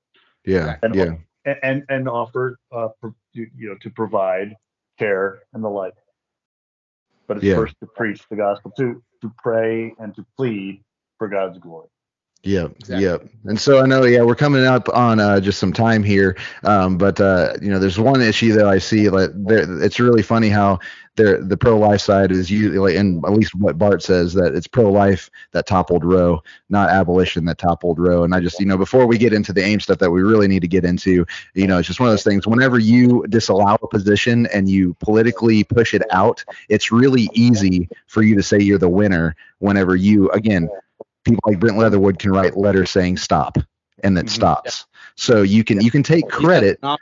yeah 0.45 0.77
And- 0.83 0.93
yeah 0.95 1.15
and 1.45 1.83
and, 1.89 2.09
offer 2.09 2.57
uh, 2.71 2.89
you 3.33 3.49
know 3.69 3.75
to 3.81 3.89
provide 3.89 4.55
care 4.97 5.39
and 5.53 5.63
the 5.63 5.69
like. 5.69 5.93
But 7.27 7.37
it's 7.37 7.45
Yeah. 7.45 7.55
first 7.55 7.75
to 7.79 7.87
preach 7.87 8.21
the 8.29 8.35
gospel, 8.35 8.71
to 8.77 9.03
to 9.21 9.31
pray 9.37 9.93
and 9.99 10.15
to 10.15 10.25
plead 10.37 10.83
for 11.17 11.27
God's 11.27 11.57
glory. 11.59 11.89
Yep, 12.45 12.75
Exactly. 12.79 13.03
yep. 13.05 13.27
And 13.45 13.59
so 13.59 13.81
I 13.81 13.87
know, 13.87 14.03
yeah, 14.05 14.21
we're 14.21 14.35
coming 14.35 14.65
up 14.65 14.87
on 14.93 15.19
uh, 15.19 15.39
just 15.39 15.59
some 15.59 15.73
time 15.73 16.03
here, 16.03 16.37
um, 16.63 16.95
but 16.95 17.19
uh, 17.19 17.53
you 17.59 17.69
know, 17.71 17.79
there's 17.79 17.99
one 17.99 18.21
issue 18.21 18.53
that 18.53 18.67
I 18.67 18.77
see. 18.77 19.09
Like, 19.09 19.31
it's 19.35 19.99
really 19.99 20.21
funny 20.21 20.49
how 20.49 20.79
there 21.15 21.41
the 21.41 21.57
pro-life 21.57 22.01
side 22.01 22.31
is 22.31 22.51
usually, 22.51 22.97
and 22.97 23.23
at 23.25 23.31
least 23.31 23.55
what 23.55 23.79
Bart 23.79 24.03
says 24.03 24.33
that 24.35 24.53
it's 24.53 24.67
pro-life 24.67 25.29
that 25.53 25.65
toppled 25.65 26.03
Roe, 26.05 26.43
not 26.69 26.89
abolition 26.89 27.45
that 27.45 27.57
toppled 27.57 27.97
Roe. 27.97 28.23
And 28.23 28.35
I 28.35 28.41
just, 28.41 28.59
you 28.59 28.65
know, 28.67 28.77
before 28.77 29.07
we 29.07 29.17
get 29.17 29.33
into 29.33 29.51
the 29.53 29.63
aim 29.63 29.79
stuff 29.79 29.97
that 29.99 30.11
we 30.11 30.21
really 30.21 30.47
need 30.47 30.61
to 30.61 30.67
get 30.67 30.85
into, 30.85 31.25
you 31.55 31.65
know, 31.67 31.79
it's 31.79 31.87
just 31.87 31.99
one 31.99 32.09
of 32.09 32.13
those 32.13 32.23
things. 32.23 32.45
Whenever 32.45 32.77
you 32.77 33.25
disallow 33.29 33.77
a 33.81 33.87
position 33.87 34.45
and 34.53 34.69
you 34.69 34.93
politically 34.95 35.63
push 35.63 35.95
it 35.95 36.03
out, 36.11 36.43
it's 36.69 36.91
really 36.91 37.27
easy 37.33 37.89
for 38.07 38.21
you 38.21 38.35
to 38.35 38.43
say 38.43 38.59
you're 38.59 38.77
the 38.77 38.89
winner. 38.89 39.35
Whenever 39.59 39.95
you, 39.95 40.29
again, 40.31 40.69
people 41.25 41.41
like 41.45 41.59
Brent 41.59 41.77
Leatherwood 41.77 42.19
can 42.19 42.31
write 42.31 42.55
letters 42.55 42.89
saying 42.91 43.17
stop 43.17 43.57
and 44.03 44.17
it 44.17 44.25
Mhm. 44.27 44.29
stops. 44.29 44.85
So 45.15 45.41
you 45.41 45.63
can 45.63 45.81
you 45.81 45.91
can 45.91 46.03
take 46.03 46.27
credit. 46.29 46.79
Not, 46.83 46.99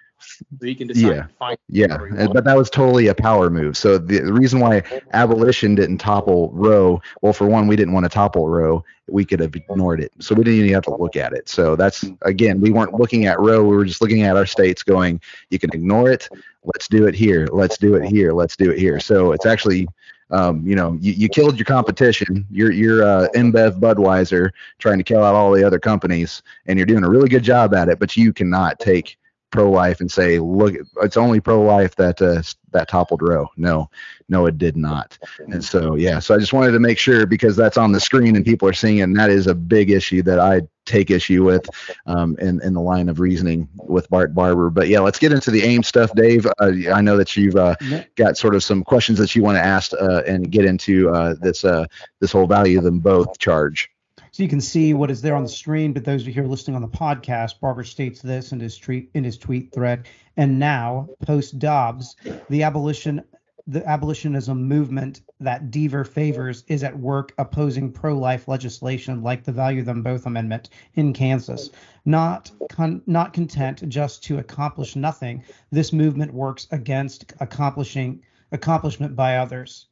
so 0.60 0.66
you 0.66 0.76
can 0.76 0.88
decide 0.88 1.02
Yeah. 1.02 1.56
Yeah, 1.70 1.86
whatever 1.88 2.08
you 2.08 2.10
and- 2.16 2.20
want. 2.28 2.34
but 2.34 2.44
that 2.46 2.58
was 2.58 2.70
totally 2.70 3.08
a 3.08 3.16
power 3.16 3.50
move. 3.50 3.76
So 3.78 3.98
the, 3.98 4.20
the 4.20 4.34
reason 4.34 4.60
why 4.60 4.84
abolition 5.14 5.76
didn't 5.76 5.98
topple 5.98 6.50
Roe, 6.54 7.02
well, 7.22 7.34
for 7.34 7.48
one, 7.48 7.68
we 7.68 7.76
didn't 7.76 7.94
want 7.94 8.06
to 8.06 8.10
topple 8.10 8.48
Roe. 8.50 8.84
We 9.10 9.26
could 9.26 9.40
have 9.42 9.56
ignored 9.56 10.00
it, 10.00 10.12
so 10.20 10.34
we 10.34 10.44
didn't 10.46 10.60
even 10.62 10.74
have 10.74 10.84
to 10.84 10.96
look 10.96 11.18
at 11.18 11.34
it. 11.34 11.50
So 11.50 11.76
that's 11.76 12.06
again, 12.22 12.62
we 12.62 12.72
weren't 12.72 12.94
looking 12.94 13.26
at 13.26 13.40
Roe. 13.40 13.64
We 13.64 13.76
were 13.76 13.86
just 13.86 14.02
looking 14.02 14.22
at 14.24 14.38
our 14.38 14.46
states, 14.46 14.82
going, 14.84 15.20
you 15.50 15.60
can 15.60 15.72
ignore 15.74 16.10
it. 16.10 16.30
Let's 16.64 16.88
do 16.88 17.06
it 17.08 17.16
here. 17.16 17.48
Let's 17.52 17.78
do 17.78 17.96
it 17.96 18.06
here. 18.06 18.32
Let's 18.32 18.56
do 18.56 18.72
it 18.72 18.80
here. 18.80 19.00
So 19.00 19.34
it's 19.34 19.46
actually. 19.46 19.88
Um, 20.32 20.66
you 20.66 20.76
know, 20.76 20.98
you, 21.00 21.14
you 21.14 21.30
killed 21.30 21.58
your 21.58 21.66
competition. 21.66 22.46
You're 22.50 22.72
you're 22.72 23.04
uh, 23.04 23.28
Budweiser 23.34 24.52
trying 24.80 24.98
to 24.98 25.04
kill 25.04 25.24
out 25.24 25.36
all 25.36 25.52
the 25.52 25.64
other 25.64 25.80
companies, 25.80 26.42
and 26.66 26.78
you're 26.80 26.86
doing 26.86 27.04
a 27.04 27.10
really 27.10 27.30
good 27.30 27.44
job 27.44 27.74
at 27.74 27.90
it. 27.90 28.00
But 28.00 28.18
you 28.18 28.34
cannot 28.34 28.80
take 28.80 29.18
pro-life 29.52 30.00
and 30.00 30.12
say, 30.12 30.40
look, 30.40 30.74
it's 31.04 31.16
only 31.16 31.40
pro-life 31.40 31.96
that 31.96 32.22
uh, 32.22 32.42
that 32.72 32.88
toppled 32.88 33.22
Roe. 33.22 33.50
No, 33.56 33.90
no, 34.28 34.48
it 34.48 34.58
did 34.58 34.76
not. 34.76 35.18
And 35.48 35.64
so, 35.64 35.96
yeah, 35.96 36.20
so 36.20 36.34
I 36.34 36.40
just 36.40 36.54
wanted 36.54 36.72
to 36.72 36.80
make 36.80 36.98
sure 36.98 37.28
because 37.28 37.56
that's 37.56 37.78
on 37.78 37.92
the 37.92 38.00
screen 38.00 38.36
and 38.36 38.44
people 38.44 38.68
are 38.68 38.74
seeing 38.74 38.98
it, 38.98 39.04
and 39.04 39.16
that 39.18 39.30
is 39.30 39.48
a 39.48 39.56
big 39.56 39.92
issue 39.92 40.24
that 40.24 40.40
I 40.40 40.64
take 40.86 41.12
issue 41.12 41.44
with 41.44 41.68
um, 42.06 42.36
in, 42.40 42.62
in 42.62 42.74
the 42.74 42.82
line 42.82 43.10
of 43.10 43.20
reasoning 43.20 43.68
with 43.76 44.10
Bart 44.10 44.34
Barber. 44.34 44.70
But 44.70 44.88
yeah, 44.88 45.00
let's 45.00 45.20
get 45.20 45.32
into 45.32 45.52
the 45.52 45.64
AIM 45.64 45.84
stuff, 45.84 46.14
Dave. 46.16 46.46
Uh, 46.60 46.72
I 46.94 47.02
know 47.02 47.18
that 47.18 47.36
you've 47.36 47.56
uh, 47.56 47.76
got 48.16 48.38
sort 48.38 48.56
of 48.56 48.64
some 48.64 48.84
questions 48.84 49.18
that 49.20 49.36
you 49.36 49.44
want 49.44 49.58
to 49.58 49.64
ask 49.64 49.94
uh, 49.94 50.24
and 50.28 50.52
get 50.52 50.66
into 50.66 51.10
uh, 51.10 51.36
this 51.40 51.66
uh, 51.66 51.86
this 52.20 52.32
whole 52.32 52.48
value 52.48 52.82
them 52.82 53.00
both 53.00 53.40
charge. 53.40 53.90
So 54.32 54.42
you 54.42 54.50
can 54.50 54.62
see 54.62 54.96
what 54.96 55.12
is 55.12 55.22
there 55.22 55.36
on 55.36 55.44
the 55.44 55.50
screen, 55.50 55.94
but 55.94 56.06
those 56.06 56.22
of 56.22 56.28
you 56.28 56.34
here 56.34 56.46
listening 56.46 56.76
on 56.76 56.82
the 56.82 56.88
podcast, 56.88 57.60
Barber 57.60 57.84
states 57.84 58.20
this 58.20 58.52
in 58.52 58.60
his 58.60 58.78
tweet 58.80 59.12
in 59.14 59.24
his 59.24 59.38
tweet 59.38 59.72
thread. 59.72 60.08
And 60.38 60.58
now, 60.58 61.10
post 61.24 61.60
Dobbs, 61.60 62.16
the 62.50 62.64
abolition 62.64 63.24
the 63.68 63.88
abolitionism 63.88 64.68
movement 64.68 65.22
that 65.40 65.72
Deaver 65.72 66.06
favors 66.06 66.64
is 66.68 66.84
at 66.84 66.98
work 66.98 67.34
opposing 67.38 67.92
pro-life 67.92 68.48
legislation 68.48 69.24
like 69.24 69.44
the 69.44 69.54
Value 69.54 69.84
Them 69.84 70.04
Both 70.04 70.26
Amendment 70.26 70.70
in 70.96 71.14
Kansas. 71.14 71.70
Not 72.04 72.52
con- 72.70 73.02
not 73.08 73.32
content 73.32 73.88
just 73.88 74.24
to 74.26 74.40
accomplish 74.40 74.98
nothing, 74.98 75.44
this 75.72 75.94
movement 75.94 76.34
works 76.34 76.68
against 76.72 77.32
accomplishing 77.40 78.22
accomplishment 78.52 79.16
by 79.16 79.38
others. 79.38 79.88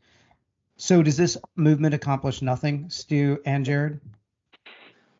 So 0.75 1.01
does 1.01 1.15
this 1.15 1.37
movement 1.55 1.93
accomplish 1.93 2.41
nothing, 2.41 2.89
Stu 2.89 3.39
and 3.45 3.63
Jared? 3.63 4.01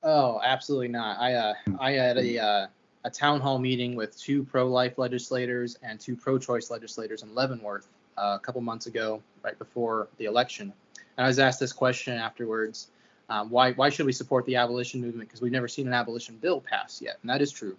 Oh, 0.04 0.42
absolutely 0.44 0.90
not. 0.90 1.20
I 1.20 1.34
uh, 1.36 1.54
I 1.80 1.92
had 1.92 2.18
a 2.18 2.38
uh, 2.38 2.68
a 3.06 3.10
town 3.10 3.40
hall 3.40 3.60
meeting 3.60 3.96
with 3.96 4.20
two 4.20 4.44
pro-life 4.44 4.98
legislators 4.98 5.78
and 5.82 6.00
two 6.00 6.18
pro-choice 6.18 6.70
legislators 6.70 7.24
in 7.24 7.34
Leavenworth 7.34 7.88
a 8.18 8.40
couple 8.40 8.62
months 8.62 8.88
ago, 8.88 9.22
right 9.44 9.58
before 9.58 10.08
the 10.18 10.26
election. 10.26 10.74
And 11.18 11.26
I 11.26 11.28
was 11.28 11.40
asked 11.40 11.60
this 11.60 11.74
question 11.74 12.18
afterwards: 12.18 12.88
um, 13.30 13.50
Why 13.50 13.72
why 13.74 13.90
should 13.90 14.06
we 14.06 14.14
support 14.14 14.46
the 14.46 14.56
abolition 14.56 15.02
movement? 15.02 15.30
Because 15.30 15.42
we've 15.42 15.52
never 15.52 15.68
seen 15.68 15.88
an 15.88 15.94
abolition 15.94 16.38
bill 16.38 16.62
pass 16.62 17.02
yet, 17.02 17.18
and 17.22 17.30
that 17.30 17.42
is 17.42 17.52
true. 17.52 17.78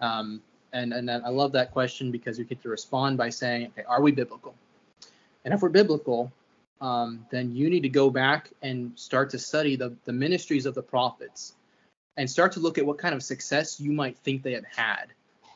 Um, 0.00 0.42
and 0.72 0.92
and 0.92 1.10
I 1.10 1.28
love 1.28 1.52
that 1.52 1.72
question 1.72 2.10
because 2.10 2.38
we 2.38 2.44
get 2.44 2.62
to 2.62 2.68
respond 2.68 3.16
by 3.16 3.30
saying, 3.30 3.68
okay, 3.68 3.84
are 3.84 4.02
we 4.02 4.12
biblical? 4.12 4.54
And 5.44 5.52
if 5.52 5.62
we're 5.62 5.68
biblical, 5.68 6.32
um, 6.80 7.26
then 7.30 7.54
you 7.54 7.70
need 7.70 7.82
to 7.82 7.88
go 7.88 8.10
back 8.10 8.50
and 8.62 8.92
start 8.98 9.30
to 9.30 9.38
study 9.38 9.76
the, 9.76 9.94
the 10.04 10.12
ministries 10.12 10.66
of 10.66 10.74
the 10.74 10.82
prophets 10.82 11.54
and 12.16 12.28
start 12.28 12.52
to 12.52 12.60
look 12.60 12.78
at 12.78 12.86
what 12.86 12.98
kind 12.98 13.14
of 13.14 13.22
success 13.22 13.80
you 13.80 13.92
might 13.92 14.18
think 14.18 14.42
they 14.42 14.52
have 14.52 14.64
had 14.64 15.06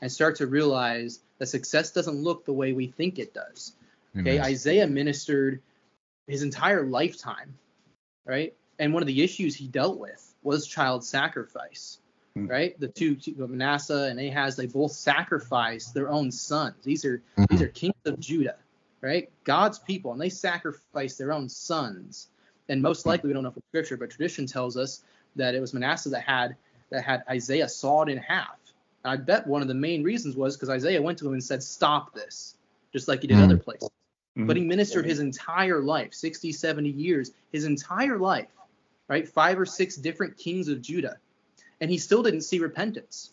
and 0.00 0.10
start 0.10 0.36
to 0.36 0.46
realize 0.46 1.20
that 1.38 1.46
success 1.46 1.90
doesn't 1.92 2.16
look 2.16 2.44
the 2.44 2.52
way 2.52 2.72
we 2.72 2.86
think 2.86 3.18
it 3.18 3.34
does. 3.34 3.72
Okay, 4.18 4.40
Isaiah 4.40 4.86
ministered 4.86 5.60
his 6.26 6.42
entire 6.42 6.84
lifetime, 6.86 7.56
right? 8.26 8.54
And 8.78 8.92
one 8.92 9.02
of 9.02 9.06
the 9.06 9.22
issues 9.22 9.54
he 9.54 9.68
dealt 9.68 9.98
with 9.98 10.34
was 10.42 10.66
child 10.66 11.04
sacrifice. 11.04 11.98
right? 12.46 12.78
The 12.78 12.88
two, 12.88 13.16
Manasseh 13.36 14.04
and 14.10 14.20
Ahaz, 14.20 14.54
they 14.54 14.66
both 14.66 14.92
sacrificed 14.92 15.92
their 15.92 16.08
own 16.08 16.30
sons. 16.30 16.76
These 16.84 17.04
are 17.04 17.20
Mhm. 17.36 17.48
these 17.48 17.62
are 17.62 17.68
kings 17.68 17.94
of 18.04 18.20
Judah, 18.20 18.56
right? 19.00 19.28
God's 19.44 19.78
people, 19.80 20.12
and 20.12 20.20
they 20.20 20.28
sacrificed 20.28 21.18
their 21.18 21.32
own 21.32 21.48
sons. 21.48 22.28
And 22.68 22.80
most 22.80 23.06
likely, 23.06 23.28
we 23.28 23.34
don't 23.34 23.42
know 23.42 23.50
from 23.50 23.62
scripture, 23.70 23.96
but 23.96 24.10
tradition 24.10 24.46
tells 24.46 24.76
us 24.76 25.02
that 25.36 25.54
it 25.54 25.60
was 25.60 25.74
Manasseh 25.74 26.10
that 26.10 26.22
had 26.22 26.56
that 26.90 27.02
had 27.02 27.24
Isaiah 27.28 27.68
sawed 27.68 28.08
in 28.08 28.18
half. 28.18 28.56
And 29.04 29.12
I 29.12 29.16
bet 29.16 29.46
one 29.46 29.60
of 29.62 29.68
the 29.68 29.74
main 29.74 30.02
reasons 30.04 30.36
was 30.36 30.56
because 30.56 30.70
Isaiah 30.70 31.02
went 31.02 31.18
to 31.18 31.26
him 31.26 31.32
and 31.32 31.42
said, 31.44 31.62
"Stop 31.62 32.14
this," 32.14 32.56
just 32.92 33.08
like 33.08 33.22
he 33.22 33.26
did 33.26 33.38
Mhm. 33.38 33.42
other 33.44 33.56
places. 33.58 33.90
Mhm. 34.38 34.46
But 34.46 34.56
he 34.56 34.64
ministered 34.64 35.04
his 35.04 35.18
entire 35.18 35.82
life, 35.82 36.14
60, 36.14 36.52
70 36.52 36.90
years, 36.90 37.32
his 37.52 37.64
entire 37.64 38.18
life, 38.18 38.48
right? 39.08 39.28
Five 39.28 39.58
or 39.58 39.66
six 39.66 39.96
different 39.96 40.36
kings 40.36 40.68
of 40.68 40.80
Judah, 40.80 41.18
and 41.80 41.90
he 41.90 41.98
still 41.98 42.22
didn't 42.22 42.42
see 42.42 42.60
repentance. 42.60 43.32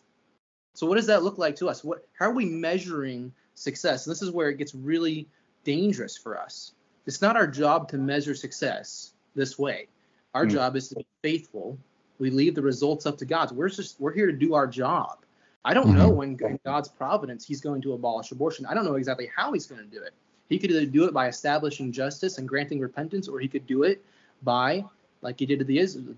So 0.73 0.87
what 0.87 0.95
does 0.95 1.07
that 1.07 1.23
look 1.23 1.37
like 1.37 1.55
to 1.57 1.69
us? 1.69 1.83
What 1.83 2.07
how 2.13 2.29
are 2.29 2.33
we 2.33 2.45
measuring 2.45 3.31
success? 3.53 4.05
And 4.05 4.11
this 4.11 4.21
is 4.21 4.31
where 4.31 4.49
it 4.49 4.57
gets 4.57 4.73
really 4.73 5.27
dangerous 5.63 6.17
for 6.17 6.37
us. 6.39 6.73
It's 7.05 7.21
not 7.21 7.37
our 7.37 7.47
job 7.47 7.87
to 7.89 7.97
measure 7.97 8.35
success 8.35 9.13
this 9.35 9.59
way. 9.59 9.87
Our 10.33 10.45
Mm. 10.45 10.51
job 10.51 10.75
is 10.75 10.89
to 10.89 10.95
be 10.95 11.05
faithful. 11.21 11.77
We 12.17 12.29
leave 12.29 12.55
the 12.55 12.61
results 12.61 13.05
up 13.05 13.17
to 13.19 13.25
God. 13.25 13.51
We're 13.51 13.69
just 13.69 13.99
we're 14.01 14.11
here 14.13 14.25
to 14.25 14.33
do 14.33 14.53
our 14.55 14.67
job. 14.67 15.19
I 15.63 15.73
don't 15.73 15.95
know 15.95 16.09
when 16.09 16.37
in 16.39 16.59
God's 16.65 16.89
providence 16.89 17.45
he's 17.45 17.61
going 17.61 17.81
to 17.83 17.93
abolish 17.93 18.31
abortion. 18.31 18.65
I 18.65 18.73
don't 18.73 18.85
know 18.85 18.95
exactly 18.95 19.31
how 19.35 19.53
he's 19.53 19.65
going 19.67 19.81
to 19.81 19.87
do 19.87 20.01
it. 20.01 20.13
He 20.49 20.59
could 20.59 20.71
either 20.71 20.85
do 20.85 21.05
it 21.05 21.13
by 21.13 21.27
establishing 21.27 21.91
justice 21.91 22.37
and 22.37 22.47
granting 22.47 22.79
repentance, 22.79 23.27
or 23.27 23.39
he 23.39 23.47
could 23.47 23.65
do 23.65 23.83
it 23.83 24.03
by, 24.43 24.85
like 25.21 25.39
he 25.39 25.45
did 25.45 25.59
to 25.59 25.65
the 25.65 25.79
Israel, 25.79 26.15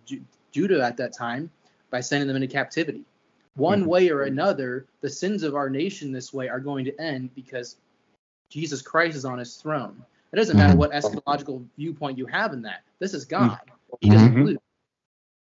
Judah 0.52 0.84
at 0.84 0.98
that 0.98 1.14
time, 1.14 1.50
by 1.90 2.02
sending 2.02 2.28
them 2.28 2.36
into 2.36 2.48
captivity. 2.48 3.06
One 3.56 3.84
Mhm. 3.84 3.88
way 3.88 4.10
or 4.10 4.24
another, 4.24 4.86
the 5.02 5.10
sins 5.10 5.44
of 5.44 5.56
our 5.56 5.70
nation 5.70 6.12
this 6.12 6.34
way 6.34 6.50
are 6.50 6.60
going 6.60 6.86
to 6.86 7.02
end 7.02 7.34
because 7.36 7.78
Jesus 8.50 8.82
Christ 8.82 9.18
is 9.18 9.26
on 9.26 9.40
his 9.40 9.56
throne. 9.56 10.04
It 10.32 10.36
doesn't 10.36 10.58
matter 10.58 10.74
Mhm. 10.74 10.78
what 10.78 10.92
eschatological 10.92 11.66
viewpoint 11.78 12.18
you 12.18 12.26
have 12.26 12.54
in 12.54 12.62
that. 12.64 12.84
This 13.00 13.14
is 13.14 13.26
God. 13.26 13.60
He 14.02 14.10
doesn't 14.10 14.36
Mhm. 14.36 14.46
lose. 14.46 14.58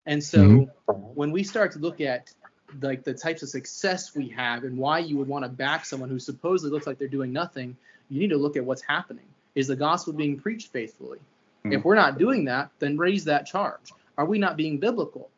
And 0.06 0.24
so 0.24 0.70
when 1.16 1.32
we 1.32 1.44
start 1.44 1.72
to 1.72 1.80
look 1.80 2.02
at 2.02 2.34
like 2.82 3.04
the 3.04 3.14
types 3.14 3.42
of 3.42 3.50
success 3.50 4.16
we 4.16 4.28
have 4.30 4.66
and 4.66 4.78
why 4.78 5.00
you 5.00 5.18
would 5.18 5.28
want 5.28 5.46
to 5.46 5.50
back 5.50 5.86
someone 5.86 6.10
who 6.10 6.20
supposedly 6.20 6.72
looks 6.72 6.86
like 6.88 6.98
they're 6.98 7.08
doing 7.08 7.32
nothing, 7.32 7.76
you 8.10 8.20
need 8.20 8.30
to 8.30 8.38
look 8.38 8.56
at 8.58 8.64
what's 8.66 8.82
happening. 8.82 9.26
Is 9.56 9.68
the 9.68 9.76
gospel 9.76 10.14
being 10.14 10.38
preached 10.38 10.72
faithfully? 10.72 11.20
Mhm. 11.64 11.74
If 11.74 11.86
we're 11.86 11.96
not 11.96 12.18
doing 12.18 12.46
that, 12.46 12.70
then 12.80 12.98
raise 12.98 13.24
that 13.26 13.46
charge. 13.46 13.92
Are 14.18 14.26
we 14.26 14.38
not 14.38 14.58
being 14.58 14.80
biblical? 14.80 15.30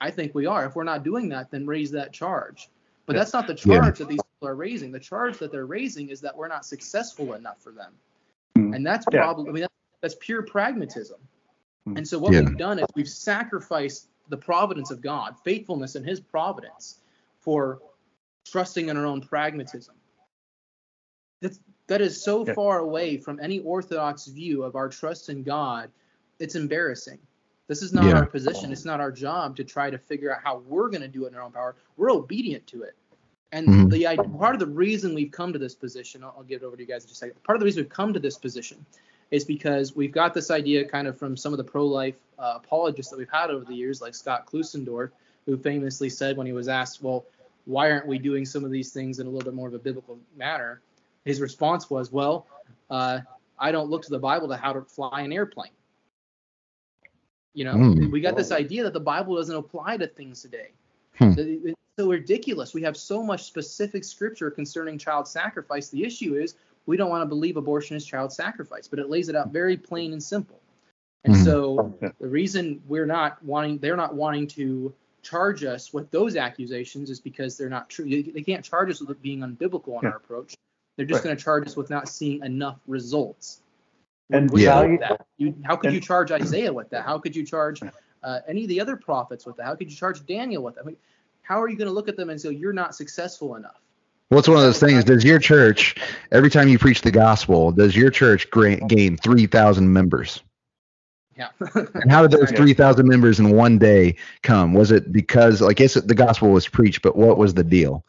I 0.00 0.10
think 0.10 0.34
we 0.34 0.46
are. 0.46 0.66
If 0.66 0.74
we're 0.74 0.84
not 0.84 1.04
doing 1.04 1.28
that, 1.30 1.50
then 1.50 1.66
raise 1.66 1.90
that 1.92 2.12
charge. 2.12 2.68
But 3.06 3.16
that's 3.16 3.32
not 3.32 3.46
the 3.46 3.54
Yeah. 3.54 3.80
charge 3.80 3.98
that 3.98 4.08
these 4.08 4.22
people 4.22 4.48
are 4.48 4.54
raising. 4.54 4.92
The 4.92 5.00
charge 5.00 5.38
that 5.38 5.50
they're 5.50 5.66
raising 5.66 6.10
is 6.10 6.20
that 6.20 6.36
we're 6.36 6.48
not 6.48 6.64
successful 6.64 7.34
enough 7.34 7.60
for 7.60 7.72
them. 7.72 7.92
Mhm. 8.56 8.76
And 8.76 8.86
that's 8.86 9.06
Yeah. 9.12 9.30
I 9.30 9.36
mean, 9.36 9.60
that's, 9.62 9.74
that's 10.00 10.16
pure 10.20 10.42
pragmatism. 10.42 11.20
Mhm. 11.86 11.98
And 11.98 12.08
so 12.08 12.18
what 12.18 12.32
Yeah. 12.32 12.40
we've 12.40 12.56
done 12.56 12.78
is 12.78 12.86
we've 12.94 13.08
sacrificed 13.08 14.08
the 14.28 14.36
providence 14.36 14.90
of 14.90 15.00
God, 15.00 15.36
faithfulness 15.44 15.96
in 15.96 16.04
His 16.04 16.20
providence, 16.20 17.00
for 17.40 17.80
trusting 18.44 18.88
in 18.88 18.96
our 18.96 19.06
own 19.06 19.20
pragmatism. 19.20 19.94
That's, 21.40 21.60
that 21.92 22.00
is 22.00 22.20
so 22.20 22.46
Yeah. 22.46 22.54
far 22.54 22.78
away 22.78 23.18
from 23.18 23.38
any 23.38 23.60
orthodox 23.60 24.26
view 24.26 24.62
of 24.62 24.76
our 24.76 24.88
trust 24.88 25.28
in 25.28 25.42
God. 25.42 25.90
It's 26.38 26.54
embarrassing. 26.54 27.18
This 27.68 27.82
is 27.82 27.92
not 27.92 28.06
Yeah. 28.06 28.16
our 28.16 28.24
position. 28.26 28.72
It's 28.72 28.86
not 28.86 28.98
our 28.98 29.12
job 29.12 29.56
to 29.56 29.64
try 29.64 29.90
to 29.90 29.98
figure 29.98 30.34
out 30.34 30.40
how 30.42 30.62
we're 30.66 30.88
going 30.88 31.02
to 31.02 31.08
do 31.08 31.26
it 31.26 31.28
in 31.28 31.34
our 31.34 31.42
own 31.42 31.52
power. 31.52 31.76
We're 31.98 32.10
obedient 32.10 32.66
to 32.68 32.82
it. 32.82 32.94
And 33.52 33.68
Mhm. 33.68 33.90
the 33.90 34.38
part 34.38 34.54
of 34.54 34.58
the 34.60 34.66
reason 34.66 35.14
we've 35.14 35.30
come 35.30 35.52
to 35.52 35.58
this 35.58 35.74
position, 35.74 36.24
I'll, 36.24 36.34
I'll 36.38 36.44
give 36.44 36.62
it 36.62 36.64
over 36.64 36.76
to 36.76 36.82
you 36.82 36.88
guys 36.88 37.02
in 37.04 37.08
just 37.08 37.22
a 37.22 37.26
second. 37.26 37.42
Part 37.42 37.56
of 37.56 37.60
the 37.60 37.66
reason 37.66 37.82
we've 37.82 37.90
come 37.92 38.14
to 38.14 38.20
this 38.20 38.38
position 38.38 38.86
is 39.30 39.44
because 39.44 39.94
we've 39.94 40.12
got 40.12 40.32
this 40.32 40.50
idea 40.50 40.86
kind 40.88 41.06
of 41.06 41.18
from 41.18 41.36
some 41.36 41.52
of 41.52 41.58
the 41.58 41.64
pro-life 41.64 42.16
uh, 42.38 42.54
apologists 42.56 43.10
that 43.10 43.18
we've 43.18 43.28
had 43.30 43.50
over 43.50 43.66
the 43.66 43.74
years, 43.74 44.00
like 44.00 44.14
Scott 44.14 44.46
Klusendorf, 44.46 45.10
who 45.44 45.58
famously 45.58 46.08
said 46.08 46.38
when 46.38 46.46
he 46.46 46.54
was 46.54 46.68
asked, 46.68 47.02
well, 47.02 47.26
why 47.66 47.90
aren't 47.90 48.06
we 48.06 48.18
doing 48.18 48.46
some 48.46 48.64
of 48.64 48.70
these 48.70 48.92
things 48.94 49.18
in 49.18 49.26
a 49.26 49.30
little 49.30 49.44
bit 49.44 49.54
more 49.54 49.68
of 49.68 49.74
a 49.74 49.78
biblical 49.78 50.18
manner? 50.38 50.80
His 51.24 51.40
response 51.40 51.88
was, 51.90 52.10
well, 52.10 52.46
uh, 52.90 53.20
I 53.58 53.72
don't 53.72 53.88
look 53.90 54.02
to 54.02 54.10
the 54.10 54.18
Bible 54.18 54.48
to 54.48 54.56
how 54.56 54.72
to 54.72 54.82
fly 54.82 55.22
an 55.22 55.32
airplane. 55.32 55.70
You 57.54 57.64
know, 57.64 57.72
Hmm. 57.72 58.10
we 58.10 58.20
got 58.20 58.36
this 58.36 58.50
idea 58.50 58.82
that 58.82 58.92
the 58.92 59.00
Bible 59.00 59.36
doesn't 59.36 59.54
apply 59.54 59.98
to 59.98 60.06
things 60.06 60.40
today. 60.42 60.70
Hmm. 61.18 61.34
It's 61.36 61.78
so 61.98 62.10
ridiculous. 62.10 62.72
We 62.74 62.82
have 62.82 62.96
so 62.96 63.22
much 63.22 63.44
specific 63.44 64.04
scripture 64.04 64.50
concerning 64.50 64.96
child 64.98 65.28
sacrifice. 65.28 65.90
The 65.90 66.02
issue 66.02 66.34
is 66.36 66.54
we 66.86 66.96
don't 66.96 67.10
want 67.10 67.22
to 67.22 67.26
believe 67.26 67.56
abortion 67.56 67.96
is 67.96 68.04
child 68.06 68.32
sacrifice, 68.32 68.88
but 68.88 68.98
it 68.98 69.10
lays 69.10 69.28
it 69.28 69.36
out 69.36 69.52
very 69.52 69.76
plain 69.76 70.12
and 70.12 70.22
simple. 70.22 70.58
And 71.24 71.36
Hmm. 71.36 71.44
so 71.44 71.98
Yeah. 72.02 72.10
the 72.18 72.26
reason 72.26 72.82
we're 72.88 73.06
not 73.06 73.40
wanting, 73.44 73.78
they're 73.78 73.96
not 73.96 74.14
wanting 74.14 74.48
to 74.48 74.92
charge 75.20 75.62
us 75.62 75.92
with 75.92 76.10
those 76.10 76.34
accusations 76.34 77.10
is 77.10 77.20
because 77.20 77.56
they're 77.56 77.68
not 77.68 77.88
true. 77.88 78.06
They 78.06 78.42
can't 78.42 78.64
charge 78.64 78.90
us 78.90 79.00
with 79.00 79.10
it 79.10 79.22
being 79.22 79.40
unbiblical 79.40 79.98
in 79.98 80.04
Yeah. 80.04 80.10
our 80.10 80.16
approach. 80.16 80.56
They're 80.96 81.06
just 81.06 81.18
Right. 81.18 81.24
going 81.24 81.36
to 81.36 81.42
charge 81.42 81.66
us 81.66 81.76
with 81.76 81.90
not 81.90 82.08
seeing 82.08 82.44
enough 82.44 82.78
results. 82.86 83.60
And 84.30 84.50
We 84.50 84.64
Yeah. 84.64 84.74
value- 84.80 84.98
that. 84.98 85.26
You, 85.38 85.54
how 85.64 85.76
could 85.76 85.88
and- 85.88 85.94
you 85.94 86.00
charge 86.00 86.30
Isaiah 86.32 86.72
with 86.72 86.90
that? 86.90 87.04
How 87.04 87.18
could 87.18 87.34
you 87.36 87.44
charge 87.44 87.80
uh, 88.22 88.38
any 88.46 88.62
of 88.62 88.68
the 88.68 88.80
other 88.80 88.96
prophets 88.96 89.44
with 89.46 89.56
that? 89.56 89.64
How 89.66 89.74
could 89.74 89.90
you 89.90 89.96
charge 89.96 90.24
Daniel 90.26 90.62
with 90.62 90.76
that? 90.76 90.82
I 90.82 90.86
mean, 90.86 90.96
how 91.42 91.60
are 91.60 91.68
you 91.68 91.76
going 91.76 91.88
to 91.88 91.92
look 91.94 92.08
at 92.08 92.16
them 92.16 92.30
and 92.30 92.40
say 92.40 92.50
you're 92.52 92.72
not 92.72 92.94
successful 92.94 93.56
enough? 93.56 93.80
Well, 94.30 94.38
it's 94.38 94.48
one 94.48 94.58
of 94.58 94.62
those 94.62 94.78
things. 94.78 95.04
Does 95.04 95.24
your 95.24 95.38
church, 95.38 95.96
every 96.30 96.48
time 96.48 96.68
you 96.68 96.78
preach 96.78 97.02
the 97.02 97.10
gospel, 97.10 97.72
does 97.72 97.96
your 97.96 98.10
church 98.10 98.48
gra- 98.50 98.76
gain 98.76 99.16
3,000 99.16 99.92
members? 99.92 100.40
Yeah. 101.36 101.48
And 101.94 102.10
how 102.10 102.26
did 102.26 102.30
those 102.30 102.50
3,000 102.52 103.06
members 103.08 103.40
in 103.40 103.50
one 103.50 103.78
day 103.78 104.14
come? 104.42 104.72
Was 104.72 104.90
it 104.92 105.12
because, 105.12 105.60
like, 105.60 105.80
yes, 105.80 105.94
the 105.94 106.14
gospel 106.14 106.50
was 106.50 106.68
preached, 106.68 107.02
but 107.02 107.16
what 107.16 107.36
was 107.38 107.54
the 107.54 107.64
deal? 107.64 108.04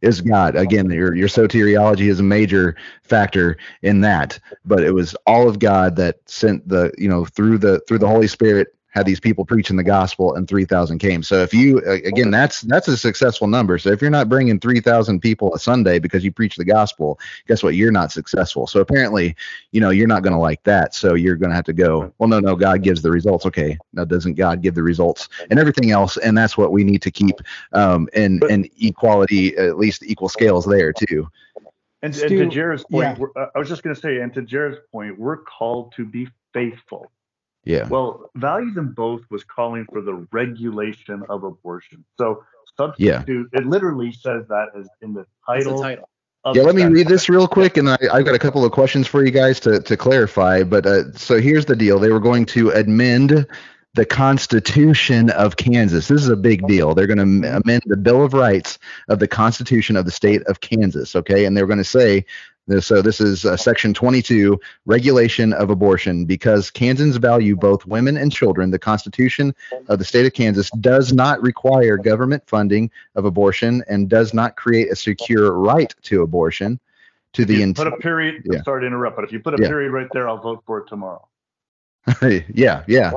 Is 0.00 0.20
God, 0.20 0.56
again, 0.56 0.90
your, 0.90 1.14
your 1.14 1.28
soteriology 1.28 2.08
is 2.08 2.20
a 2.20 2.24
major 2.24 2.76
factor 3.02 3.56
in 3.82 4.00
that, 4.00 4.38
but 4.64 4.82
it 4.82 4.92
was 4.92 5.14
all 5.26 5.48
of 5.48 5.58
God 5.58 5.96
that 5.96 6.16
sent 6.26 6.66
the, 6.68 6.92
you 6.98 7.08
know, 7.08 7.24
through 7.24 7.58
the, 7.58 7.80
through 7.86 7.98
the 7.98 8.08
Holy 8.08 8.26
Spirit 8.26 8.68
had 8.96 9.04
these 9.04 9.20
people 9.20 9.44
preaching 9.44 9.76
the 9.76 9.84
gospel 9.84 10.34
and 10.36 10.48
3000 10.48 10.98
came. 10.98 11.22
So 11.22 11.42
if 11.42 11.52
you 11.52 11.80
again 11.80 12.30
that's 12.30 12.62
that's 12.62 12.88
a 12.88 12.96
successful 12.96 13.46
number. 13.46 13.76
So 13.76 13.90
if 13.90 14.00
you're 14.00 14.10
not 14.10 14.30
bringing 14.30 14.58
3000 14.58 15.20
people 15.20 15.54
a 15.54 15.58
sunday 15.58 15.98
because 15.98 16.24
you 16.24 16.32
preach 16.32 16.56
the 16.56 16.64
gospel 16.64 17.20
guess 17.46 17.62
what? 17.62 17.74
You're 17.74 17.92
not 17.92 18.10
successful. 18.10 18.66
So 18.66 18.80
apparently 18.80 19.36
you 19.70 19.82
know 19.82 19.90
you're 19.90 20.06
not 20.06 20.22
going 20.22 20.32
to 20.32 20.38
like 20.38 20.62
that. 20.62 20.94
So 20.94 21.12
you're 21.12 21.36
going 21.36 21.50
to 21.50 21.56
have 21.56 21.66
to 21.66 21.74
go 21.74 22.10
well 22.16 22.28
no 22.30 22.40
no 22.40 22.56
god 22.56 22.82
gives 22.82 23.02
the 23.02 23.10
results. 23.10 23.44
Okay 23.44 23.76
now 23.92 24.06
doesn't 24.06 24.34
god 24.34 24.62
give 24.62 24.74
the 24.74 24.82
results 24.82 25.28
and 25.50 25.58
everything 25.60 25.90
else? 25.90 26.16
And 26.16 26.36
that's 26.36 26.56
what 26.56 26.72
we 26.72 26.82
need 26.82 27.02
to 27.02 27.10
keep 27.10 27.36
um 27.74 28.08
in 28.14 28.40
in 28.48 28.66
equality 28.80 29.54
at 29.58 29.76
least 29.76 30.04
equal 30.04 30.30
scales 30.30 30.64
there 30.64 30.94
too. 30.94 31.28
And, 32.02 32.16
and 32.16 32.30
to 32.30 32.46
Jared's 32.48 32.84
point, 32.84 33.02
yeah. 33.02 33.14
we're- 33.18 33.32
uh, 33.36 33.48
I 33.54 33.58
was 33.58 33.68
just 33.68 33.82
going 33.82 33.94
to 33.94 34.00
say, 34.00 34.20
and 34.20 34.32
to 34.34 34.42
Jared's 34.42 34.78
point, 34.92 35.18
we're 35.18 35.38
called 35.38 35.92
to 35.96 36.04
be 36.04 36.28
faithful. 36.52 37.10
Yeah 37.66 37.86
Well, 37.88 38.30
Value 38.36 38.72
Them 38.72 38.94
Both 38.94 39.22
was 39.30 39.44
calling 39.44 39.84
for 39.92 40.00
the 40.00 40.26
regulation 40.32 41.22
of 41.28 41.44
abortion. 41.44 42.04
So 42.18 42.42
substitute, 42.76 43.48
it 43.52 43.66
literally 43.66 44.12
says 44.12 44.46
that 44.48 44.68
as 44.78 44.88
in 45.02 45.12
the 45.12 45.26
That's 45.46 45.64
the 45.64 45.70
title. 45.70 45.82
title. 45.82 46.08
yeah, 46.54 46.62
let 46.62 46.74
me 46.74 46.84
read 46.84 47.08
this 47.08 47.28
real 47.28 47.48
quick, 47.48 47.76
and 47.76 47.90
I, 47.90 47.98
I've 48.12 48.24
got 48.24 48.34
a 48.34 48.38
couple 48.38 48.64
of 48.64 48.70
questions 48.72 49.06
for 49.06 49.24
you 49.24 49.30
guys 49.30 49.58
to, 49.60 49.80
to 49.80 49.96
clarify. 49.96 50.62
But 50.62 50.86
uh, 50.86 51.12
so 51.12 51.40
here's 51.40 51.66
the 51.66 51.76
deal: 51.76 51.98
they 51.98 52.12
were 52.12 52.20
going 52.20 52.46
to 52.46 52.70
amend 52.70 53.46
the 53.94 54.04
Constitution 54.04 55.30
of 55.30 55.56
Kansas. 55.56 56.06
This 56.08 56.22
is 56.22 56.28
a 56.28 56.36
big 56.36 56.66
deal. 56.68 56.94
They're 56.94 57.06
going 57.06 57.42
to 57.42 57.56
amend 57.56 57.82
the 57.86 57.96
Bill 57.96 58.22
of 58.22 58.34
Rights 58.34 58.78
of 59.08 59.18
the 59.18 59.26
Constitution 59.26 59.96
of 59.96 60.04
the 60.04 60.10
state 60.10 60.42
of 60.42 60.60
Kansas. 60.60 61.16
Okay, 61.16 61.44
and 61.44 61.56
they're 61.56 61.66
going 61.66 61.78
to 61.78 61.84
say. 61.84 62.24
So 62.80 63.00
this 63.00 63.20
is 63.20 63.44
uh, 63.44 63.56
section 63.56 63.94
22, 63.94 64.58
regulation 64.86 65.52
of 65.52 65.70
abortion. 65.70 66.24
Because 66.24 66.68
Kansans 66.70 67.16
value 67.16 67.54
both 67.54 67.86
women 67.86 68.16
and 68.16 68.32
children, 68.32 68.72
the 68.72 68.78
Constitution 68.78 69.54
of 69.88 70.00
the 70.00 70.04
state 70.04 70.26
of 70.26 70.32
Kansas 70.32 70.70
does 70.80 71.12
not 71.12 71.40
require 71.42 71.96
government 71.96 72.42
funding 72.46 72.90
of 73.14 73.24
abortion 73.24 73.84
and 73.88 74.08
does 74.08 74.34
not 74.34 74.56
create 74.56 74.90
a 74.90 74.96
secure 74.96 75.52
right 75.52 75.94
to 76.02 76.22
abortion 76.22 76.80
to 77.34 77.44
the 77.44 77.62
int- 77.62 77.76
put 77.76 77.86
a 77.86 77.96
period. 77.98 78.42
Yeah. 78.44 78.62
Sorry 78.64 78.80
to 78.80 78.86
interrupt, 78.86 79.14
but 79.14 79.24
if 79.24 79.32
you 79.32 79.38
put 79.38 79.54
a 79.58 79.62
Yeah. 79.62 79.68
period 79.68 79.92
right 79.92 80.08
there, 80.12 80.28
I'll 80.28 80.38
vote 80.38 80.62
for 80.66 80.78
it 80.78 80.88
tomorrow. 80.88 81.24
yeah 82.48 82.84
yeah. 82.86 83.12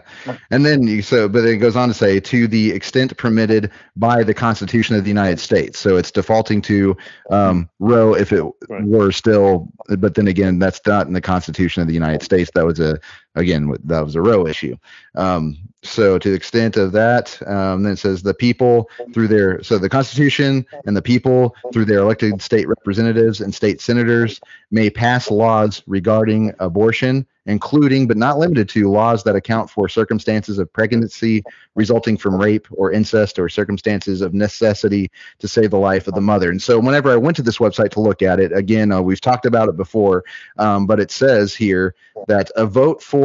And 0.50 0.66
then 0.66 0.84
you 0.88 1.02
so 1.04 1.30
but 1.30 1.46
it 1.46 1.58
goes 1.58 1.76
on 1.76 1.90
to 1.90 1.94
say 1.94 2.20
to 2.20 2.48
the 2.48 2.72
extent 2.72 3.16
permitted 3.18 3.70
by 3.96 4.24
the 4.24 4.34
constitution 4.34 4.96
of 4.96 5.04
the 5.04 5.10
united 5.10 5.40
states. 5.40 5.78
So 5.80 5.98
it's 5.98 6.12
defaulting 6.12 6.62
to 6.64 6.98
um, 7.30 7.70
roe 7.80 8.16
if 8.16 8.32
it 8.34 8.44
Right. 8.68 8.84
were 8.84 9.12
still 9.12 9.72
but 9.98 10.16
then 10.16 10.28
again 10.28 10.60
that's 10.60 10.82
not 10.88 11.08
in 11.08 11.14
the 11.14 11.22
constitution 11.22 11.82
of 11.82 11.88
the 11.88 11.94
united 11.94 12.24
states. 12.24 12.52
That 12.56 12.66
was 12.66 12.80
a 12.80 13.00
again 13.36 13.74
that 13.84 14.02
was 14.02 14.16
a 14.16 14.22
roe 14.22 14.48
issue. 14.48 14.76
Um, 15.16 15.58
so 15.82 16.20
to 16.20 16.30
the 16.30 16.36
extent 16.36 16.76
of 16.76 16.92
that 16.92 17.42
um, 17.48 17.84
then 17.84 17.94
it 17.94 18.00
says 18.00 18.22
the 18.22 18.34
people 18.34 18.90
through 19.14 19.28
their 19.28 19.64
so 19.64 19.78
the 19.78 19.90
constitution 19.90 20.66
and 20.86 20.96
the 20.96 21.02
people 21.02 21.56
through 21.72 21.86
their 21.86 22.00
elected 22.00 22.42
state 22.42 22.68
representatives 22.68 23.40
and 23.40 23.56
state 23.56 23.80
senators 23.80 24.42
may 24.72 24.90
pass 24.90 25.32
laws 25.32 25.82
regarding 25.88 26.54
abortion 26.60 27.26
including 27.46 28.08
but 28.08 28.18
not 28.18 28.38
limited 28.38 28.68
to 28.70 28.92
laws 28.92 29.24
that 29.24 29.36
account 29.36 29.70
for 29.70 29.88
circumstances 29.88 30.60
of 30.60 30.72
pregnancy 30.72 31.42
resulting 31.76 32.18
from 32.18 32.40
rape 32.40 32.68
or 32.72 32.92
incest 32.92 33.40
or 33.40 33.48
circumstances 33.48 34.22
of 34.22 34.34
necessity 34.34 35.10
to 35.40 35.48
save 35.48 35.72
the 35.72 35.78
life 35.78 36.08
of 36.08 36.14
the 36.14 36.22
mother. 36.22 36.52
And 36.52 36.62
so 36.62 36.78
whenever 36.78 37.10
i 37.10 37.16
went 37.16 37.38
to 37.38 37.42
this 37.42 37.58
website 37.58 37.92
to 37.92 38.02
look 38.02 38.22
at 38.22 38.40
it 38.40 38.52
again 38.52 38.92
uh, 38.92 39.02
we've 39.02 39.22
talked 39.22 39.46
about 39.46 39.70
it 39.70 39.78
before 39.78 40.26
um, 40.58 40.86
but 40.86 41.00
it 41.00 41.10
says 41.10 41.56
here 41.56 41.96
that 42.28 42.52
a 42.58 42.66
vote 42.66 43.02
for 43.02 43.19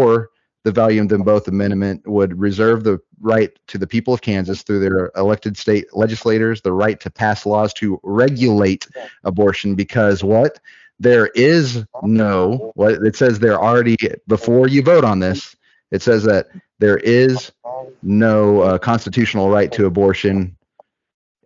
the 0.65 0.73
value 0.73 1.03
of 1.03 1.09
them 1.09 1.23
both 1.23 1.47
amendment 1.47 2.07
would 2.07 2.39
reserve 2.39 2.85
the 2.85 2.99
right 3.21 3.59
to 3.69 3.79
the 3.79 3.87
people 3.87 4.15
of 4.15 4.23
Kansas 4.23 4.63
through 4.63 4.81
their 4.81 5.11
elected 5.17 5.57
state 5.57 5.87
legislators 5.93 6.63
the 6.63 6.73
right 6.73 6.99
to 7.01 7.11
pass 7.11 7.47
laws 7.47 7.73
to 7.75 8.01
regulate 8.03 8.89
abortion 9.25 9.75
because 9.75 10.25
what 10.25 10.59
there 10.99 11.27
is 11.29 11.85
no 12.03 12.73
what 12.75 12.95
it 12.95 13.17
says 13.17 13.39
there 13.39 13.63
already 13.63 13.97
before 14.27 14.69
you 14.69 14.83
vote 14.83 15.05
on 15.05 15.19
this 15.19 15.55
it 15.91 16.03
says 16.03 16.25
that 16.25 16.47
there 16.79 16.99
is 16.99 17.53
no 18.03 18.61
uh, 18.61 18.79
constitutional 18.79 19.51
right 19.51 19.71
to 19.73 19.87
abortion 19.87 20.57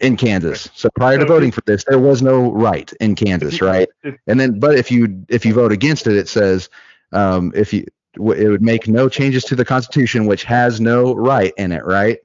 in 0.01 0.17
Kansas. 0.17 0.71
So 0.75 0.89
prior 0.95 1.19
to 1.19 1.27
voting 1.27 1.51
for 1.51 1.61
this, 1.67 1.85
there 1.85 1.99
was 1.99 2.23
no 2.23 2.53
right 2.53 2.91
in 3.01 3.15
Kansas, 3.15 3.61
right? 3.61 3.89
And 4.27 4.39
then, 4.39 4.59
but 4.59 4.77
if 4.77 4.91
you 4.91 5.25
if 5.29 5.45
you 5.45 5.55
vote 5.55 5.73
against 5.73 6.07
it, 6.07 6.17
it 6.17 6.29
says 6.29 6.69
um, 7.13 7.53
if 7.55 7.73
you 7.73 7.87
it 8.19 8.49
would 8.49 8.63
make 8.63 8.89
no 8.89 9.09
changes 9.09 9.45
to 9.45 9.57
the 9.57 9.65
Constitution, 9.65 10.27
which 10.27 10.45
has 10.45 10.81
no 10.81 11.15
right 11.15 11.53
in 11.57 11.73
it, 11.73 11.85
right? 11.85 12.19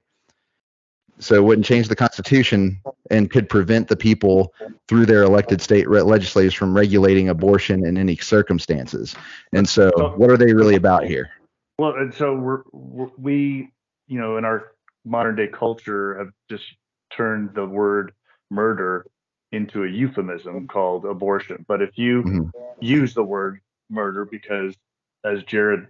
So 1.20 1.36
it 1.36 1.44
wouldn't 1.44 1.66
change 1.66 1.88
the 1.88 1.96
Constitution 1.96 2.82
and 3.12 3.30
could 3.30 3.48
prevent 3.48 3.88
the 3.88 3.96
people 3.96 4.54
through 4.88 5.06
their 5.06 5.24
elected 5.24 5.62
state 5.62 5.88
re- 5.88 6.02
legislators 6.02 6.54
from 6.54 6.76
regulating 6.76 7.30
abortion 7.30 7.86
in 7.86 7.98
any 7.98 8.18
circumstances. 8.18 9.16
And 9.54 9.68
so, 9.68 9.90
what 10.18 10.30
are 10.30 10.38
they 10.38 10.54
really 10.54 10.76
about 10.76 11.06
here? 11.06 11.30
Well, 11.78 11.94
and 11.96 12.14
so 12.14 12.36
we're, 12.36 12.64
we're 12.72 13.10
we, 13.18 13.72
you 14.08 14.20
know, 14.20 14.38
in 14.38 14.46
our 14.46 14.74
modern 15.06 15.36
day 15.36 15.48
culture 15.48 16.18
have 16.18 16.30
just 16.50 16.66
turned 17.16 17.54
the 17.54 17.66
word 17.66 18.14
murder 18.50 19.06
into 19.52 19.84
a 19.84 19.88
euphemism 19.88 20.68
called 20.68 21.06
abortion. 21.06 21.64
But 21.68 21.82
if 21.82 21.98
you 21.98 22.24
Mhm. 22.24 22.52
use 22.82 23.14
the 23.14 23.24
word 23.24 23.62
murder 23.90 24.26
because, 24.26 24.76
as 25.24 25.44
Jared 25.44 25.88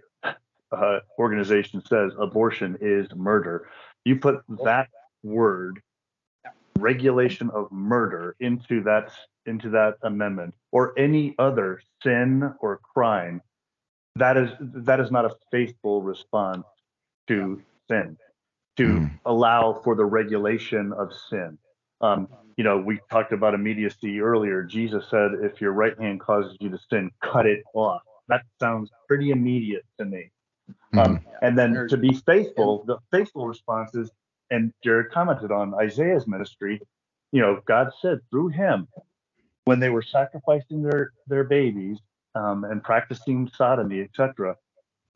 uh, 0.72 0.98
organization 1.18 1.82
says, 1.86 2.12
abortion 2.18 2.76
is 2.80 3.06
murder, 3.14 3.68
you 4.04 4.16
put 4.16 4.42
that 4.64 4.88
word 5.22 5.80
regulation 6.76 7.50
of 7.50 7.70
murder 7.70 8.36
into 8.40 8.82
that 8.82 9.10
into 9.46 9.70
that 9.70 9.94
amendment 10.02 10.54
or 10.72 10.98
any 10.98 11.34
other 11.38 11.80
sin 12.02 12.52
or 12.60 12.80
crime 12.94 13.40
that 14.16 14.36
is 14.36 14.50
that 14.60 14.98
is 15.00 15.10
not 15.10 15.24
a 15.24 15.30
faithful 15.50 16.02
response 16.02 16.64
to 17.28 17.62
sin 17.88 18.16
to 18.76 19.00
Mhm. 19.00 19.20
allow 19.24 19.74
for 19.84 19.94
the 19.94 20.04
regulation 20.04 20.92
of 20.92 21.12
sin. 21.30 21.58
Um, 22.00 22.28
you 22.56 22.64
know 22.64 22.78
we 22.78 23.00
talked 23.10 23.32
about 23.32 23.54
immediacy 23.54 24.20
earlier. 24.20 24.64
Jesus 24.64 25.06
said 25.08 25.32
if 25.42 25.60
your 25.60 25.72
right 25.72 25.98
hand 25.98 26.20
causes 26.20 26.56
you 26.60 26.70
to 26.70 26.78
sin 26.90 27.10
cut 27.20 27.46
it 27.46 27.62
off 27.72 28.02
that 28.28 28.42
sounds 28.60 28.90
pretty 29.08 29.30
immediate 29.30 29.84
to 29.98 30.04
me. 30.04 30.30
Um, 30.96 31.20
and 31.42 31.58
then 31.58 31.88
to 31.88 31.96
be 31.96 32.14
faithful 32.14 32.84
the 32.86 32.98
faithful 33.12 33.46
response 33.48 33.94
is 33.94 34.10
and 34.50 34.72
jared 34.84 35.10
commented 35.12 35.50
on 35.52 35.74
isaiah's 35.74 36.26
ministry 36.28 36.80
you 37.32 37.40
know 37.42 37.60
god 37.66 37.90
said 38.00 38.20
through 38.30 38.48
him 38.48 38.86
when 39.64 39.80
they 39.80 39.90
were 39.90 40.02
sacrificing 40.02 40.82
their 40.82 41.12
their 41.26 41.44
babies 41.44 41.98
um, 42.36 42.64
and 42.64 42.82
practicing 42.84 43.48
sodomy 43.56 44.00
etc 44.02 44.56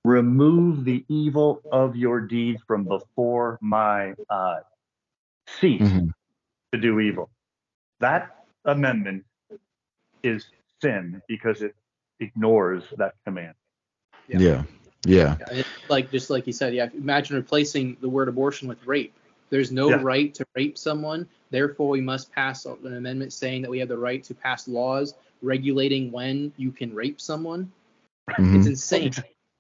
remove 0.05 0.85
the 0.85 1.05
evil 1.09 1.61
of 1.73 1.97
your 1.97 2.21
deeds 2.21 2.61
from 2.67 2.85
before 2.85 3.59
my 3.61 4.15
eye 4.31 4.61
cease 5.47 5.83
Mhm. 5.83 6.13
to 6.73 6.79
do 6.79 7.01
evil. 7.01 7.31
That 8.01 8.45
amendment 8.65 9.25
is 10.23 10.47
sin 10.81 11.23
because 11.29 11.63
it 11.63 11.75
ignores 12.21 12.85
that 12.97 13.15
command 13.25 13.55
Yeah. 14.29 14.39
Yeah. 14.39 14.63
Yeah. 15.07 15.37
Yeah, 15.41 15.47
it's 15.61 15.69
like 15.89 16.11
just 16.11 16.29
like 16.29 16.47
you 16.47 16.53
said, 16.53 16.75
yeah. 16.75 16.89
Imagine 16.95 17.37
replacing 17.37 17.97
the 18.01 18.09
word 18.09 18.29
abortion 18.29 18.69
with 18.69 18.85
rape. 18.87 19.15
There's 19.49 19.71
no 19.73 19.89
Yeah. 19.91 20.01
right 20.03 20.35
to 20.35 20.45
rape 20.55 20.77
someone. 20.77 21.27
Therefore, 21.51 21.89
we 21.89 22.01
must 22.01 22.31
pass 22.33 22.67
an 22.67 22.95
amendment 22.95 23.33
saying 23.33 23.63
that 23.63 23.71
we 23.71 23.79
have 23.79 23.89
the 23.89 23.97
right 23.97 24.23
to 24.25 24.35
pass 24.35 24.69
laws 24.69 25.15
regulating 25.41 26.11
when 26.11 26.53
you 26.57 26.73
can 26.73 26.95
rape 26.95 27.21
someone. 27.21 27.71
Mhm. 28.29 28.59
It's 28.59 28.67
insane, 28.67 29.13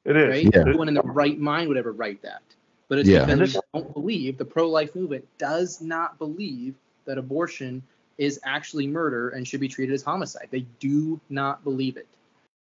it 0.04 0.16
is 0.16 0.28
right? 0.28 0.44
Yeah. 0.52 0.62
It- 0.62 0.66
No 0.72 0.76
one 0.76 0.88
in 0.88 0.94
the 0.94 1.02
right 1.02 1.38
mind 1.38 1.68
would 1.68 1.78
ever 1.78 1.92
write 1.92 2.20
that. 2.22 2.42
But 2.88 2.98
it's 2.98 3.08
Yeah. 3.08 3.24
because 3.24 3.54
And 3.54 3.62
we 3.74 3.80
don't 3.80 3.94
believe 3.94 4.38
the 4.38 4.44
pro-life 4.44 4.94
movement 4.94 5.26
does 5.38 5.80
not 5.80 6.18
believe 6.18 6.74
that 7.04 7.16
abortion 7.16 7.82
is 8.18 8.40
actually 8.44 8.86
murder 8.86 9.30
and 9.30 9.46
should 9.46 9.60
be 9.60 9.68
treated 9.68 9.94
as 9.94 10.02
homicide. 10.02 10.48
They 10.50 10.66
do 10.80 11.20
not 11.30 11.62
believe 11.64 11.96
it. 11.96 12.08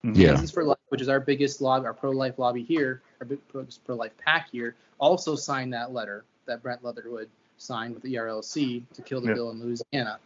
Mm-hmm. 0.05 0.21
Yeah. 0.21 0.29
Kansans 0.29 0.51
for 0.51 0.65
Life, 0.65 0.79
which 0.91 1.01
is 1.01 1.09
our 1.09 1.21
biggest 1.21 1.61
lobby, 1.61 1.87
our 1.87 1.95
pro-life 1.95 2.39
lobby 2.39 2.63
here, 2.63 3.01
our 3.21 3.27
big 3.27 3.39
pro- 3.49 3.67
pro-life 3.87 4.13
pack 4.23 4.49
here, 4.53 4.75
also 4.99 5.35
signed 5.35 5.73
that 5.73 5.93
letter 5.93 6.25
that 6.47 6.63
Brent 6.63 6.85
Leatherwood 6.85 7.29
signed 7.57 7.95
with 7.95 8.03
the 8.03 8.15
ERLC 8.15 8.83
to 8.93 9.03
kill 9.03 9.21
the 9.23 9.29
Yeah. 9.29 9.35
bill 9.35 9.51
in 9.51 9.61
Louisiana. 9.63 10.19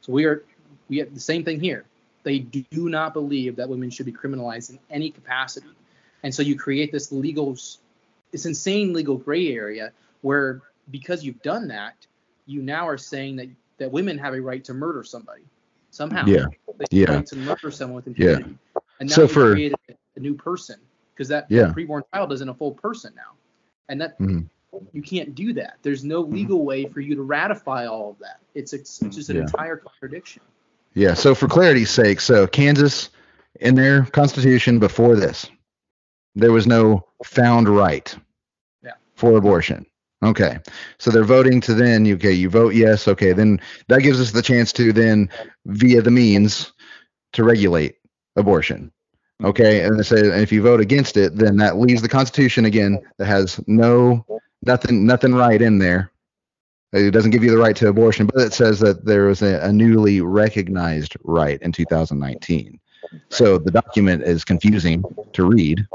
So 0.00 0.12
we 0.12 0.24
are 0.24 0.44
we 0.88 0.98
have 0.98 1.12
the 1.14 1.20
same 1.20 1.44
thing 1.44 1.60
here. 1.60 1.84
They 2.22 2.38
do 2.40 2.88
not 2.88 3.12
believe 3.12 3.56
that 3.56 3.68
women 3.68 3.90
should 3.90 4.06
be 4.06 4.12
criminalized 4.12 4.70
in 4.70 4.78
any 4.90 5.10
capacity, 5.10 5.68
and 6.22 6.34
so 6.34 6.42
you 6.42 6.56
create 6.56 6.92
this 6.92 7.10
legal, 7.12 7.56
this 8.30 8.46
insane 8.46 8.92
legal 8.92 9.16
gray 9.16 9.52
area 9.54 9.92
where 10.22 10.62
because 10.90 11.24
you've 11.24 11.42
done 11.42 11.68
that, 11.68 11.94
you 12.46 12.62
now 12.62 12.86
are 12.88 12.98
saying 12.98 13.36
that 13.36 13.48
that 13.78 13.90
women 13.90 14.16
have 14.18 14.34
a 14.34 14.40
right 14.40 14.62
to 14.64 14.74
murder 14.74 15.02
somebody 15.02 15.42
somehow. 15.90 16.24
Yeah. 16.26 16.46
They 16.78 16.84
have 16.84 16.88
Yeah. 16.90 17.12
a 17.12 17.16
right 17.16 17.26
to 17.26 17.36
murder 17.36 17.70
someone 17.70 18.02
with 18.04 18.18
Yeah. 18.18 18.38
And 19.00 19.08
now 19.08 19.14
So 19.16 19.28
for- 19.28 19.52
created 19.52 19.76
a 20.16 20.20
new 20.20 20.34
person 20.34 20.78
because 21.14 21.28
that 21.28 21.46
Yeah. 21.48 21.72
preborn 21.76 22.02
child 22.12 22.32
isn't 22.32 22.48
a 22.48 22.54
full 22.54 22.72
person 22.72 23.12
now, 23.16 23.32
and 23.88 24.00
that 24.00 24.18
Mhm. 24.18 24.48
you 24.92 25.02
can't 25.02 25.34
do 25.34 25.52
that. 25.54 25.78
There's 25.82 26.04
no 26.04 26.22
Mm-hmm. 26.24 26.34
legal 26.34 26.64
way 26.64 26.86
for 26.86 27.00
you 27.00 27.14
to 27.16 27.22
ratify 27.22 27.86
all 27.86 28.10
of 28.10 28.18
that. 28.20 28.40
It's 28.54 28.72
it's, 28.72 29.00
it's 29.02 29.16
just 29.16 29.30
an 29.30 29.36
Yeah. 29.36 29.42
entire 29.42 29.76
contradiction. 29.76 30.42
Yeah. 30.94 31.14
So 31.14 31.34
for 31.34 31.48
clarity's 31.48 31.90
sake, 31.90 32.20
so 32.20 32.46
Kansas, 32.46 33.10
in 33.60 33.74
their 33.74 34.02
constitution 34.06 34.78
before 34.78 35.16
this, 35.16 35.48
there 36.36 36.52
was 36.52 36.66
no 36.66 37.04
found 37.24 37.68
right 37.68 38.16
Yeah. 38.82 38.92
for 39.14 39.36
abortion. 39.36 39.86
Okay. 40.24 40.58
So 40.98 41.10
they're 41.10 41.24
voting 41.24 41.60
to 41.62 41.74
then, 41.74 42.06
okay, 42.12 42.32
you 42.32 42.48
vote 42.48 42.74
yes. 42.74 43.06
Okay. 43.08 43.32
Then 43.32 43.60
that 43.88 44.00
gives 44.02 44.20
us 44.20 44.30
the 44.30 44.40
chance 44.42 44.72
to 44.74 44.92
then, 44.92 45.28
via 45.66 46.00
the 46.00 46.10
means, 46.10 46.72
to 47.32 47.44
regulate 47.44 47.96
abortion. 48.36 48.92
Mm-hmm. 49.40 49.46
Okay. 49.46 49.84
And 49.84 49.98
they 49.98 50.02
say 50.02 50.20
and 50.20 50.40
if 50.40 50.52
you 50.52 50.62
vote 50.62 50.80
against 50.80 51.16
it, 51.16 51.36
then 51.36 51.56
that 51.58 51.78
leaves 51.78 52.02
the 52.02 52.08
Constitution 52.08 52.64
again 52.64 53.00
that 53.18 53.26
has 53.26 53.60
no, 53.66 54.24
nothing, 54.62 55.06
nothing 55.06 55.34
right 55.34 55.60
in 55.60 55.78
there. 55.78 56.10
It 56.92 57.10
doesn't 57.10 57.32
give 57.32 57.42
you 57.42 57.50
the 57.50 57.58
right 57.58 57.74
to 57.76 57.88
abortion, 57.88 58.26
but 58.26 58.40
it 58.40 58.52
says 58.52 58.78
that 58.80 59.04
there 59.04 59.24
was 59.24 59.42
a, 59.42 59.60
a 59.62 59.72
newly 59.72 60.20
recognized 60.20 61.16
right 61.24 61.60
in 61.60 61.72
2019. 61.72 62.78
So 63.28 63.58
the 63.58 63.70
document 63.70 64.22
is 64.22 64.44
confusing 64.44 65.04
to 65.32 65.44
read, 65.44 65.86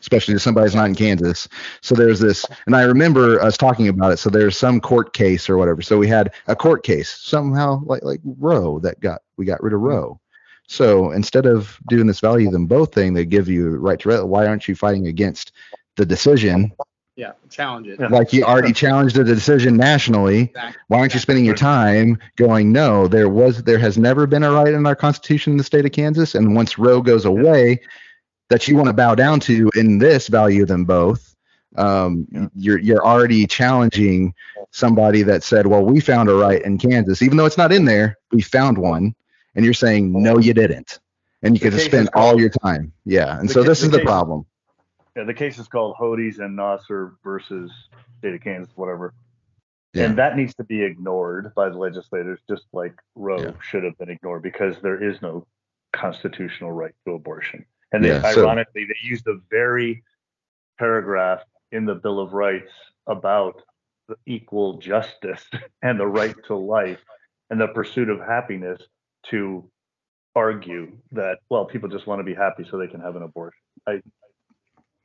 especially 0.00 0.34
to 0.34 0.40
somebody 0.40 0.66
who's 0.66 0.74
not 0.74 0.86
in 0.86 0.94
Kansas. 0.94 1.48
So 1.82 1.94
there's 1.94 2.20
this, 2.20 2.44
and 2.66 2.76
I 2.76 2.82
remember 2.82 3.40
us 3.40 3.56
talking 3.56 3.88
about 3.88 4.12
it. 4.12 4.18
So 4.18 4.30
there's 4.30 4.56
some 4.56 4.80
court 4.80 5.12
case 5.12 5.48
or 5.48 5.56
whatever. 5.56 5.82
So 5.82 5.98
we 5.98 6.08
had 6.08 6.32
a 6.46 6.56
court 6.56 6.84
case 6.84 7.10
somehow, 7.10 7.82
like 7.84 8.02
like 8.02 8.20
Roe, 8.24 8.78
that 8.80 9.00
got 9.00 9.22
we 9.36 9.44
got 9.44 9.62
rid 9.62 9.72
of 9.72 9.80
Roe. 9.80 10.20
So 10.66 11.10
instead 11.10 11.46
of 11.46 11.78
doing 11.88 12.06
this 12.06 12.20
value 12.20 12.50
them 12.50 12.66
both 12.66 12.94
thing, 12.94 13.14
they 13.14 13.24
give 13.24 13.48
you 13.48 13.76
right 13.76 13.98
to. 14.00 14.08
re- 14.08 14.20
Why 14.22 14.46
aren't 14.46 14.66
you 14.68 14.74
fighting 14.74 15.06
against 15.06 15.52
the 15.96 16.06
decision? 16.06 16.72
Yeah, 17.16 17.32
challenge 17.48 17.86
it. 17.86 18.00
Like 18.10 18.32
you 18.32 18.42
already 18.42 18.72
challenged 18.72 19.14
the 19.14 19.22
decision 19.22 19.76
nationally. 19.76 20.42
Exactly. 20.44 20.82
Why 20.88 20.98
aren't 20.98 21.14
you 21.14 21.20
spending 21.20 21.44
your 21.44 21.54
time 21.54 22.18
going, 22.36 22.72
no, 22.72 23.06
there 23.06 23.28
was 23.28 23.62
there 23.62 23.78
has 23.78 23.96
never 23.96 24.26
been 24.26 24.42
a 24.42 24.50
right 24.50 24.72
in 24.74 24.84
our 24.84 24.96
constitution 24.96 25.52
in 25.52 25.56
the 25.56 25.62
state 25.64 25.84
of 25.84 25.92
Kansas, 25.92 26.34
and 26.34 26.56
once 26.56 26.76
Roe 26.76 27.00
goes 27.00 27.24
away, 27.24 27.80
that 28.50 28.66
you 28.66 28.74
want 28.76 28.88
to 28.88 28.92
bow 28.92 29.14
down 29.14 29.38
to 29.40 29.70
in 29.76 29.98
this 29.98 30.26
value 30.28 30.64
them 30.66 30.84
both. 30.84 31.36
Um, 31.76 32.26
Yeah. 32.32 32.48
you're 32.56 32.78
you're 32.78 33.04
already 33.06 33.46
challenging 33.46 34.34
somebody 34.72 35.22
that 35.22 35.44
said, 35.44 35.66
well, 35.68 35.84
we 35.84 36.00
found 36.00 36.28
a 36.28 36.34
right 36.34 36.62
in 36.62 36.78
Kansas, 36.78 37.22
even 37.22 37.36
though 37.36 37.46
it's 37.46 37.58
not 37.58 37.70
in 37.72 37.84
there, 37.84 38.18
we 38.32 38.42
found 38.42 38.76
one, 38.76 39.14
and 39.54 39.64
you're 39.64 39.74
saying 39.74 40.12
no, 40.12 40.38
you 40.38 40.54
didn't, 40.54 41.00
and 41.42 41.54
you 41.54 41.58
The 41.60 41.64
could 41.64 41.72
have 41.74 41.82
case 41.82 41.90
spent 41.90 42.12
called- 42.12 42.34
all 42.34 42.40
your 42.40 42.50
time, 42.50 42.92
yeah. 43.04 43.38
And 43.38 43.48
the 43.48 43.52
so 43.52 43.62
this 43.62 43.82
is 43.82 43.90
the 43.90 43.98
case- 43.98 44.06
problem. 44.06 44.46
Yeah, 45.16 45.24
the 45.24 45.34
case 45.34 45.58
is 45.58 45.68
called 45.68 45.94
Hodes 45.96 46.40
and 46.40 46.56
Nauser 46.56 47.12
versus 47.22 47.70
state 48.18 48.34
of 48.34 48.40
Kansas, 48.40 48.72
whatever. 48.76 49.14
Yeah. 49.92 50.06
And 50.06 50.18
that 50.18 50.36
needs 50.36 50.54
to 50.56 50.64
be 50.64 50.82
ignored 50.82 51.54
by 51.54 51.68
the 51.68 51.78
legislators, 51.78 52.40
just 52.48 52.64
like 52.72 52.94
Roe 53.14 53.38
Yeah. 53.40 53.52
should 53.60 53.84
have 53.84 53.96
been 53.96 54.10
ignored 54.10 54.42
because 54.42 54.80
there 54.82 55.00
is 55.00 55.22
no 55.22 55.46
constitutional 55.92 56.72
right 56.72 56.92
to 57.06 57.12
abortion. 57.14 57.64
And 57.92 58.02
they, 58.04 58.08
Yeah, 58.08 58.28
so- 58.32 58.42
ironically, 58.44 58.86
they 58.86 58.96
used 59.08 59.28
a 59.28 59.36
very 59.50 60.02
paragraph 60.80 61.44
in 61.70 61.84
the 61.84 61.94
Bill 61.94 62.18
of 62.18 62.32
Rights 62.32 62.72
about 63.06 63.62
the 64.08 64.16
equal 64.26 64.78
justice 64.78 65.48
and 65.82 65.98
the 66.00 66.06
right 66.08 66.34
to 66.46 66.56
life 66.56 66.98
and 67.50 67.60
the 67.60 67.68
pursuit 67.68 68.08
of 68.08 68.18
happiness 68.18 68.82
to 69.30 69.64
argue 70.36 70.90
that 71.12 71.38
well 71.48 71.64
people 71.64 71.88
just 71.88 72.06
want 72.06 72.18
to 72.18 72.24
be 72.24 72.34
happy 72.34 72.66
so 72.70 72.76
they 72.76 72.88
can 72.88 73.00
have 73.00 73.16
an 73.16 73.22
abortion. 73.22 73.60
I 73.86 74.00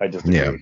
I 0.02 0.08
just 0.08 0.26
Yeah. 0.28 0.54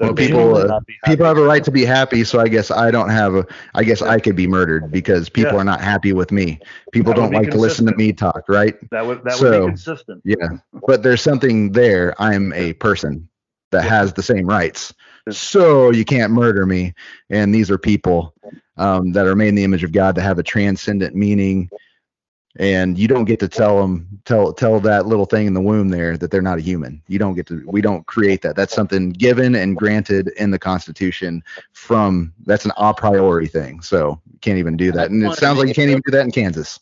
Well, 0.00 0.14
people, 0.14 0.56
uh, 0.56 0.64
not 0.64 0.86
be 0.86 0.94
happy. 1.02 1.12
People 1.12 1.26
have 1.26 1.36
a 1.36 1.42
right 1.42 1.62
to 1.62 1.70
be 1.70 1.84
happy, 1.84 2.24
so 2.24 2.40
I 2.40 2.48
guess 2.48 2.70
I 2.70 2.90
don't 2.90 3.10
have 3.10 3.34
a. 3.34 3.46
I 3.74 3.84
guess 3.84 4.00
I 4.00 4.18
could 4.18 4.34
be 4.34 4.46
murdered 4.46 4.90
because 4.90 5.28
people 5.28 5.52
Yeah. 5.52 5.60
are 5.60 5.64
not 5.64 5.82
happy 5.82 6.14
with 6.14 6.32
me. 6.32 6.58
People 6.90 7.12
don't 7.12 7.34
like 7.34 7.50
to 7.50 7.58
listen 7.58 7.84
to 7.84 7.94
me 7.94 8.10
talk, 8.14 8.44
right? 8.48 8.76
That 8.92 9.04
would 9.04 9.18
that 9.24 9.32
would 9.32 9.36
So, 9.38 9.60
be 9.60 9.66
consistent. 9.66 10.22
Yeah, 10.24 10.48
but 10.86 11.02
there's 11.02 11.20
something 11.20 11.72
there. 11.72 12.14
I'm 12.18 12.50
a 12.54 12.72
person 12.74 13.28
that 13.72 13.84
has 13.84 14.14
the 14.14 14.22
same 14.22 14.46
rights, 14.46 14.94
so 15.28 15.90
you 15.90 16.06
can't 16.06 16.32
murder 16.32 16.64
me. 16.64 16.94
And 17.28 17.54
these 17.54 17.70
are 17.70 17.76
people 17.76 18.34
um, 18.78 19.12
that 19.12 19.26
are 19.26 19.36
made 19.36 19.48
in 19.48 19.54
the 19.54 19.64
image 19.64 19.84
of 19.84 19.92
God 19.92 20.14
that 20.14 20.22
have 20.22 20.38
a 20.38 20.42
transcendent 20.42 21.14
meaning, 21.14 21.68
and 22.56 22.98
you 22.98 23.06
don't 23.06 23.24
get 23.24 23.38
to 23.40 23.48
tell 23.48 23.80
them 23.80 24.08
tell 24.24 24.52
tell 24.52 24.80
that 24.80 25.06
little 25.06 25.26
thing 25.26 25.46
in 25.46 25.54
the 25.54 25.60
womb 25.60 25.88
there 25.88 26.16
that 26.16 26.30
they're 26.30 26.42
not 26.42 26.58
a 26.58 26.60
human. 26.60 27.02
You 27.06 27.18
don't 27.18 27.34
get 27.34 27.46
to. 27.46 27.62
We 27.66 27.80
don't 27.80 28.04
create 28.06 28.42
that. 28.42 28.56
That's 28.56 28.74
something 28.74 29.10
given 29.10 29.54
and 29.54 29.76
granted 29.76 30.28
in 30.36 30.50
the 30.50 30.58
Constitution. 30.58 31.42
From 31.72 32.32
that's 32.46 32.64
an 32.64 32.72
a 32.76 32.92
priori 32.92 33.46
thing. 33.46 33.80
So 33.82 34.20
you 34.32 34.38
can't 34.40 34.58
even 34.58 34.76
do 34.76 34.90
that. 34.92 35.10
And 35.10 35.22
it 35.22 35.34
sounds 35.34 35.58
like 35.58 35.68
you 35.68 35.74
can't 35.74 35.90
even 35.90 36.02
do 36.04 36.12
that 36.12 36.24
in 36.24 36.32
Kansas. 36.32 36.80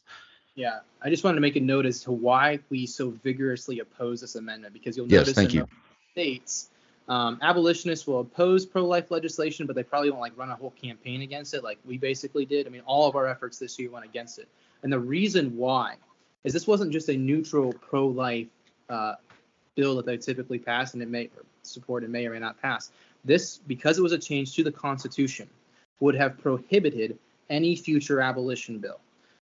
Yeah, 0.55 0.81
I 1.03 1.11
just 1.11 1.23
wanted 1.23 1.37
to 1.37 1.41
make 1.41 1.57
a 1.57 1.61
note 1.61 1.87
as 1.87 2.03
to 2.03 2.12
why 2.12 2.59
we 2.71 2.85
so 2.87 3.11
vigorously 3.23 3.79
oppose 3.79 4.21
this 4.21 4.35
amendment 4.35 4.73
because 4.73 4.97
you'll 4.97 5.07
Yes, 5.07 5.21
notice 5.21 5.35
thank 5.35 5.53
in 5.53 5.61
you. 5.61 5.62
the 5.62 5.69
states, 6.12 6.71
um, 7.09 7.39
abolitionists 7.43 8.07
will 8.07 8.21
oppose 8.21 8.66
pro-life 8.66 9.11
legislation, 9.11 9.66
but 9.66 9.77
they 9.77 9.85
probably 9.85 10.11
won't 10.11 10.21
like 10.21 10.37
run 10.37 10.51
a 10.51 10.57
whole 10.57 10.73
campaign 10.73 11.23
against 11.23 11.55
it 11.55 11.62
like 11.62 11.79
we 11.85 11.97
basically 11.97 12.45
did. 12.45 12.66
I 12.66 12.71
mean, 12.71 12.83
all 12.87 13.09
of 13.09 13.14
our 13.14 13.29
efforts 13.29 13.59
this 13.59 13.79
year 13.79 13.91
went 13.91 14.05
against 14.05 14.39
it, 14.41 14.49
and 14.83 14.93
the 14.93 14.99
reason 14.99 15.57
why 15.57 15.97
is 16.45 16.53
this 16.53 16.66
wasn't 16.66 16.93
just 16.93 17.09
a 17.09 17.16
neutral 17.16 17.72
pro-life 17.72 18.47
uh, 18.89 19.14
bill 19.74 19.97
that 19.97 20.07
they 20.07 20.16
typically 20.16 20.59
pass 20.59 20.95
and 20.95 21.03
it 21.03 21.09
may 21.09 21.31
support 21.62 22.03
and 22.03 22.12
may 22.12 22.26
or 22.26 22.33
may 22.33 22.39
not 22.39 22.61
pass. 22.61 22.91
This, 23.24 23.59
because 23.66 23.99
it 23.99 24.03
was 24.03 24.12
a 24.12 24.18
change 24.18 24.55
to 24.57 24.64
the 24.64 24.72
Constitution, 24.72 25.49
would 26.01 26.14
have 26.14 26.39
prohibited 26.39 27.18
any 27.51 27.76
future 27.76 28.20
abolition 28.20 28.79
bill. 28.79 29.01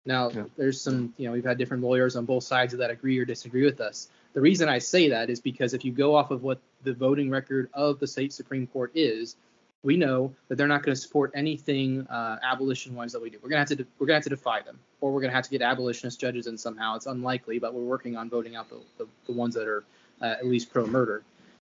Now, 0.05 0.31
Yeah. 0.31 0.45
there's 0.57 0.81
some, 0.81 1.15
you 1.17 1.27
know, 1.27 1.33
we've 1.33 1.45
had 1.45 1.59
different 1.59 1.83
lawyers 1.83 2.17
on 2.17 2.25
both 2.25 2.45
sides 2.45 2.73
of 2.73 2.81
that 2.81 2.91
agree 2.91 3.19
or 3.19 3.25
disagree 3.25 3.65
with 3.65 3.81
us. 3.81 4.09
The 4.33 4.41
reason 4.41 4.69
I 4.69 4.79
say 4.79 5.09
that 5.11 5.31
is 5.31 5.41
because 5.41 5.75
if 5.75 5.85
you 5.85 5.93
go 5.93 6.15
off 6.15 6.31
of 6.31 6.43
what 6.43 6.59
the 6.83 6.93
voting 6.93 7.31
record 7.31 7.69
of 7.73 8.01
the 8.01 8.07
state 8.07 8.33
Supreme 8.33 8.67
Court 8.67 8.91
is, 8.95 9.37
we 9.85 9.97
know 9.97 10.33
that 10.49 10.57
they're 10.57 10.69
not 10.69 10.83
going 10.83 10.95
to 10.95 11.01
support 11.01 11.33
anything 11.35 12.07
uh, 12.09 12.39
abolition-wise 12.43 13.13
that 13.13 13.21
we 13.23 13.31
do. 13.31 13.39
We're 13.43 13.49
going 13.49 13.65
to 13.65 13.75
have 13.75 13.79
to 13.79 13.87
we're 13.99 14.07
going 14.07 14.21
to 14.21 14.25
have 14.25 14.25
to 14.25 14.31
defy 14.31 14.61
them, 14.63 14.79
or 15.01 15.13
we're 15.13 15.21
going 15.21 15.31
to 15.31 15.35
have 15.35 15.45
to 15.45 15.51
get 15.51 15.63
abolitionist 15.63 16.21
judges 16.21 16.47
in 16.47 16.57
somehow. 16.57 16.97
It's 16.97 17.07
unlikely, 17.07 17.59
but 17.59 17.75
we're 17.75 17.83
working 17.83 18.17
on 18.17 18.31
voting 18.31 18.55
out 18.57 18.69
the, 18.69 18.81
the, 18.99 19.07
the 19.27 19.33
ones 19.33 19.55
that 19.55 19.67
are 19.67 19.85
uh, 20.21 20.27
at 20.27 20.47
least 20.47 20.73
pro-murder. 20.73 21.23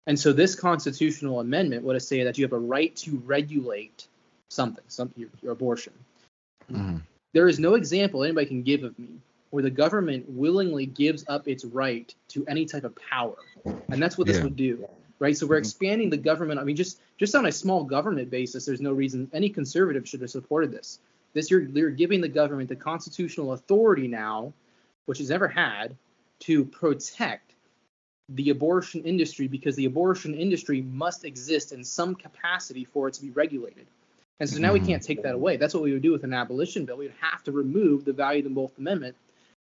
And 0.07 0.19
so 0.19 0.33
this 0.33 0.55
constitutional 0.55 1.39
amendment 1.39 1.83
would 1.83 2.01
say 2.01 2.23
that 2.23 2.37
you 2.37 2.45
have 2.45 2.53
a 2.53 2.57
right 2.57 2.95
to 2.97 3.21
regulate 3.25 4.07
something, 4.49 4.83
some 4.87 5.11
your, 5.15 5.29
your 5.43 5.51
abortion. 5.51 5.93
Mhm. 6.71 7.01
There 7.33 7.47
is 7.47 7.59
no 7.59 7.75
example 7.75 8.23
anybody 8.23 8.47
can 8.47 8.63
give 8.63 8.83
of 8.83 8.97
me 8.97 9.09
where 9.51 9.61
the 9.61 9.69
government 9.69 10.27
willingly 10.29 10.87
gives 10.87 11.25
up 11.27 11.47
its 11.47 11.63
right 11.65 12.13
to 12.29 12.45
any 12.47 12.65
type 12.65 12.83
of 12.83 12.95
power, 12.95 13.35
and 13.89 14.01
that's 14.01 14.17
what 14.17 14.25
this 14.25 14.37
Yeah. 14.37 14.43
would 14.43 14.55
do, 14.55 14.87
right? 15.19 15.37
So 15.37 15.45
we're 15.45 15.57
expanding 15.57 16.09
the 16.09 16.17
government. 16.17 16.59
I 16.59 16.63
mean, 16.63 16.75
just 16.75 16.99
just 17.17 17.35
on 17.35 17.45
a 17.45 17.51
small 17.51 17.83
government 17.83 18.29
basis, 18.29 18.65
there's 18.65 18.81
no 18.81 18.93
reason 18.93 19.29
any 19.33 19.49
conservative 19.49 20.07
should 20.07 20.21
have 20.21 20.29
supported 20.31 20.71
this. 20.71 20.99
This 21.33 21.51
you're 21.51 21.61
you're 21.61 21.91
giving 21.91 22.21
the 22.21 22.29
government 22.29 22.69
the 22.69 22.75
constitutional 22.75 23.53
authority 23.53 24.07
now, 24.07 24.53
which 25.05 25.19
it's 25.19 25.29
never 25.29 25.47
had, 25.47 25.95
to 26.41 26.65
protect 26.65 27.53
the 28.29 28.51
abortion 28.51 29.03
industry 29.03 29.47
because 29.47 29.75
the 29.75 29.85
abortion 29.85 30.33
industry 30.33 30.81
must 30.81 31.25
exist 31.25 31.71
in 31.71 31.83
some 31.83 32.15
capacity 32.15 32.85
for 32.85 33.07
it 33.07 33.13
to 33.15 33.21
be 33.21 33.31
regulated. 33.31 33.87
And 34.39 34.47
so 34.47 34.59
now 34.59 34.71
we 34.71 34.79
Mhm. 34.79 34.85
can't 34.85 35.03
take 35.03 35.21
that 35.23 35.33
away. 35.35 35.57
That's 35.57 35.73
what 35.73 35.83
we 35.83 35.91
would 35.91 36.01
do 36.01 36.11
with 36.11 36.23
an 36.23 36.33
abolition 36.33 36.85
bill. 36.85 36.97
We 36.97 37.05
would 37.05 37.15
have 37.19 37.43
to 37.43 37.51
remove 37.51 38.05
the 38.05 38.13
value 38.13 38.39
of 38.39 38.43
the 38.45 38.49
both 38.51 38.77
amendment. 38.77 39.15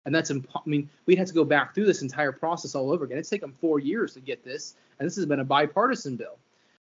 And 0.04 0.14
that's, 0.14 0.30
impo- 0.32 0.62
I 0.64 0.68
mean, 0.68 0.88
we'd 1.06 1.18
have 1.18 1.28
to 1.28 1.34
go 1.34 1.44
back 1.44 1.74
through 1.74 1.86
this 1.86 2.02
entire 2.02 2.32
process 2.32 2.74
all 2.74 2.90
over 2.90 3.04
again. 3.04 3.18
It's 3.18 3.30
taken 3.30 3.52
four 3.52 3.78
years 3.78 4.14
to 4.14 4.20
get 4.20 4.44
this, 4.44 4.74
and 4.98 5.06
this 5.06 5.16
has 5.16 5.26
been 5.26 5.40
a 5.40 5.44
bipartisan 5.44 6.16
bill. 6.16 6.38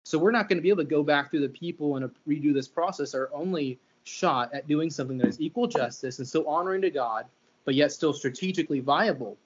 So 0.04 0.18
we're 0.18 0.32
not 0.32 0.48
going 0.48 0.58
to 0.58 0.62
be 0.62 0.68
able 0.68 0.82
to 0.82 0.88
go 0.90 1.02
back 1.02 1.30
through 1.30 1.40
the 1.40 1.48
people 1.48 1.96
and 1.96 2.10
redo 2.28 2.52
this 2.52 2.68
process. 2.68 3.14
Our 3.14 3.30
only 3.32 3.78
shot 4.02 4.52
at 4.52 4.68
doing 4.68 4.90
something 4.90 5.16
that 5.18 5.28
is 5.28 5.40
equal 5.40 5.66
justice 5.66 6.18
and 6.18 6.28
still 6.28 6.46
honoring 6.46 6.82
to 6.82 6.90
God, 6.90 7.24
but 7.64 7.74
yet 7.74 7.92
still 7.92 8.12
strategically 8.12 8.80
viable, 8.80 9.38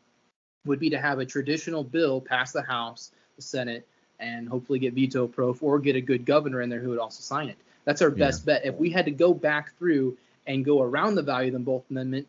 would 0.64 0.80
be 0.80 0.90
to 0.90 0.98
have 0.98 1.20
a 1.20 1.24
traditional 1.24 1.84
bill 1.84 2.20
pass 2.20 2.52
the 2.52 2.62
House, 2.62 3.12
the 3.36 3.42
Senate, 3.42 3.86
and 4.18 4.48
hopefully 4.48 4.80
get 4.80 4.94
veto 4.94 5.28
proof 5.28 5.62
or 5.62 5.78
get 5.78 5.94
a 5.94 6.00
good 6.00 6.24
governor 6.24 6.62
in 6.62 6.68
there 6.68 6.80
who 6.80 6.90
would 6.90 6.98
also 6.98 7.20
sign 7.20 7.48
it. 7.48 7.56
That's 7.84 8.02
our 8.02 8.08
Yeah. 8.08 8.26
best 8.26 8.44
bet. 8.44 8.64
If 8.64 8.74
we 8.76 8.90
had 8.90 9.04
to 9.04 9.12
go 9.12 9.32
back 9.32 9.76
through 9.78 10.16
and 10.46 10.64
go 10.64 10.82
around 10.82 11.14
the 11.14 11.22
value 11.22 11.48
of 11.48 11.52
them 11.52 11.62
both 11.62 11.88
amendment, 11.90 12.26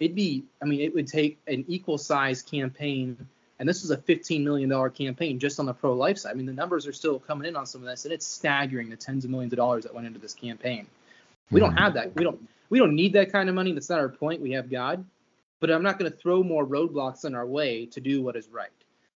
it'd 0.00 0.16
be, 0.16 0.44
I 0.60 0.64
mean, 0.64 0.80
it 0.80 0.92
would 0.94 1.06
take 1.06 1.38
an 1.46 1.64
equal 1.68 1.98
size 1.98 2.42
campaign. 2.42 3.16
And 3.58 3.68
this 3.68 3.82
was 3.82 3.90
a 3.90 3.96
$15 3.98 4.42
million 4.42 4.90
campaign 4.90 5.38
just 5.38 5.60
on 5.60 5.66
the 5.66 5.74
pro 5.74 5.92
life 5.92 6.16
side. 6.16 6.30
I 6.30 6.34
mean, 6.34 6.46
the 6.46 6.52
numbers 6.52 6.86
are 6.86 6.94
still 6.94 7.18
coming 7.18 7.46
in 7.46 7.56
on 7.56 7.66
some 7.66 7.82
of 7.82 7.86
this, 7.86 8.06
and 8.06 8.12
it's 8.12 8.26
staggering 8.26 8.88
the 8.88 8.96
tens 8.96 9.24
of 9.26 9.30
millions 9.30 9.52
of 9.52 9.58
dollars 9.58 9.84
that 9.84 9.94
went 9.94 10.06
into 10.06 10.18
this 10.18 10.32
campaign. 10.32 10.86
We 11.50 11.60
don't 11.60 11.74
Mhm. 11.74 11.78
have 11.78 11.94
that. 11.94 12.16
We 12.16 12.24
don't 12.24 12.40
we 12.70 12.78
don't 12.78 12.94
need 12.94 13.12
that 13.14 13.32
kind 13.32 13.48
of 13.48 13.56
money. 13.56 13.72
That's 13.72 13.90
not 13.90 13.98
our 13.98 14.08
point. 14.08 14.40
We 14.40 14.52
have 14.52 14.70
God. 14.70 15.04
But 15.58 15.72
I'm 15.72 15.82
not 15.82 15.98
going 15.98 16.08
to 16.10 16.16
throw 16.16 16.44
more 16.44 16.64
roadblocks 16.64 17.24
in 17.24 17.34
our 17.34 17.44
way 17.44 17.84
to 17.86 18.00
do 18.00 18.22
what 18.22 18.36
is 18.36 18.48
right. 18.48 18.70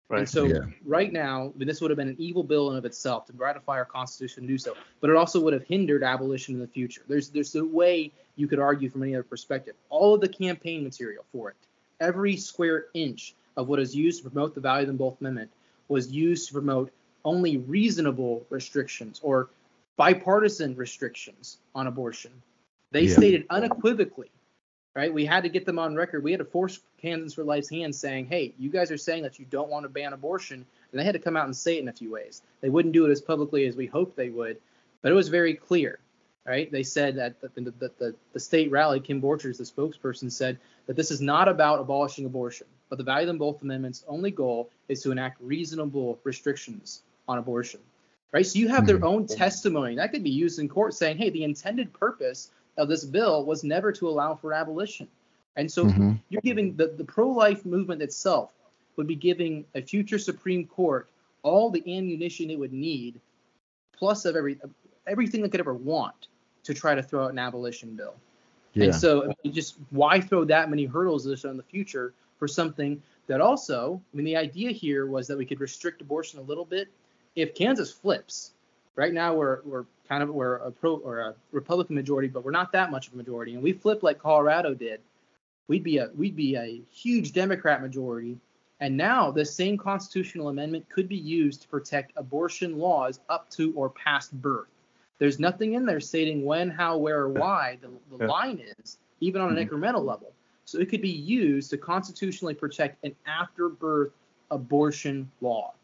Right. 0.09 0.19
And 0.19 0.29
so 0.29 0.47
Yeah. 0.49 0.65
right 0.85 1.13
now, 1.13 1.53
I 1.55 1.59
mean, 1.59 1.69
this 1.69 1.81
would 1.81 1.91
have 1.91 1.97
been 1.97 2.09
an 2.09 2.17
evil 2.19 2.43
bill 2.43 2.73
in 2.73 2.77
of 2.77 2.85
itself 2.85 3.27
to 3.27 3.33
ratify 3.33 3.75
our 3.75 3.85
Constitution 3.85 4.41
and 4.41 4.49
do 4.49 4.59
so, 4.59 4.77
but 5.01 5.09
it 5.09 5.15
also 5.15 5.41
would 5.41 5.53
have 5.53 5.63
hindered 5.63 6.03
abolition 6.03 6.55
in 6.57 6.61
the 6.61 6.67
future. 6.67 7.03
There's 7.09 7.31
there's 7.31 7.55
a 7.55 7.65
way 7.65 8.11
you 8.37 8.49
could 8.49 8.59
argue 8.59 8.89
from 8.89 9.03
any 9.03 9.15
other 9.15 9.23
perspective. 9.23 9.75
All 9.91 10.15
of 10.15 10.21
the 10.21 10.29
campaign 10.29 10.83
material 10.83 11.25
for 11.33 11.51
it, 11.51 11.57
every 12.01 12.37
square 12.37 12.87
inch 12.95 13.35
of 13.57 13.69
what 13.69 13.81
is 13.81 13.95
used 13.95 14.23
to 14.23 14.31
promote 14.31 14.55
the 14.55 14.61
value 14.61 14.83
of 14.83 14.89
the 14.89 14.99
both 14.99 15.21
amendment 15.21 15.51
was 15.89 16.11
used 16.11 16.49
to 16.49 16.55
promote 16.55 16.91
only 17.25 17.57
reasonable 17.59 18.45
restrictions 18.51 19.21
or 19.23 19.49
bipartisan 19.97 20.75
restrictions 20.77 21.59
on 21.75 21.87
abortion. 21.87 22.33
They 22.91 23.05
Yeah. 23.05 23.17
stated 23.17 23.47
unequivocally 23.51 24.31
right? 24.95 25.13
We 25.13 25.25
had 25.25 25.43
to 25.43 25.49
get 25.49 25.67
them 25.67 25.79
on 25.79 25.95
record. 25.95 26.23
We 26.23 26.31
had 26.31 26.39
to 26.39 26.45
force 26.45 26.81
Kansans 26.99 27.35
for 27.35 27.45
Life's 27.45 27.69
hand 27.69 27.95
saying, 27.95 28.27
hey, 28.27 28.55
you 28.59 28.71
guys 28.71 28.91
are 28.91 28.97
saying 28.97 29.25
that 29.25 29.39
you 29.39 29.45
don't 29.51 29.69
want 29.69 29.85
to 29.85 29.89
ban 29.89 30.13
abortion. 30.13 30.65
And 30.93 31.01
they 31.01 31.05
had 31.05 31.15
to 31.15 31.19
come 31.19 31.37
out 31.37 31.47
and 31.47 31.57
say 31.57 31.77
it 31.77 31.81
in 31.81 31.89
a 31.89 31.93
few 31.93 32.13
ways. 32.13 32.43
They 32.61 32.71
wouldn't 32.71 32.95
do 32.95 33.05
it 33.05 33.11
as 33.11 33.21
publicly 33.21 33.67
as 33.67 33.77
we 33.77 33.87
hoped 33.87 34.17
they 34.17 34.31
would, 34.31 34.59
but 35.03 35.11
it 35.11 35.15
was 35.15 35.29
very 35.29 35.55
clear, 35.55 35.99
right? 36.47 36.71
They 36.71 36.83
said 36.83 37.17
that 37.17 37.41
the, 37.41 37.49
the, 37.61 37.91
the, 37.99 38.15
the 38.33 38.41
state 38.41 38.71
rally, 38.71 39.01
Kim 39.01 39.21
Borchers, 39.21 39.59
the 39.59 39.65
spokesperson, 39.65 40.31
said 40.31 40.59
that 40.87 40.97
this 40.97 41.11
is 41.11 41.21
not 41.21 41.49
about 41.49 41.81
abolishing 41.81 42.27
abortion, 42.27 42.67
but 42.91 42.99
the 42.99 43.05
value 43.05 43.23
of 43.23 43.29
them 43.29 43.39
both 43.39 43.63
amendments' 43.63 44.05
only 44.07 44.31
goal 44.31 44.71
is 44.89 45.03
to 45.03 45.11
enact 45.11 45.41
reasonable 45.41 46.19
restrictions 46.25 47.03
on 47.29 47.39
abortion, 47.39 47.81
right? 48.33 48.47
So 48.47 48.59
you 48.59 48.69
have 48.69 48.87
their 48.87 49.03
own 49.05 49.27
testimony 49.27 49.97
that 49.97 50.13
could 50.13 50.23
be 50.23 50.31
used 50.31 50.59
in 50.59 50.69
court 50.69 50.95
saying, 50.95 51.17
hey, 51.17 51.31
the 51.31 51.45
intended 51.45 51.93
purpose 51.93 52.51
of 52.77 52.89
this 52.89 53.05
bill 53.05 53.45
was 53.45 53.65
never 53.65 53.93
to 53.93 54.09
allow 54.09 54.35
for 54.35 54.53
abolition. 54.53 55.09
And 55.57 55.71
so 55.71 55.87
Mhm. 55.87 56.19
you're 56.29 56.43
giving 56.43 56.77
the, 56.77 56.89
the 56.89 57.05
pro-life 57.05 57.65
movement 57.65 58.03
itself 58.03 58.53
would 58.97 59.07
be 59.07 59.15
giving 59.15 59.65
a 59.75 59.81
future 59.81 60.19
Supreme 60.19 60.67
Court 60.67 61.09
all 61.43 61.71
the 61.71 61.81
ammunition 61.97 62.51
it 62.51 62.59
would 62.59 62.73
need, 62.73 63.21
plus 63.97 64.25
of 64.25 64.37
every 64.37 64.59
everything 65.07 65.43
they 65.43 65.49
could 65.49 65.61
ever 65.61 65.75
want 65.75 66.29
to 66.65 66.75
try 66.75 66.95
to 66.95 67.03
throw 67.03 67.25
out 67.25 67.33
an 67.33 67.39
abolition 67.39 67.95
bill. 67.97 68.15
Yeah. 68.73 68.87
And 68.87 68.95
so 68.95 69.25
I 69.25 69.35
mean, 69.45 69.53
just 69.55 69.77
why 69.91 70.21
throw 70.21 70.45
that 70.47 70.69
many 70.69 70.85
hurdles 70.85 71.25
this 71.25 71.45
in 71.45 71.57
the 71.57 71.63
future 71.63 72.13
for 72.39 72.49
something 72.49 73.01
that 73.27 73.41
also, 73.41 74.03
I 74.13 74.17
mean, 74.17 74.27
the 74.27 74.37
idea 74.37 74.71
here 74.71 75.07
was 75.07 75.27
that 75.29 75.39
we 75.39 75.47
could 75.47 75.61
restrict 75.61 76.01
abortion 76.01 76.41
a 76.41 76.43
little 76.43 76.65
bit 76.65 76.89
if 77.37 77.55
Kansas 77.55 77.93
flips. 77.93 78.53
Right 78.97 79.13
now 79.13 79.35
we're 79.35 79.61
we're 79.65 79.85
kind 80.09 80.23
of 80.23 80.29
we're 80.29 80.57
a 80.57 80.71
pro 80.71 80.97
or 80.97 81.21
a 81.21 81.35
Republican 81.53 81.95
majority, 81.97 82.29
but 82.29 82.45
we're 82.45 82.51
not 82.51 82.73
that 82.73 82.91
much 82.91 83.09
of 83.09 83.15
a 83.15 83.17
majority. 83.17 83.55
And 83.55 83.63
we 83.63 83.73
flip 83.73 84.03
like 84.03 84.19
Colorado 84.19 84.75
did, 84.75 85.01
we'd 85.69 85.83
be 85.83 85.99
a 85.99 86.11
we'd 86.17 86.37
be 86.37 86.57
a 86.57 86.81
huge 86.93 87.33
Democrat 87.33 87.81
majority, 87.83 88.39
And 88.81 88.97
now 88.97 89.31
this 89.31 89.55
same 89.55 89.79
constitutional 89.79 90.49
amendment 90.49 90.89
could 90.91 91.09
be 91.09 91.17
used 91.17 91.63
to 91.63 91.69
protect 91.69 92.13
abortion 92.17 92.79
laws 92.79 93.21
up 93.29 93.49
to 93.51 93.73
or 93.75 93.89
past 93.89 94.33
birth. 94.43 94.69
There's 95.19 95.39
nothing 95.39 95.75
in 95.75 95.87
there 95.87 96.01
stating 96.01 96.45
when, 96.45 96.71
how, 96.71 96.97
where, 96.99 97.21
or 97.21 97.29
why 97.29 97.79
the, 97.81 97.89
the 98.17 98.25
Yeah. 98.25 98.31
line 98.31 98.61
is, 98.79 98.99
even 99.21 99.41
on 99.41 99.57
an 99.57 99.65
Mhm. 99.65 99.71
incremental 99.71 100.05
level. 100.05 100.33
So 100.65 100.79
it 100.79 100.89
could 100.89 101.03
be 101.03 101.11
used 101.11 101.71
to 101.71 101.77
constitutionally 101.77 102.55
protect 102.55 103.05
an 103.05 103.15
afterbirth 103.27 104.13
abortion 104.51 105.31
law. 105.41 105.75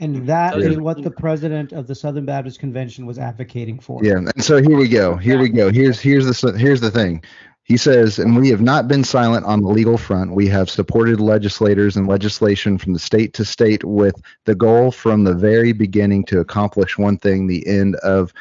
And 0.00 0.26
that 0.26 0.54
So 0.54 0.58
is 0.58 0.78
what 0.78 1.02
the 1.02 1.10
president 1.10 1.72
of 1.72 1.86
the 1.86 1.94
Southern 1.94 2.24
Baptist 2.24 2.58
Convention 2.58 3.06
was 3.06 3.18
advocating 3.18 3.78
for. 3.78 4.04
Yeah, 4.04 4.16
and 4.16 4.42
so 4.42 4.60
here 4.60 4.76
we 4.76 4.88
go. 4.88 5.16
Here 5.16 5.38
we 5.38 5.48
go. 5.48 5.70
Here's 5.70 6.00
here's 6.00 6.26
the 6.26 6.52
here's 6.58 6.80
the 6.80 6.90
thing. 6.90 7.22
He 7.64 7.76
says, 7.76 8.18
and 8.18 8.36
we 8.36 8.48
have 8.48 8.60
not 8.60 8.88
been 8.88 9.04
silent 9.04 9.46
on 9.46 9.62
the 9.62 9.68
legal 9.68 9.96
front. 9.96 10.32
We 10.32 10.48
have 10.48 10.68
supported 10.68 11.20
legislators 11.20 11.96
and 11.96 12.08
legislation 12.08 12.76
from 12.76 12.92
the 12.94 12.98
state 12.98 13.32
to 13.34 13.44
state 13.44 13.84
with 13.84 14.20
the 14.44 14.56
goal 14.56 14.90
from 14.90 15.22
the 15.22 15.34
very 15.34 15.72
beginning 15.72 16.24
to 16.24 16.40
accomplish 16.40 16.98
one 16.98 17.18
thing: 17.18 17.46
the 17.46 17.64
end 17.68 17.94
of 17.96 18.32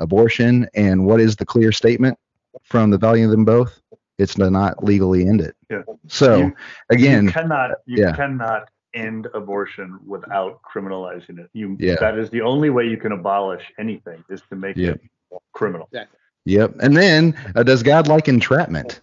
abortion. 0.00 0.68
And 0.74 1.06
what 1.06 1.20
is 1.20 1.36
the 1.36 1.46
clear 1.46 1.72
statement 1.72 2.18
from 2.64 2.90
the 2.90 2.98
value 2.98 3.24
of 3.24 3.30
them 3.30 3.44
both? 3.44 3.80
It's 4.18 4.34
to 4.34 4.50
not 4.50 4.84
legally 4.84 5.26
end 5.26 5.40
it. 5.40 5.54
Yeah. 5.70 5.82
So 6.08 6.36
You- 6.38 6.54
again, 6.90 7.24
you 7.26 7.30
cannot 7.32 7.70
you 7.86 8.02
yeah. 8.02 8.12
cannot 8.16 8.68
end 8.92 9.28
abortion 9.34 9.98
without 10.04 10.60
criminalizing 10.62 11.38
it. 11.38 11.48
You 11.52 11.76
Yeah. 11.78 11.96
that 12.00 12.18
is 12.18 12.28
the 12.30 12.42
only 12.42 12.70
way 12.70 12.86
you 12.86 12.96
can 12.96 13.12
abolish 13.12 13.62
anything 13.78 14.22
is 14.28 14.42
to 14.50 14.56
make 14.56 14.76
Yeah. 14.76 14.90
it 14.90 15.00
criminal. 15.52 15.88
Yep. 16.44 16.74
And 16.80 16.96
then, 16.96 17.36
uh, 17.54 17.62
does 17.62 17.82
God 17.82 18.08
like 18.08 18.28
entrapment? 18.28 19.00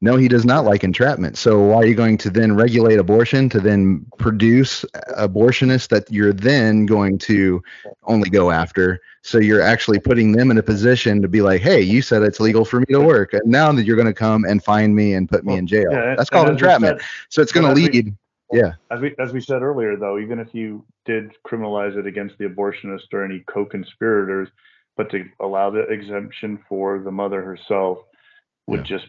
No, 0.00 0.16
he 0.16 0.28
does 0.28 0.44
not 0.44 0.64
like 0.64 0.84
entrapment. 0.84 1.36
So 1.36 1.58
why 1.60 1.76
are 1.78 1.86
you 1.86 1.96
going 1.96 2.18
to 2.18 2.30
then 2.30 2.54
regulate 2.54 3.00
abortion 3.00 3.48
to 3.48 3.58
then 3.58 4.06
produce 4.18 4.84
abortionists 5.18 5.88
that 5.88 6.08
you're 6.10 6.32
then 6.32 6.86
going 6.86 7.18
to 7.18 7.60
only 8.04 8.30
go 8.30 8.52
after? 8.52 9.00
So 9.22 9.38
you're 9.38 9.60
actually 9.60 9.98
putting 9.98 10.30
them 10.32 10.52
in 10.52 10.58
a 10.58 10.62
position 10.62 11.20
to 11.22 11.26
be 11.28 11.42
like, 11.42 11.62
hey, 11.62 11.80
you 11.80 12.00
said 12.00 12.22
it's 12.22 12.38
legal 12.38 12.64
for 12.64 12.78
me 12.78 12.86
to 12.90 13.00
work, 13.00 13.32
and 13.32 13.42
now 13.46 13.72
that 13.72 13.82
you're 13.84 13.96
going 13.96 14.06
to 14.06 14.14
come 14.14 14.44
and 14.44 14.62
find 14.62 14.94
me 14.94 15.14
and 15.14 15.28
put 15.28 15.44
me 15.44 15.56
in 15.56 15.66
jail. 15.66 15.90
Yeah, 15.90 16.14
That's 16.16 16.30
called 16.30 16.48
entrapment. 16.48 17.00
said- 17.00 17.08
So 17.28 17.42
it's 17.42 17.52
going 17.52 17.66
to 17.66 17.72
as 17.72 17.76
we- 17.76 17.88
lead. 17.88 18.16
Yeah. 18.50 18.74
As 18.90 19.00
we 19.00 19.14
as 19.18 19.32
we 19.34 19.40
said 19.42 19.60
earlier, 19.60 19.96
though, 19.96 20.18
even 20.18 20.38
if 20.38 20.54
you 20.54 20.82
did 21.04 21.32
criminalize 21.46 21.98
it 21.98 22.06
against 22.06 22.38
the 22.38 22.44
abortionist 22.46 23.12
or 23.12 23.22
any 23.22 23.40
co-conspirators, 23.40 24.48
but 24.96 25.10
to 25.10 25.26
allow 25.40 25.68
the 25.68 25.80
exemption 25.88 26.58
for 26.66 26.98
the 27.00 27.10
mother 27.10 27.42
herself 27.42 27.98
would 28.66 28.88
Yeah. 28.88 28.96
just 28.96 29.08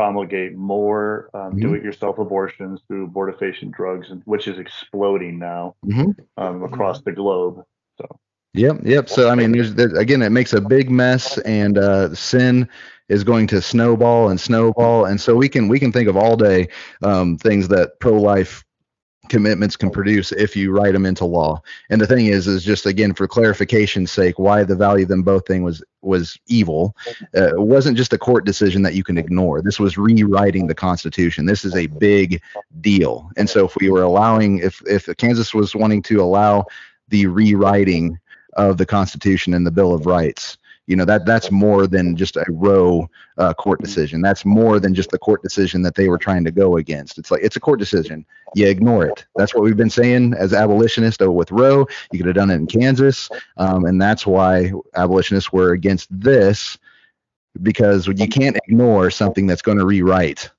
promulgate 0.00 0.56
more 0.56 1.28
um, 1.34 1.52
Mhm. 1.52 1.60
do-it-yourself 1.60 2.18
abortions 2.18 2.80
through 2.88 3.08
abortifacient 3.08 3.70
drugs, 3.72 4.10
and- 4.10 4.22
which 4.24 4.48
is 4.48 4.58
exploding 4.58 5.38
now 5.38 5.74
Mhm. 5.86 6.16
um, 6.38 6.62
across 6.62 7.02
the 7.02 7.12
globe. 7.12 7.62
So. 7.98 8.06
Yep, 8.54 8.76
yep. 8.84 9.08
So 9.10 9.28
I 9.28 9.34
mean, 9.34 9.52
there's, 9.52 9.74
there, 9.74 9.94
again, 9.96 10.22
it 10.22 10.30
makes 10.30 10.54
a 10.54 10.60
big 10.60 10.90
mess, 10.90 11.36
and 11.38 11.76
uh, 11.76 12.14
sin 12.14 12.66
is 13.08 13.24
going 13.24 13.46
to 13.48 13.60
snowball 13.60 14.30
and 14.30 14.40
snowball, 14.40 15.04
and 15.04 15.20
so 15.20 15.36
we 15.36 15.48
can 15.48 15.68
we 15.68 15.78
can 15.78 15.92
think 15.92 16.08
of 16.08 16.16
all 16.16 16.36
day 16.36 16.68
um, 17.02 17.36
things 17.36 17.68
that 17.68 18.00
pro-life 18.00 18.64
commitments 19.30 19.76
can 19.76 19.90
produce 19.90 20.32
if 20.32 20.54
you 20.54 20.72
write 20.72 20.92
them 20.92 21.06
into 21.06 21.24
law. 21.24 21.62
And 21.88 22.00
the 22.00 22.06
thing 22.06 22.26
is, 22.26 22.46
is 22.46 22.62
just 22.62 22.84
again 22.84 23.14
for 23.14 23.26
clarification's 23.26 24.12
sake, 24.12 24.38
why 24.38 24.64
the 24.64 24.76
value 24.76 25.04
of 25.04 25.08
them 25.08 25.22
both 25.22 25.46
thing 25.46 25.62
was 25.62 25.82
was 26.02 26.38
evil. 26.46 26.94
Uh, 27.34 27.52
wasn't 27.54 27.96
just 27.96 28.12
a 28.12 28.18
court 28.18 28.44
decision 28.44 28.82
that 28.82 28.94
you 28.94 29.04
can 29.04 29.16
ignore. 29.16 29.62
This 29.62 29.80
was 29.80 29.96
rewriting 29.96 30.66
the 30.66 30.74
Constitution. 30.74 31.46
This 31.46 31.64
is 31.64 31.76
a 31.76 31.86
big 31.86 32.42
deal. 32.80 33.30
And 33.36 33.48
so 33.48 33.64
if 33.64 33.76
we 33.76 33.90
were 33.90 34.02
allowing, 34.02 34.58
if 34.58 34.82
if 34.86 35.08
Kansas 35.16 35.54
was 35.54 35.74
wanting 35.74 36.02
to 36.02 36.20
allow 36.20 36.66
the 37.08 37.26
rewriting 37.26 38.18
of 38.54 38.76
the 38.76 38.86
Constitution 38.86 39.54
and 39.54 39.66
the 39.66 39.70
Bill 39.70 39.94
of 39.94 40.06
Rights. 40.06 40.58
You 40.90 40.96
know 40.96 41.04
that 41.04 41.24
that's 41.24 41.52
more 41.52 41.86
than 41.86 42.16
just 42.16 42.36
a 42.36 42.44
Roe 42.48 43.08
uh, 43.38 43.54
court 43.54 43.80
decision. 43.80 44.22
That's 44.22 44.44
more 44.44 44.80
than 44.80 44.92
just 44.92 45.10
the 45.10 45.20
court 45.20 45.40
decision 45.40 45.82
that 45.82 45.94
they 45.94 46.08
were 46.08 46.18
trying 46.18 46.42
to 46.46 46.50
go 46.50 46.78
against. 46.78 47.16
It's 47.16 47.30
like 47.30 47.42
it's 47.44 47.54
a 47.54 47.60
court 47.60 47.78
decision. 47.78 48.26
You 48.56 48.66
ignore 48.66 49.06
it. 49.06 49.24
That's 49.36 49.54
what 49.54 49.62
we've 49.62 49.76
been 49.76 49.88
saying 49.88 50.34
as 50.34 50.52
abolitionists 50.52 51.22
oh, 51.22 51.30
with 51.30 51.52
Roe. 51.52 51.86
You 52.10 52.18
could 52.18 52.26
have 52.26 52.34
done 52.34 52.50
it 52.50 52.56
in 52.56 52.66
Kansas, 52.66 53.30
um, 53.56 53.84
and 53.84 54.02
that's 54.02 54.26
why 54.26 54.72
abolitionists 54.96 55.52
were 55.52 55.74
against 55.74 56.08
this 56.10 56.76
because 57.62 58.08
you 58.08 58.26
can't 58.26 58.56
ignore 58.66 59.12
something 59.12 59.46
that's 59.46 59.62
going 59.62 59.78
to 59.78 59.86
rewrite 59.86 60.50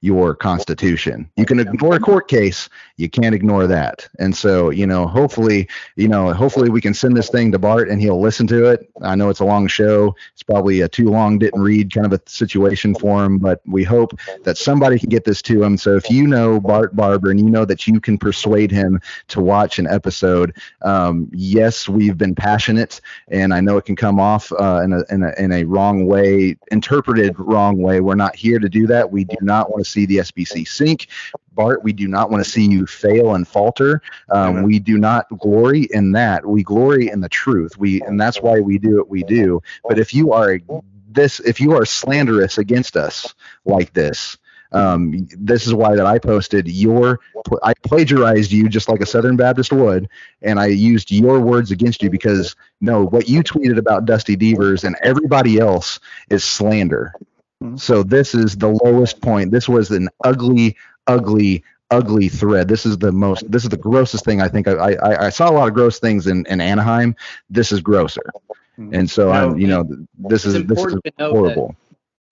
your 0.00 0.34
constitution. 0.34 1.28
You 1.36 1.44
can 1.44 1.58
ignore 1.58 1.96
a 1.96 2.00
court 2.00 2.28
case, 2.28 2.68
you 2.96 3.08
can't 3.08 3.34
ignore 3.34 3.66
that. 3.66 4.08
And 4.20 4.36
so, 4.36 4.70
you 4.70 4.86
know, 4.86 5.06
hopefully, 5.06 5.68
you 5.96 6.06
know, 6.06 6.32
hopefully 6.32 6.70
we 6.70 6.80
can 6.80 6.94
send 6.94 7.16
this 7.16 7.28
thing 7.30 7.50
to 7.52 7.58
Bart 7.58 7.88
and 7.88 8.00
he'll 8.00 8.20
listen 8.20 8.46
to 8.48 8.66
it. 8.66 8.88
I 9.02 9.16
know 9.16 9.28
it's 9.28 9.40
a 9.40 9.44
long 9.44 9.66
show. 9.66 10.14
It's 10.34 10.42
probably 10.44 10.82
a 10.82 10.88
too 10.88 11.08
long 11.08 11.38
didn't 11.38 11.60
read 11.60 11.92
kind 11.92 12.06
of 12.06 12.12
a 12.12 12.20
situation 12.28 12.94
for 12.94 13.24
him, 13.24 13.38
but 13.38 13.60
we 13.66 13.82
hope 13.82 14.18
that 14.44 14.56
somebody 14.56 14.98
can 14.98 15.08
get 15.08 15.24
this 15.24 15.42
to 15.42 15.62
him. 15.62 15.76
So 15.76 15.96
if 15.96 16.08
you 16.10 16.26
know 16.26 16.60
Bart 16.60 16.94
Barber 16.94 17.30
and 17.30 17.40
you 17.40 17.50
know 17.50 17.64
that 17.64 17.86
you 17.86 18.00
can 18.00 18.18
persuade 18.18 18.70
him 18.70 19.00
to 19.28 19.40
watch 19.40 19.80
an 19.80 19.88
episode, 19.88 20.56
um, 20.82 21.28
yes, 21.32 21.88
we've 21.88 22.16
been 22.16 22.34
passionate 22.34 23.00
and 23.28 23.52
I 23.52 23.60
know 23.60 23.76
it 23.78 23.84
can 23.84 23.96
come 23.96 24.20
off 24.20 24.52
uh, 24.52 24.80
in, 24.84 24.92
a, 24.92 25.02
in, 25.10 25.22
a, 25.24 25.32
in 25.38 25.52
a 25.52 25.64
wrong 25.64 26.06
way, 26.06 26.56
interpreted 26.70 27.34
wrong 27.38 27.78
way. 27.78 28.00
We're 28.00 28.14
not 28.14 28.36
here 28.36 28.60
to 28.60 28.68
do 28.68 28.86
that. 28.86 29.10
We 29.10 29.24
do 29.24 29.36
not 29.40 29.70
want 29.70 29.84
to 29.84 29.87
see 29.88 30.06
the 30.06 30.18
SBC 30.18 30.66
sink. 30.66 31.08
Bart, 31.52 31.82
we 31.82 31.92
do 31.92 32.06
not 32.06 32.30
want 32.30 32.44
to 32.44 32.48
see 32.48 32.66
you 32.66 32.86
fail 32.86 33.34
and 33.34 33.46
falter. 33.46 34.00
Um, 34.30 34.62
we 34.62 34.78
do 34.78 34.98
not 34.98 35.26
glory 35.38 35.88
in 35.90 36.12
that. 36.12 36.46
We 36.46 36.62
glory 36.62 37.08
in 37.08 37.20
the 37.20 37.28
truth. 37.28 37.76
We 37.76 38.00
and 38.02 38.20
that's 38.20 38.40
why 38.40 38.60
we 38.60 38.78
do 38.78 38.98
what 38.98 39.08
we 39.08 39.22
do. 39.24 39.60
But 39.88 39.98
if 39.98 40.14
you 40.14 40.32
are 40.32 40.60
this, 41.08 41.40
if 41.40 41.60
you 41.60 41.72
are 41.72 41.84
slanderous 41.84 42.58
against 42.58 42.96
us 42.96 43.34
like 43.64 43.92
this, 43.92 44.36
um, 44.72 45.26
this 45.36 45.66
is 45.66 45.74
why 45.74 45.96
that 45.96 46.06
I 46.06 46.18
posted 46.18 46.68
your, 46.68 47.20
I 47.62 47.72
plagiarized 47.74 48.52
you 48.52 48.68
just 48.68 48.88
like 48.88 49.00
a 49.00 49.06
Southern 49.06 49.36
Baptist 49.36 49.72
would, 49.72 50.08
and 50.42 50.60
I 50.60 50.66
used 50.66 51.10
your 51.10 51.40
words 51.40 51.70
against 51.70 52.02
you 52.02 52.10
because 52.10 52.54
no, 52.80 53.06
what 53.06 53.28
you 53.28 53.42
tweeted 53.42 53.78
about 53.78 54.04
Dusty 54.04 54.36
Deevers 54.36 54.84
and 54.84 54.96
everybody 55.02 55.58
else 55.58 56.00
is 56.28 56.44
slander. 56.44 57.14
Mhm. 57.62 57.78
So 57.80 58.02
this 58.02 58.34
is 58.34 58.56
the 58.56 58.68
lowest 58.84 59.20
point. 59.20 59.50
This 59.50 59.68
was 59.68 59.90
an 59.90 60.08
ugly, 60.24 60.76
ugly, 61.06 61.64
ugly 61.90 62.28
thread. 62.28 62.68
This 62.68 62.86
is 62.86 62.98
the 62.98 63.10
most. 63.12 63.50
This 63.50 63.64
is 63.64 63.70
the 63.70 63.76
grossest 63.76 64.24
thing 64.24 64.40
I 64.40 64.48
think. 64.48 64.68
I 64.68 64.94
I, 64.94 65.26
I 65.26 65.28
saw 65.30 65.50
a 65.50 65.52
lot 65.52 65.68
of 65.68 65.74
gross 65.74 65.98
things 65.98 66.26
in, 66.26 66.46
in 66.46 66.60
Anaheim. 66.60 67.16
This 67.50 67.72
is 67.72 67.80
grosser. 67.80 68.30
Mhm. 68.78 68.94
And 68.96 69.10
so 69.10 69.26
You 69.26 69.32
know, 69.32 69.50
I'm, 69.50 69.58
you 69.58 69.66
know, 69.66 70.06
this 70.18 70.44
is 70.44 70.54
this 70.54 70.78
is 70.78 70.94
important 70.94 71.04
to 71.04 71.12
note 71.18 71.32
horrible. 71.32 71.76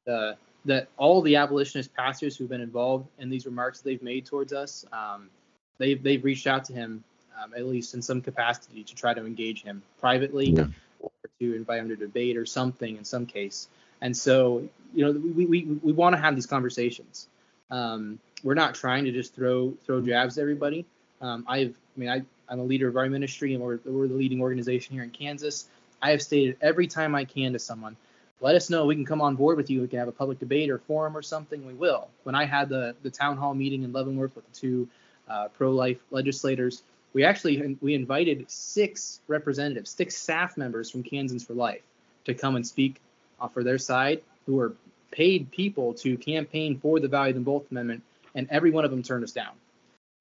that, 0.07 0.13
uh, 0.13 0.35
that 0.67 0.89
all 0.97 1.21
the 1.23 1.37
abolitionist 1.37 1.93
pastors 1.95 2.37
who've 2.37 2.49
been 2.49 2.61
involved 2.61 3.09
in 3.19 3.29
these 3.29 3.47
remarks 3.47 3.81
they've 3.81 4.03
made 4.03 4.27
towards 4.27 4.53
us, 4.53 4.85
um, 4.93 5.29
they've 5.79 6.01
they've 6.03 6.23
reached 6.25 6.47
out 6.47 6.65
to 6.67 6.73
him 6.73 7.03
um, 7.43 7.53
at 7.57 7.67
least 7.67 7.95
in 7.95 8.01
some 8.01 8.21
capacity 8.23 8.83
to 8.85 8.95
try 8.95 9.13
to 9.13 9.27
engage 9.27 9.63
him 9.63 9.83
privately 10.01 10.51
Yeah. 10.51 10.67
or 11.01 11.11
to 11.41 11.55
invite 11.55 11.81
him 11.81 11.89
to 11.89 11.97
debate 11.97 12.37
or 12.37 12.47
something 12.47 12.97
in 12.97 13.05
some 13.05 13.27
case. 13.27 13.69
And 14.01 14.17
so, 14.17 14.69
you 14.95 15.05
know, 15.05 15.13
we 15.13 15.47
we, 15.47 15.65
we 15.83 15.93
want 15.93 16.15
to 16.15 16.21
have 16.21 16.35
these 16.35 16.47
conversations. 16.47 17.29
Um, 17.71 18.19
we're 18.43 18.55
not 18.55 18.75
trying 18.75 19.05
to 19.05 19.13
just 19.13 19.35
throw 19.35 19.75
throw 19.85 20.01
jabs 20.01 20.39
at 20.39 20.43
everybody. 20.43 20.85
Um, 21.21 21.45
I've, 21.49 21.75
I 21.97 22.01
mean, 22.01 22.09
I, 22.11 22.23
I'm 22.49 22.61
a 22.61 22.65
leader 22.65 22.89
of 22.89 22.97
our 22.97 23.09
ministry, 23.09 23.55
and 23.55 23.63
we're, 23.63 23.79
we're 23.85 24.07
the 24.07 24.15
leading 24.15 24.41
organization 24.41 24.95
here 24.95 25.03
in 25.03 25.11
Kansas. 25.11 25.69
I 26.03 26.11
have 26.11 26.23
stated 26.23 26.57
every 26.61 26.87
time 26.87 27.15
I 27.15 27.25
can 27.25 27.55
to 27.55 27.59
someone, 27.59 27.97
let 28.41 28.55
us 28.55 28.69
know. 28.69 28.85
We 28.85 28.95
can 28.95 29.07
come 29.07 29.23
on 29.23 29.35
board 29.35 29.57
with 29.57 29.71
you. 29.71 29.81
We 29.81 29.89
can 29.89 29.99
have 29.99 30.09
a 30.09 30.13
public 30.13 30.39
debate 30.39 30.71
or 30.71 30.79
forum 30.79 31.17
or 31.17 31.23
something. 31.23 31.67
We 31.67 31.73
will. 31.73 32.09
When 32.25 32.35
I 32.35 32.45
had 32.45 32.69
the 32.69 32.95
the 33.03 33.11
town 33.11 33.37
hall 33.37 33.55
meeting 33.55 33.83
in 33.83 33.93
Leavenworth 33.93 34.37
with 34.37 34.47
the 34.53 34.59
two 34.59 34.89
uh, 35.29 35.49
pro-life 35.57 35.99
legislators, 36.11 36.83
we 37.15 37.25
actually 37.25 37.79
we 37.81 37.95
invited 37.95 38.49
six 38.51 39.21
representatives, 39.27 39.91
six 39.91 40.17
staff 40.17 40.57
members 40.57 40.91
from 40.91 41.03
Kansans 41.03 41.45
for 41.45 41.55
Life 41.55 41.83
to 42.27 42.35
come 42.35 42.57
and 42.57 42.67
speak 42.67 43.01
uh, 43.41 43.49
for 43.49 43.63
their 43.65 43.79
side, 43.79 44.23
who 44.47 44.59
are 44.61 44.75
paid 45.11 45.51
people 45.51 45.95
to 45.95 46.17
campaign 46.17 46.79
for 46.79 47.01
the 47.01 47.09
Value 47.09 47.33
Them 47.33 47.43
Both 47.43 47.71
Amendment, 47.71 48.03
and 48.35 48.47
every 48.51 48.71
one 48.71 48.85
of 48.85 48.91
them 48.91 49.03
turned 49.03 49.25
us 49.25 49.33
down. 49.33 49.53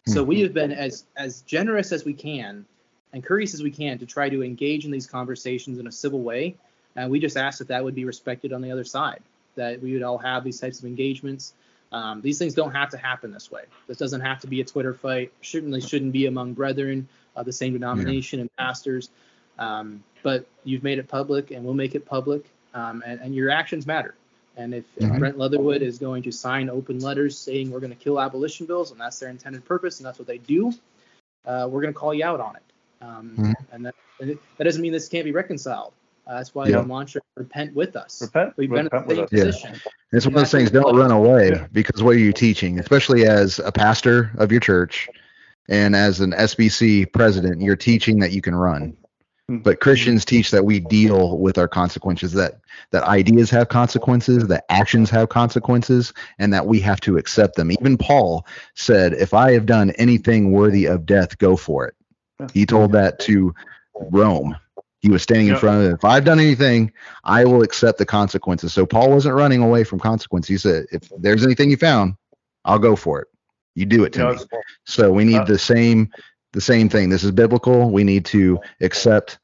So 0.07 0.23
we 0.23 0.41
have 0.41 0.53
been 0.53 0.71
as 0.71 1.05
as 1.15 1.41
generous 1.41 1.91
as 1.91 2.05
we 2.05 2.13
can 2.13 2.65
and 3.11 3.25
courteous 3.25 3.53
as 3.53 3.63
we 3.63 3.71
can 3.71 3.97
to 3.97 4.05
try 4.05 4.29
to 4.29 4.43
engage 4.43 4.85
in 4.85 4.91
these 4.91 5.07
conversations 5.07 5.79
in 5.79 5.87
a 5.87 5.91
civil 5.91 6.21
way. 6.21 6.55
And 6.95 7.09
we 7.09 7.19
just 7.19 7.37
ask 7.37 7.57
that 7.59 7.69
that 7.69 7.83
would 7.83 7.95
be 7.95 8.05
respected 8.05 8.53
on 8.53 8.61
the 8.61 8.71
other 8.71 8.83
side, 8.83 9.21
that 9.55 9.81
we 9.81 9.93
would 9.93 10.03
all 10.03 10.17
have 10.17 10.43
these 10.43 10.59
types 10.59 10.79
of 10.79 10.85
engagements. 10.85 11.53
Um, 11.91 12.21
these 12.21 12.37
things 12.37 12.53
don't 12.53 12.73
have 12.73 12.89
to 12.89 12.97
happen 12.97 13.31
this 13.31 13.49
way. 13.49 13.63
This 13.87 13.97
doesn't 13.97 14.21
have 14.21 14.41
to 14.41 14.47
be 14.47 14.61
a 14.61 14.65
Twitter 14.65 14.93
fight. 14.93 15.31
Certainly 15.41 15.81
shouldn't 15.81 16.11
be 16.11 16.25
among 16.25 16.53
brethren 16.53 17.07
of 17.35 17.45
the 17.45 17.53
same 17.53 17.73
denomination 17.73 18.39
and 18.41 18.55
pastors. 18.57 19.09
Um, 19.57 20.03
but 20.21 20.45
you've 20.63 20.83
made 20.83 20.99
it 20.99 21.07
public, 21.07 21.51
and 21.51 21.63
we'll 21.63 21.73
make 21.73 21.95
it 21.95 22.05
public. 22.05 22.45
Um, 22.75 23.01
and, 23.05 23.19
and 23.21 23.33
your 23.33 23.49
actions 23.49 23.87
matter. 23.87 24.13
And 24.57 24.73
if, 24.73 24.83
if. 24.97 25.09
Brent 25.17 25.37
Leatherwood 25.37 25.81
is 25.81 25.97
going 25.97 26.21
to 26.23 26.31
sign 26.31 26.69
open 26.69 26.99
letters 26.99 27.37
saying 27.37 27.71
we're 27.71 27.79
going 27.79 27.91
to 27.91 27.97
kill 27.97 28.19
abolition 28.21 28.65
bills 28.67 28.91
and 28.91 28.99
that's 28.99 29.17
their 29.19 29.29
intended 29.29 29.65
purpose 29.65 29.99
and 29.99 30.05
that's 30.05 30.19
what 30.19 30.27
they 30.27 30.37
do, 30.37 30.71
uh, 31.45 31.67
we're 31.71 31.81
going 31.81 31.93
to 31.93 31.97
call 31.99 32.13
you 32.13 32.23
out 32.25 32.39
on 32.39 32.55
it. 32.57 32.61
Um, 33.01 33.33
Mhm. 33.37 33.53
And 33.71 33.85
that 33.85 33.95
and 34.19 34.29
it- 34.31 34.39
that 34.57 34.63
doesn't 34.65 34.81
mean 34.81 34.91
this 34.93 35.07
can't 35.09 35.25
be 35.25 35.31
reconciled. 35.31 35.93
Uh, 36.27 36.35
that's 36.37 36.55
why 36.55 36.67
Yeah. 36.67 36.81
the 36.81 36.87
mantra 36.87 37.21
repent 37.35 37.75
with 37.75 37.95
us. 37.95 38.21
Repent- 38.21 38.53
We've 38.57 38.69
been 38.69 38.79
in 38.79 38.85
the 38.91 38.99
with 39.05 39.15
same 39.15 39.23
us. 39.25 39.29
Yeah. 39.31 39.43
position. 39.45 39.75
It's 40.13 40.25
one 40.25 40.35
of 40.35 40.39
those 40.41 40.51
things. 40.51 40.71
Don't 40.71 40.95
run 40.95 41.11
away 41.11 41.49
Yeah. 41.49 41.67
because 41.73 42.01
what 42.01 42.15
are 42.15 42.19
you 42.19 42.31
teaching? 42.33 42.79
Especially 42.79 43.25
as 43.25 43.59
a 43.59 43.71
pastor 43.71 44.31
of 44.37 44.51
your 44.51 44.61
church 44.61 45.07
and 45.69 45.95
as 45.95 46.21
an 46.21 46.33
SBC 46.33 47.05
president, 47.11 47.61
you're 47.61 47.75
teaching 47.75 48.19
that 48.19 48.31
you 48.31 48.41
can 48.41 48.55
run. 48.55 48.95
Hmm. 49.47 49.57
But 49.57 49.79
Christians 49.79 50.25
teach 50.25 50.51
that 50.51 50.65
we 50.65 50.79
deal 50.79 51.37
with 51.37 51.57
our 51.57 51.67
consequences. 51.67 52.33
That 52.33 52.59
that 52.91 53.03
ideas 53.03 53.49
have 53.51 53.69
consequences, 53.69 54.47
that 54.47 54.65
actions 54.69 55.09
have 55.11 55.29
consequences, 55.29 56.13
and 56.39 56.53
that 56.53 56.65
we 56.65 56.79
have 56.81 56.99
to 57.01 57.17
accept 57.17 57.55
them. 57.55 57.71
Even 57.71 57.97
Paul 57.97 58.45
said, 58.73 59.13
"If 59.13 59.33
I 59.33 59.51
have 59.51 59.65
done 59.65 59.91
anything 59.91 60.51
worthy 60.51 60.85
of 60.85 61.05
death, 61.05 61.37
go 61.37 61.55
for 61.55 61.85
it." 61.87 61.95
He 62.53 62.65
told 62.65 62.91
that 62.93 63.19
to 63.21 63.53
Rome. 64.11 64.57
He 64.99 65.11
was 65.11 65.21
standing 65.21 65.47
in 65.49 65.55
front 65.57 65.81
of 65.85 65.91
it. 65.91 65.93
If 65.93 66.03
I've 66.03 66.25
done 66.25 66.39
anything, 66.39 66.91
I 67.23 67.45
will 67.45 67.61
accept 67.61 67.99
the 67.99 68.05
consequences. 68.07 68.73
So 68.73 68.87
Paul 68.87 69.11
wasn't 69.11 69.35
running 69.35 69.61
away 69.61 69.83
from 69.83 69.99
consequences. 69.99 70.49
He 70.49 70.57
said, 70.57 70.87
if 70.91 71.03
there's 71.19 71.45
anything 71.45 71.69
you 71.69 71.77
found, 71.77 72.15
I'll 72.65 72.79
go 72.79 72.95
for 72.95 73.21
it. 73.21 73.27
You 73.75 73.85
do 73.85 74.03
it 74.03 74.13
to 74.13 74.19
You 74.19 74.25
know, 74.25 74.33
me. 74.33 74.39
So 74.85 75.11
we 75.11 75.23
need 75.23 75.41
Uh, 75.41 75.45
the 75.45 75.59
same 75.59 76.09
the 76.55 76.61
same 76.61 76.89
thing. 76.89 77.09
This 77.09 77.23
is 77.23 77.31
biblical. 77.31 77.91
We 77.91 78.03
need 78.03 78.25
to 78.27 78.59
accept 78.81 79.37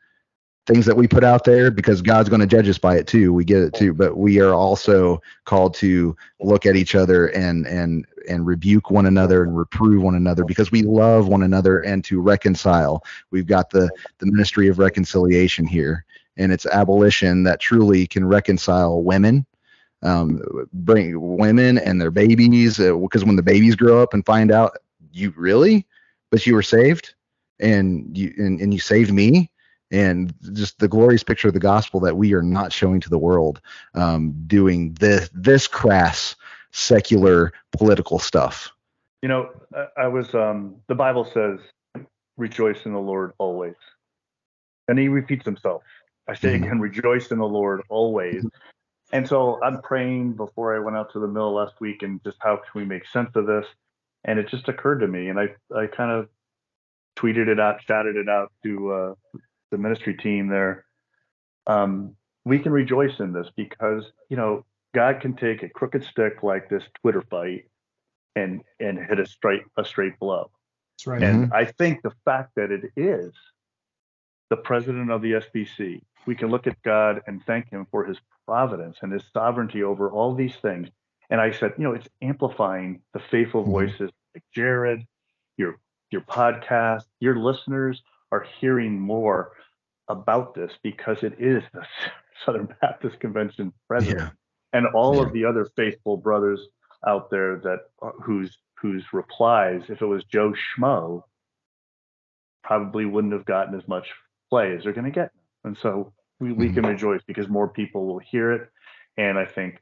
things 0.65 0.85
that 0.85 0.95
we 0.95 1.07
put 1.07 1.23
out 1.23 1.43
there 1.43 1.69
because 1.69 2.01
God's 2.01 2.29
going 2.29 2.39
to 2.39 2.47
judge 2.47 2.69
us 2.69 2.77
by 2.77 2.95
it 2.95 3.05
too. 3.05 3.33
We 3.33 3.43
get 3.43 3.61
it 3.61 3.73
too, 3.73 3.93
but 3.93 4.17
we 4.17 4.39
are 4.39 4.53
also 4.53 5.21
called 5.43 5.73
to 5.75 6.15
look 6.39 6.65
at 6.65 6.75
each 6.75 6.95
other 6.95 7.27
and 7.27 7.67
and 7.67 8.05
and 8.29 8.45
rebuke 8.45 8.91
one 8.91 9.07
another 9.07 9.43
and 9.43 9.57
reprove 9.57 10.01
one 10.01 10.15
another 10.15 10.45
because 10.45 10.71
we 10.71 10.83
love 10.83 11.27
one 11.27 11.43
another 11.43 11.81
and 11.81 12.03
to 12.05 12.21
reconcile. 12.21 13.03
We've 13.29 13.47
got 13.47 13.69
the 13.69 13.89
the 14.19 14.27
ministry 14.27 14.69
of 14.69 14.79
reconciliation 14.79 15.65
here, 15.65 16.05
and 16.37 16.53
it's 16.53 16.65
abolition 16.65 17.43
that 17.43 17.59
truly 17.59 18.07
can 18.07 18.25
reconcile 18.25 19.03
women 19.03 19.45
um, 20.03 20.41
bring 20.73 21.37
women 21.37 21.77
and 21.77 21.99
their 21.99 22.11
babies 22.11 22.77
because 22.77 23.25
when 23.25 23.35
the 23.35 23.43
babies 23.43 23.75
grow 23.75 24.01
up 24.01 24.13
and 24.13 24.25
find 24.25 24.51
out 24.51 24.77
you 25.11 25.33
really 25.35 25.85
but 26.31 26.45
you 26.47 26.55
were 26.55 26.63
saved 26.63 27.13
and 27.59 28.17
you 28.17 28.33
and, 28.37 28.59
and 28.59 28.73
you 28.73 28.79
saved 28.79 29.11
me 29.13 29.51
and 29.91 30.33
just 30.53 30.79
the 30.79 30.87
glorious 30.87 31.23
picture 31.23 31.49
of 31.49 31.53
the 31.53 31.59
gospel 31.59 31.99
that 31.99 32.17
we 32.17 32.33
are 32.33 32.41
not 32.41 32.73
showing 32.73 33.01
to 33.01 33.09
the 33.09 33.17
world 33.19 33.61
um, 33.93 34.33
doing 34.47 34.93
this 34.99 35.29
this 35.33 35.67
crass 35.67 36.35
secular 36.71 37.53
political 37.77 38.17
stuff 38.19 38.71
You 39.21 39.29
know, 39.29 39.49
I, 39.75 40.03
I 40.03 40.07
was 40.07 40.33
um 40.33 40.77
the 40.87 40.95
Bible 40.95 41.25
says, 41.25 41.59
rejoice 42.37 42.85
in 42.85 42.93
the 42.93 42.99
Lord 42.99 43.33
always. 43.37 43.75
And 44.87 44.97
he 44.97 45.07
repeats 45.09 45.45
himself. 45.45 45.83
I 46.27 46.33
say 46.33 46.53
Mhm. 46.53 46.63
again, 46.65 46.79
rejoice 46.79 47.31
in 47.31 47.37
the 47.37 47.47
Lord 47.47 47.81
always. 47.89 48.43
And 49.13 49.27
so 49.27 49.61
I'm 49.61 49.81
praying 49.81 50.33
before 50.33 50.75
I 50.75 50.79
went 50.79 50.97
out 50.97 51.11
to 51.13 51.19
the 51.19 51.27
mill 51.27 51.53
last 51.53 51.79
week 51.81 52.01
and 52.03 52.23
just 52.23 52.37
how 52.41 52.55
can 52.57 52.71
we 52.75 52.85
make 52.85 53.05
sense 53.07 53.35
of 53.35 53.45
this? 53.45 53.67
And 54.23 54.39
it 54.39 54.49
just 54.49 54.67
occurred 54.67 54.99
to 54.99 55.07
me 55.07 55.29
and 55.29 55.39
I 55.39 55.49
I 55.75 55.87
kind 55.87 56.11
of 56.11 56.29
tweeted 57.17 57.47
it 57.47 57.59
out, 57.59 57.81
shouted 57.85 58.15
it 58.15 58.29
out 58.29 58.51
to 58.63 58.91
uh, 58.91 59.13
the 59.71 59.77
ministry 59.77 60.15
team 60.15 60.47
there. 60.47 60.85
Um, 61.67 62.15
we 62.45 62.59
can 62.59 62.71
rejoice 62.71 63.19
in 63.19 63.33
this 63.33 63.47
because, 63.55 64.11
you 64.29 64.37
know, 64.37 64.65
God 64.93 65.21
can 65.21 65.35
take 65.35 65.63
a 65.63 65.69
crooked 65.69 66.03
stick 66.03 66.43
like 66.43 66.69
this 66.69 66.83
Twitter 67.01 67.21
fight 67.21 67.65
and 68.35 68.61
and 68.79 68.97
hit 68.97 69.19
a 69.19 69.25
straight 69.25 69.63
a 69.77 69.85
straight 69.85 70.17
blow. 70.19 70.49
That's 70.97 71.07
right. 71.07 71.23
And 71.23 71.53
I 71.53 71.65
think 71.65 72.01
the 72.01 72.13
fact 72.25 72.51
that 72.55 72.71
it 72.71 72.91
is 72.95 73.33
the 74.49 74.57
president 74.57 75.11
of 75.11 75.21
the 75.21 75.33
SBC, 75.33 76.01
we 76.25 76.35
can 76.35 76.49
look 76.49 76.67
at 76.67 76.81
God 76.83 77.21
and 77.27 77.43
thank 77.45 77.69
him 77.69 77.87
for 77.89 78.05
his 78.05 78.17
providence 78.45 78.97
and 79.01 79.11
his 79.11 79.23
sovereignty 79.33 79.83
over 79.83 80.11
all 80.11 80.33
these 80.33 80.55
things. 80.55 80.89
And 81.31 81.41
I 81.41 81.51
said, 81.51 81.73
you 81.77 81.85
know, 81.85 81.93
it's 81.93 82.09
amplifying 82.21 83.01
the 83.13 83.19
faithful 83.31 83.65
Mhm. 83.65 83.71
voices 83.71 84.11
like 84.35 84.43
Jared, 84.53 85.07
your 85.57 85.79
your 86.11 86.21
podcast, 86.21 87.05
your 87.21 87.37
listeners 87.37 88.03
are 88.31 88.45
hearing 88.59 88.99
more 88.99 89.53
about 90.09 90.53
this 90.55 90.71
because 90.83 91.23
it 91.23 91.39
is 91.39 91.63
the 91.73 91.85
Southern 92.45 92.67
Baptist 92.81 93.19
Convention 93.19 93.73
president 93.87 94.27
yeah 94.27 94.31
and 94.73 94.87
all 94.87 95.21
Yeah. 95.21 95.27
of 95.27 95.33
the 95.33 95.45
other 95.45 95.65
faithful 95.77 96.17
brothers 96.17 96.69
out 97.07 97.29
there 97.31 97.57
that 97.59 97.79
uh, 98.01 98.11
whose 98.23 98.57
whose 98.81 99.13
replies, 99.13 99.89
if 99.89 100.01
it 100.01 100.05
was 100.07 100.23
Joe 100.25 100.53
Schmo, 100.53 101.23
probably 102.63 103.05
wouldn't 103.05 103.33
have 103.33 103.45
gotten 103.45 103.75
as 103.75 103.87
much 103.87 104.09
play 104.49 104.75
as 104.75 104.83
they're 104.83 104.93
going 104.93 105.05
to 105.05 105.11
get. 105.11 105.31
And 105.63 105.77
so 105.77 106.13
we, 106.39 106.51
we 106.53 106.69
can 106.69 106.85
rejoice 106.85 107.21
because 107.25 107.47
more 107.49 107.67
people 107.67 108.05
will 108.05 108.19
hear 108.19 108.51
it. 108.51 108.69
And 109.17 109.37
I 109.37 109.45
think, 109.45 109.81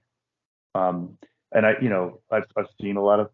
um, 0.75 1.17
and 1.51 1.65
I, 1.65 1.73
you 1.81 1.89
know, 1.89 2.19
I've, 2.31 2.45
I've 2.57 2.67
seen 2.79 2.97
a 2.97 3.03
lot 3.03 3.19
of 3.19 3.29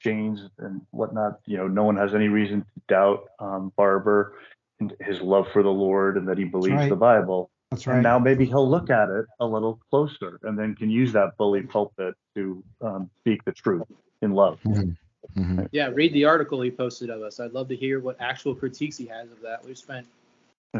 James 0.00 0.40
and 0.58 0.80
whatnot. 0.90 1.40
You 1.46 1.58
know, 1.58 1.68
no 1.68 1.84
one 1.84 1.96
has 1.96 2.14
any 2.14 2.28
reason 2.28 2.62
to 2.62 2.80
doubt 2.88 3.24
um, 3.38 3.72
Barber 3.76 4.34
and 4.80 4.94
his 5.00 5.20
love 5.20 5.46
for 5.52 5.62
the 5.62 5.70
Lord 5.70 6.16
and 6.16 6.28
that 6.28 6.38
he 6.38 6.44
believes 6.44 6.76
right. 6.76 6.88
the 6.88 6.96
Bible. 6.96 7.50
That's 7.70 7.86
right. 7.86 7.94
And 7.94 8.02
now 8.02 8.18
maybe 8.18 8.46
he'll 8.46 8.68
look 8.68 8.90
at 8.90 9.10
it 9.10 9.26
a 9.40 9.46
little 9.46 9.80
closer 9.90 10.38
and 10.42 10.58
then 10.58 10.74
can 10.74 10.90
use 10.90 11.12
that 11.12 11.36
bully 11.36 11.62
pulpit 11.62 12.14
to 12.34 12.62
um, 12.80 13.10
speak 13.20 13.44
the 13.44 13.52
truth 13.52 13.82
in 14.22 14.32
love. 14.32 14.60
Mhm. 14.64 14.96
Mhm. 15.36 15.68
Yeah, 15.72 15.88
read 15.88 16.12
the 16.12 16.24
article 16.24 16.60
he 16.62 16.70
posted 16.70 17.10
of 17.10 17.22
us. 17.22 17.40
I'd 17.40 17.52
love 17.52 17.68
to 17.68 17.76
hear 17.76 18.00
what 18.00 18.16
actual 18.20 18.54
critiques 18.54 18.96
he 18.96 19.06
has 19.06 19.30
of 19.30 19.40
that. 19.42 19.64
We've 19.64 19.76
spent 19.76 20.06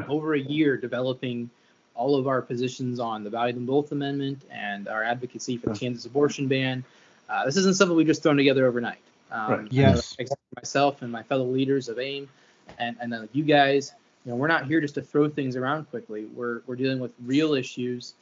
over 0.09 0.35
a 0.35 0.41
year 0.41 0.77
developing 0.77 1.51
all 1.99 2.15
of 2.17 2.29
our 2.29 2.41
positions 2.41 3.01
on 3.01 3.25
the 3.25 3.31
Value 3.31 3.55
of 3.55 3.61
the 3.61 3.67
Both 3.67 3.91
Amendment 3.93 4.43
and 4.51 4.87
our 4.89 5.03
advocacy 5.03 5.59
for 5.59 5.71
the 5.71 5.79
Kansas 5.79 6.07
abortion 6.07 6.47
ban. 6.47 6.85
Uh, 7.29 7.45
this 7.45 7.57
isn't 7.57 7.75
something 7.75 7.97
we 7.97 8.05
just 8.05 8.23
thrown 8.23 8.37
together 8.37 8.67
overnight. 8.67 9.01
Um, 9.31 9.51
Right. 9.51 9.69
Yes. 9.73 10.17
that 10.17 10.31
Myself 10.57 11.03
and 11.03 11.13
my 11.13 11.23
fellow 11.25 11.45
leaders 11.45 11.89
of 11.89 11.99
AIM, 11.99 12.29
and 12.79 12.97
and 13.01 13.13
then 13.13 13.29
you 13.33 13.45
guys, 13.45 13.93
you 14.25 14.31
know, 14.31 14.37
we're 14.37 14.49
not 14.49 14.67
here 14.67 14.81
just 14.81 14.95
to 14.95 15.03
throw 15.03 15.29
things 15.29 15.57
around 15.57 15.91
quickly. 15.91 16.25
We're 16.27 16.63
we're 16.67 16.77
dealing 16.77 17.01
with 17.01 17.13
real 17.25 17.55
issues, 17.55 18.15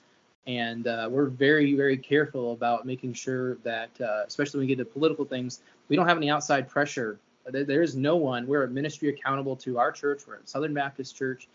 and 0.46 0.86
uh, 0.86 1.08
we're 1.10 1.26
very 1.26 1.74
very 1.74 1.96
careful 1.96 2.52
about 2.52 2.84
making 2.86 3.12
sure 3.14 3.56
that, 3.56 3.90
uh, 4.00 4.24
especially 4.26 4.58
when 4.58 4.68
we 4.68 4.74
get 4.74 4.82
to 4.82 4.90
political 4.90 5.24
things, 5.24 5.60
we 5.88 5.96
don't 5.96 6.08
have 6.08 6.16
any 6.16 6.30
outside 6.30 6.68
pressure. 6.68 7.18
There, 7.46 7.64
there 7.64 7.82
is 7.82 7.94
no 7.94 8.16
one. 8.16 8.46
We're 8.46 8.64
a 8.64 8.68
ministry 8.68 9.08
accountable 9.10 9.54
to 9.56 9.78
our 9.78 9.92
church. 9.92 10.22
We're 10.26 10.36
a 10.36 10.46
Southern 10.46 10.74
Baptist 10.74 11.16
church, 11.16 11.46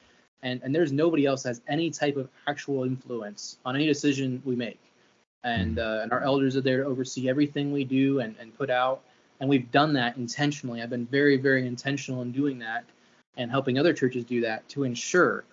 and 0.43 0.61
and 0.63 0.73
there's 0.73 0.91
nobody 0.91 1.25
else 1.25 1.43
that 1.43 1.49
has 1.49 1.61
any 1.67 1.89
type 1.89 2.17
of 2.17 2.29
actual 2.47 2.83
influence 2.83 3.57
on 3.65 3.75
any 3.75 3.85
decision 3.85 4.41
we 4.45 4.55
make. 4.55 4.79
And 5.43 5.79
uh, 5.79 5.99
and 6.03 6.11
our 6.11 6.21
elders 6.21 6.55
are 6.55 6.61
there 6.61 6.83
to 6.83 6.89
oversee 6.89 7.29
everything 7.29 7.71
we 7.71 7.83
do 7.83 8.19
and 8.19 8.35
and 8.39 8.55
put 8.57 8.69
out. 8.69 9.01
And 9.39 9.49
we've 9.49 9.71
done 9.71 9.93
that 9.93 10.17
intentionally. 10.17 10.81
I've 10.81 10.89
been 10.89 11.07
very 11.07 11.37
very 11.37 11.65
intentional 11.65 12.21
in 12.21 12.31
doing 12.31 12.59
that, 12.59 12.83
and 13.37 13.49
helping 13.49 13.79
other 13.79 13.93
churches 13.93 14.23
do 14.23 14.41
that 14.41 14.67
to 14.69 14.83
ensure 14.83 15.43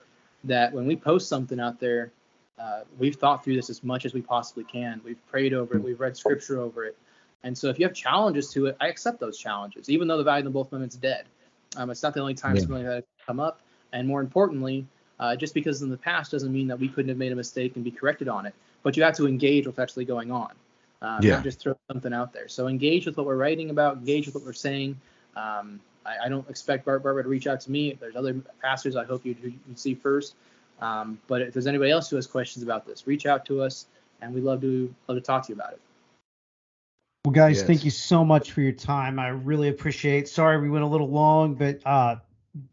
that 0.45 0.73
when 0.73 0.87
we 0.87 0.95
post 0.95 1.29
something 1.29 1.59
out 1.59 1.81
there, 1.81 2.13
uh, 2.59 2.81
we've 2.99 3.17
thought 3.17 3.43
through 3.43 3.57
this 3.57 3.71
as 3.71 3.83
much 3.83 4.05
as 4.05 4.13
we 4.15 4.21
possibly 4.21 4.65
can. 4.65 5.01
We've 5.05 5.25
prayed 5.31 5.55
over 5.55 5.77
it. 5.77 5.83
We've 5.83 5.99
read 5.99 6.17
scripture 6.17 6.61
over 6.61 6.85
it. 6.85 6.97
And 7.45 7.57
so 7.57 7.69
if 7.69 7.79
you 7.79 7.87
have 7.87 7.95
challenges 7.95 8.51
to 8.53 8.67
it, 8.67 8.77
I 8.81 8.89
accept 8.89 9.21
those 9.21 9.39
challenges, 9.39 9.89
even 9.89 10.09
though 10.09 10.19
the 10.19 10.25
value 10.25 10.41
of 10.41 10.45
the 10.45 10.51
both 10.51 10.73
amendments 10.73 10.97
dead. 10.97 11.25
Um, 11.77 11.91
it's 11.91 12.03
not 12.03 12.15
the 12.15 12.21
only 12.21 12.35
time 12.35 12.57
Yeah. 12.57 12.63
something 12.63 12.85
that 12.85 12.95
has 12.95 13.05
come 13.27 13.41
up. 13.41 13.61
And 13.93 14.07
more 14.07 14.21
importantly, 14.21 14.87
uh, 15.21 15.37
just 15.37 15.55
because 15.55 15.83
in 15.83 15.91
the 15.91 15.97
past 15.97 16.31
doesn't 16.33 16.53
mean 16.53 16.69
that 16.69 16.79
we 16.79 16.89
couldn't 16.89 17.09
have 17.09 17.19
made 17.19 17.33
a 17.33 17.37
mistake 17.37 17.75
and 17.77 17.85
be 17.85 17.91
corrected 17.91 18.29
on 18.29 18.47
it. 18.47 18.55
But 18.83 18.97
you 18.97 19.03
have 19.03 19.17
to 19.17 19.27
engage 19.27 19.67
with 19.67 19.77
what's 19.77 19.91
actually 19.91 20.05
going 20.05 20.31
on, 20.31 20.53
uh, 21.03 21.21
Yeah. 21.23 21.37
not 21.37 21.43
just 21.43 21.61
throw 21.61 21.75
something 21.91 22.13
out 22.13 22.33
there. 22.33 22.49
So 22.49 22.69
engage 22.69 23.07
with 23.07 23.17
what 23.17 23.27
we're 23.27 23.37
writing 23.37 23.71
about, 23.71 23.97
engage 23.97 24.27
with 24.27 24.35
what 24.35 24.45
we're 24.45 24.53
saying. 24.53 25.01
Um, 25.37 25.81
I, 26.07 26.27
I 26.27 26.29
don't 26.29 26.49
expect 26.49 26.85
Bart 26.85 27.03
Barber 27.03 27.23
to 27.23 27.29
reach 27.29 27.47
out 27.47 27.61
to 27.63 27.71
me. 27.71 27.91
If 27.91 28.01
there's 28.01 28.17
other 28.17 28.35
pastors, 28.63 28.97
I 28.97 29.05
hope 29.05 29.25
you 29.25 29.35
you 29.43 29.55
see 29.75 29.95
first. 29.95 30.35
Um, 30.81 31.19
but 31.27 31.43
if 31.43 31.53
there's 31.53 31.67
anybody 31.67 31.91
else 31.91 32.09
who 32.09 32.17
has 32.17 32.27
questions 32.27 32.63
about 32.63 32.87
this, 32.87 33.07
reach 33.07 33.27
out 33.27 33.45
to 33.47 33.63
us, 33.63 33.87
and 34.21 34.33
we'd 34.33 34.45
love 34.45 34.61
to 34.61 34.95
love 35.09 35.17
to 35.17 35.21
talk 35.21 35.45
to 35.47 35.49
you 35.49 35.57
about 35.57 35.73
it. 35.73 35.81
Well, 37.25 37.33
guys, 37.33 37.59
Yes. 37.59 37.67
thank 37.67 37.85
you 37.85 37.91
so 37.91 38.25
much 38.25 38.53
for 38.53 38.61
your 38.61 38.73
time. 38.73 39.19
I 39.19 39.29
really 39.29 39.69
appreciate. 39.69 40.29
Sorry 40.29 40.59
we 40.61 40.71
went 40.71 40.85
a 40.85 40.87
little 40.87 41.11
long, 41.11 41.55
but 41.55 41.81
uh, 41.85 42.17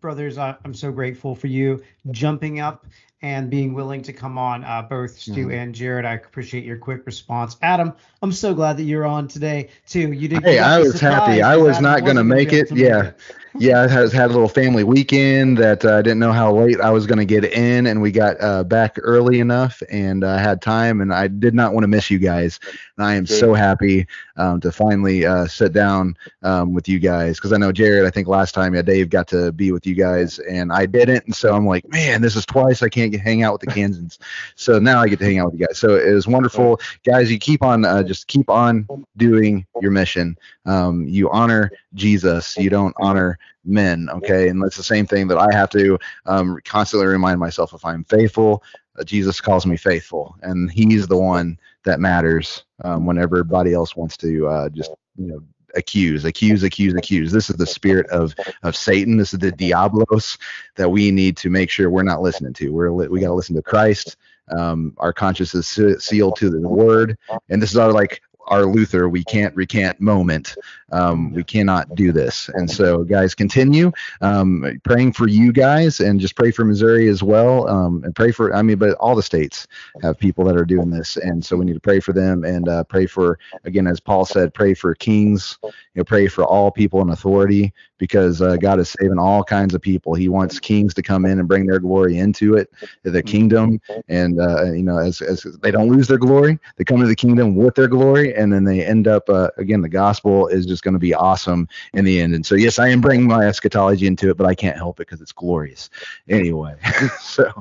brothers, 0.01 0.37
I, 0.37 0.55
I'm 0.65 0.73
so 0.73 0.91
grateful 0.91 1.35
for 1.35 1.47
you 1.47 1.83
jumping 2.11 2.59
up 2.59 2.85
and 3.21 3.49
being 3.49 3.73
willing 3.73 4.01
to 4.03 4.13
come 4.13 4.37
on. 4.37 4.63
Uh, 4.63 4.81
both 4.83 5.17
Stu 5.17 5.47
Mhm. 5.47 5.53
and 5.53 5.75
Jared, 5.75 6.05
I 6.05 6.13
appreciate 6.13 6.63
your 6.63 6.77
quick 6.77 7.05
response. 7.05 7.57
Adam, 7.61 7.93
I'm 8.21 8.31
so 8.31 8.53
glad 8.53 8.77
that 8.77 8.83
you're 8.83 9.05
on 9.05 9.27
today 9.27 9.69
too. 9.87 10.11
You 10.11 10.27
did. 10.27 10.43
Hey, 10.43 10.59
I 10.59 10.79
was 10.79 10.99
happy. 10.99 11.41
I 11.41 11.55
was 11.55 11.77
Adam 11.77 11.83
not 11.83 12.05
gonna 12.05 12.23
make 12.23 12.53
it. 12.53 12.67
to 12.69 12.75
Yeah. 12.75 13.11
Yeah, 13.57 13.83
I 13.83 13.87
had, 13.87 14.11
had 14.11 14.29
a 14.31 14.33
little 14.33 14.49
family 14.49 14.83
weekend 14.83 15.57
that 15.59 15.85
uh, 15.85 15.95
I 15.95 16.01
didn't 16.01 16.19
know 16.19 16.33
how 16.33 16.53
late 16.53 16.81
I 16.81 16.89
was 16.89 17.07
going 17.07 17.19
to 17.19 17.25
get 17.25 17.45
in, 17.45 17.87
and 17.87 18.01
we 18.01 18.11
got 18.11 18.35
uh, 18.41 18.63
back 18.65 18.97
early 19.01 19.39
enough, 19.39 19.81
and 19.89 20.25
I 20.25 20.39
had 20.39 20.61
time, 20.61 20.99
and 20.99 21.13
I 21.13 21.27
did 21.27 21.53
not 21.55 21.73
want 21.73 21.83
to 21.83 21.87
miss 21.87 22.11
you 22.11 22.19
guys. 22.19 22.59
And 22.97 23.05
I 23.05 23.15
am 23.15 23.25
so 23.25 23.53
happy 23.53 24.07
um, 24.35 24.59
to 24.59 24.71
finally 24.71 25.25
uh, 25.25 25.47
sit 25.47 25.71
down 25.71 26.17
um, 26.43 26.73
with 26.73 26.89
you 26.89 26.99
guys 26.99 27.37
because 27.37 27.53
I 27.53 27.57
know 27.57 27.71
Jared. 27.71 28.05
I 28.05 28.09
think 28.09 28.27
last 28.27 28.53
time, 28.53 28.75
yeah, 28.75 28.81
Dave 28.81 29.09
got 29.09 29.27
to 29.29 29.53
be 29.53 29.71
with 29.71 29.87
you 29.87 29.95
guys, 29.95 30.37
and 30.39 30.73
I 30.73 30.85
didn't, 30.85 31.25
and 31.25 31.35
so 31.35 31.55
I'm 31.55 31.65
like, 31.65 31.87
man, 31.87 32.21
this 32.21 32.35
is 32.35 32.45
twice. 32.45 32.83
I 32.83 32.89
can't 32.89 33.11
get, 33.11 33.21
hang 33.21 33.43
out 33.43 33.53
with 33.53 33.61
the 33.61 33.67
Kansans, 33.67 34.19
so 34.55 34.79
now 34.79 35.01
I 35.01 35.07
get 35.07 35.19
to 35.19 35.25
hang 35.25 35.39
out 35.39 35.51
with 35.51 35.61
you 35.61 35.65
guys. 35.65 35.77
So 35.77 35.95
it 35.95 36.11
was 36.13 36.27
wonderful, 36.27 36.81
guys. 37.05 37.31
You 37.31 37.39
keep 37.39 37.63
on, 37.63 37.85
uh, 37.85 38.03
just 38.03 38.27
keep 38.27 38.49
on 38.49 38.85
doing 39.15 39.65
your 39.81 39.91
mission. 39.91 40.37
Um, 40.65 41.07
you 41.07 41.29
honor 41.29 41.71
Jesus. 41.93 42.57
You 42.57 42.69
don't 42.69 42.93
honor 42.99 43.37
men. 43.63 44.09
Okay, 44.09 44.49
and 44.49 44.61
that's 44.61 44.77
the 44.77 44.83
same 44.83 45.05
thing 45.05 45.27
that 45.27 45.37
I 45.37 45.53
have 45.53 45.69
to 45.71 45.97
um, 46.25 46.59
constantly 46.65 47.07
remind 47.07 47.39
myself. 47.39 47.73
If 47.73 47.83
I'm 47.85 48.03
faithful, 48.03 48.63
uh, 48.99 49.03
Jesus 49.03 49.41
calls 49.41 49.65
me 49.65 49.77
faithful, 49.77 50.35
and 50.41 50.71
He's 50.71 51.07
the 51.07 51.17
one 51.17 51.59
that 51.83 51.99
matters 51.99 52.63
um, 52.83 53.05
when 53.05 53.17
everybody 53.17 53.73
else 53.73 53.95
wants 53.95 54.17
to 54.17 54.47
uh, 54.47 54.69
just 54.69 54.91
you 55.17 55.27
know 55.27 55.41
accuse, 55.75 56.25
accuse, 56.25 56.63
accuse, 56.63 56.93
accuse. 56.93 57.31
This 57.31 57.49
is 57.49 57.57
the 57.57 57.65
spirit 57.65 58.07
of 58.07 58.33
of 58.63 58.75
Satan. 58.75 59.17
This 59.17 59.33
is 59.33 59.39
the 59.39 59.51
Diablos 59.51 60.37
that 60.75 60.89
we 60.89 61.11
need 61.11 61.37
to 61.37 61.49
make 61.49 61.69
sure 61.69 61.89
we're 61.89 62.03
not 62.03 62.21
listening 62.21 62.53
to. 62.53 62.69
We're 62.69 62.91
li- 62.91 63.07
we 63.07 63.19
got 63.19 63.27
to 63.27 63.33
listen 63.33 63.55
to 63.55 63.61
Christ. 63.61 64.17
Um, 64.55 64.93
our 64.97 65.11
conscience 65.11 65.55
is 65.55 65.67
sealed 66.03 66.35
to 66.37 66.49
the 66.49 66.67
Word, 66.67 67.17
and 67.49 67.61
this 67.61 67.71
is 67.71 67.77
our 67.77 67.91
like 67.91 68.21
our 68.47 68.65
Luther. 68.65 69.09
We 69.09 69.23
can't 69.23 69.55
recant 69.55 69.99
moment. 69.99 70.55
Um, 70.91 71.33
we 71.33 71.43
cannot 71.43 71.95
do 71.95 72.11
this. 72.11 72.49
And 72.49 72.69
so, 72.69 73.03
guys, 73.03 73.33
continue 73.33 73.91
um, 74.21 74.79
praying 74.83 75.13
for 75.13 75.27
you 75.27 75.51
guys, 75.51 75.99
and 75.99 76.19
just 76.19 76.35
pray 76.35 76.51
for 76.51 76.63
Missouri 76.63 77.09
as 77.09 77.23
well, 77.23 77.67
um, 77.67 78.03
and 78.03 78.15
pray 78.15 78.31
for. 78.31 78.55
I 78.55 78.61
mean, 78.61 78.77
but 78.77 78.95
all 78.97 79.15
the 79.15 79.23
states 79.23 79.67
have 80.01 80.17
people 80.19 80.45
that 80.45 80.55
are 80.55 80.65
doing 80.65 80.89
this, 80.89 81.17
and 81.17 81.43
so 81.43 81.57
we 81.57 81.65
need 81.65 81.73
to 81.73 81.79
pray 81.79 81.99
for 81.99 82.13
them 82.13 82.43
and 82.43 82.69
uh, 82.69 82.83
pray 82.83 83.05
for 83.05 83.39
again, 83.63 83.87
as 83.87 83.99
Paul 83.99 84.25
said, 84.25 84.53
pray 84.53 84.73
for 84.73 84.93
kings. 84.95 85.57
You 85.63 85.71
know, 85.95 86.03
pray 86.03 86.27
for 86.27 86.43
all 86.43 86.71
people 86.71 87.01
in 87.01 87.09
authority 87.09 87.73
because 87.97 88.41
uh, 88.41 88.57
God 88.57 88.79
is 88.79 88.89
saving 88.89 89.17
all 89.17 89.43
kinds 89.43 89.73
of 89.73 89.81
people. 89.81 90.13
He 90.13 90.27
wants 90.27 90.59
kings 90.59 90.93
to 90.95 91.01
come 91.01 91.25
in 91.25 91.39
and 91.39 91.47
bring 91.47 91.65
their 91.65 91.79
glory 91.79 92.17
into 92.17 92.55
it, 92.55 92.69
the 93.03 93.23
kingdom, 93.23 93.79
and 94.09 94.39
uh, 94.39 94.71
you 94.71 94.83
know, 94.83 94.97
as 94.97 95.21
as 95.21 95.43
they 95.61 95.71
don't 95.71 95.89
lose 95.89 96.07
their 96.07 96.17
glory, 96.17 96.59
they 96.75 96.83
come 96.83 96.97
into 96.97 97.07
the 97.07 97.15
kingdom 97.15 97.55
with 97.55 97.75
their 97.75 97.87
glory, 97.87 98.34
and 98.35 98.51
then 98.51 98.63
they 98.63 98.85
end 98.85 99.07
up 99.07 99.29
uh, 99.29 99.49
again. 99.57 99.81
The 99.81 99.89
gospel 99.89 100.47
is 100.47 100.65
just 100.65 100.83
going 100.83 100.93
to 100.93 100.99
be 100.99 101.13
awesome 101.13 101.67
in 101.93 102.05
the 102.05 102.19
end. 102.21 102.35
And 102.35 102.45
so, 102.45 102.55
yes, 102.55 102.79
I 102.79 102.89
am 102.89 103.01
bringing 103.01 103.27
my 103.27 103.45
eschatology 103.45 104.07
into 104.07 104.29
it, 104.29 104.37
but 104.37 104.45
I 104.45 104.55
can't 104.55 104.77
help 104.77 104.99
it 104.99 105.07
because 105.07 105.21
it's 105.21 105.31
glorious 105.31 105.89
anyway. 106.27 106.75
so, 107.21 107.51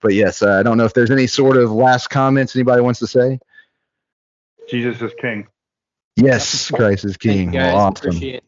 but 0.00 0.14
yes, 0.14 0.42
uh, 0.42 0.58
I 0.58 0.62
don't 0.62 0.78
know 0.78 0.84
if 0.84 0.94
there's 0.94 1.10
any 1.10 1.26
sort 1.26 1.56
of 1.56 1.70
last 1.70 2.08
comments 2.08 2.56
anybody 2.56 2.82
wants 2.82 3.00
to 3.00 3.06
say. 3.06 3.38
Jesus 4.68 5.00
is 5.02 5.12
king. 5.20 5.46
Yes, 6.16 6.70
Christ 6.70 7.04
is 7.04 7.16
Thank 7.16 7.24
you 7.24 7.42
King. 7.44 7.50
guys. 7.52 7.74
Awesome. 7.74 8.08
Appreciate 8.08 8.34
it. 8.36 8.44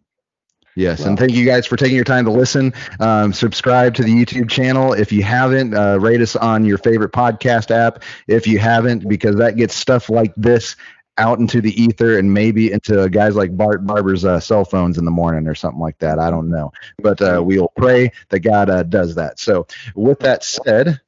Yes, 0.76 1.05
and 1.05 1.16
thank 1.16 1.32
you 1.32 1.45
guys 1.47 1.66
for 1.66 1.76
taking 1.76 1.95
your 1.95 2.05
time 2.05 2.24
to 2.24 2.32
listen. 2.32 2.74
Um, 2.99 3.32
subscribe 3.32 3.95
to 3.95 4.03
the 4.03 4.12
YouTube 4.12 4.51
channel 4.51 4.93
if 4.93 5.12
you 5.12 5.22
haven't. 5.22 5.72
Uh, 5.72 5.99
rate 6.01 6.20
us 6.20 6.35
on 6.35 6.64
your 6.64 6.78
favorite 6.78 7.12
podcast 7.12 7.70
app 7.70 8.03
if 8.26 8.49
you 8.49 8.59
haven't, 8.59 9.09
because 9.09 9.37
that 9.37 9.57
gets 9.57 9.76
stuff 9.76 10.11
like 10.11 10.32
this 10.37 10.74
out 11.19 11.39
into 11.39 11.61
the 11.61 11.81
ether 11.81 12.19
and 12.19 12.33
maybe 12.35 12.73
into 12.73 13.09
guys 13.09 13.37
like 13.37 13.57
Bart 13.57 13.87
Barber's 13.87 14.25
uh, 14.25 14.41
cell 14.41 14.65
phones 14.65 14.99
in 14.99 15.05
the 15.05 15.11
morning 15.11 15.47
or 15.47 15.55
something 15.55 15.81
like 15.81 15.99
that. 15.99 16.19
I 16.19 16.31
don't 16.31 16.49
know, 16.51 16.73
but 17.03 17.21
uh, 17.23 17.43
we'll 17.45 17.73
pray 17.77 18.11
that 18.31 18.41
God 18.41 18.69
uh, 18.71 18.83
does 18.83 19.15
that. 19.17 19.39
So, 19.39 19.67
with 19.95 20.19
that 20.21 20.43
said. 20.45 21.01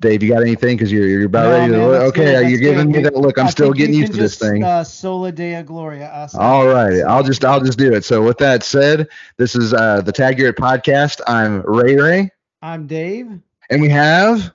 Dave, 0.00 0.20
you 0.20 0.32
got 0.32 0.42
anything? 0.42 0.76
Because 0.76 0.90
you're, 0.90 1.06
you're 1.06 1.26
about 1.26 1.44
No, 1.44 1.50
ready 1.52 1.72
to. 1.74 1.78
man, 1.78 1.90
that's 1.92 2.04
okay, 2.06 2.24
good, 2.42 2.50
you're 2.50 2.58
giving 2.58 2.90
good. 2.90 2.96
me 2.96 3.02
that 3.04 3.14
look. 3.14 3.38
I'm 3.38 3.46
I 3.46 3.50
still 3.50 3.72
getting 3.72 3.94
used 3.94 4.10
can 4.10 4.16
to 4.16 4.22
this 4.22 4.36
thing. 4.36 4.64
Uh, 4.64 4.82
Soli 4.82 5.30
Deo 5.30 5.62
Gloria. 5.62 6.06
us. 6.08 6.34
All 6.34 6.66
I'll 6.76 7.22
just 7.22 7.44
I'll 7.44 7.60
just 7.60 7.78
do 7.78 7.92
it. 7.94 8.04
So 8.04 8.20
with 8.20 8.36
that 8.38 8.64
said, 8.64 9.06
this 9.36 9.54
is 9.54 9.72
uh, 9.72 10.00
the 10.00 10.10
Tag 10.10 10.40
Your 10.40 10.48
It 10.48 10.56
podcast. 10.56 11.20
I'm 11.28 11.62
Ray 11.62 11.94
Ray, 11.94 12.30
I'm 12.62 12.88
Dave. 12.88 13.30
and 13.70 13.80
we 13.80 13.90
have 13.90 14.52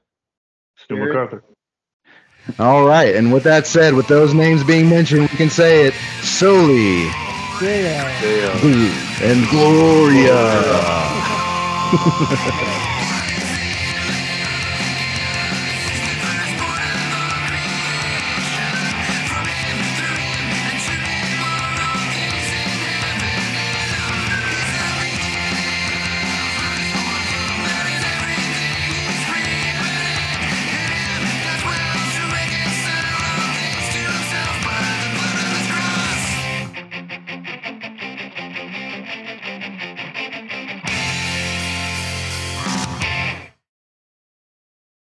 Stu 0.76 0.98
MacArthur. 0.98 1.42
All 2.60 2.86
right. 2.86 3.16
And 3.16 3.32
with 3.34 3.44
that 3.44 3.68
said, 3.68 3.94
with 3.94 4.08
those 4.08 4.34
names 4.34 4.64
being 4.64 4.90
mentioned, 4.90 5.22
we 5.22 5.38
can 5.38 5.50
say 5.50 5.86
it 5.88 5.94
Soli 6.24 7.10
Dea. 7.60 7.88
They, 8.22 8.46
uh, 8.46 9.24
and 9.24 9.48
Gloria. 9.50 10.34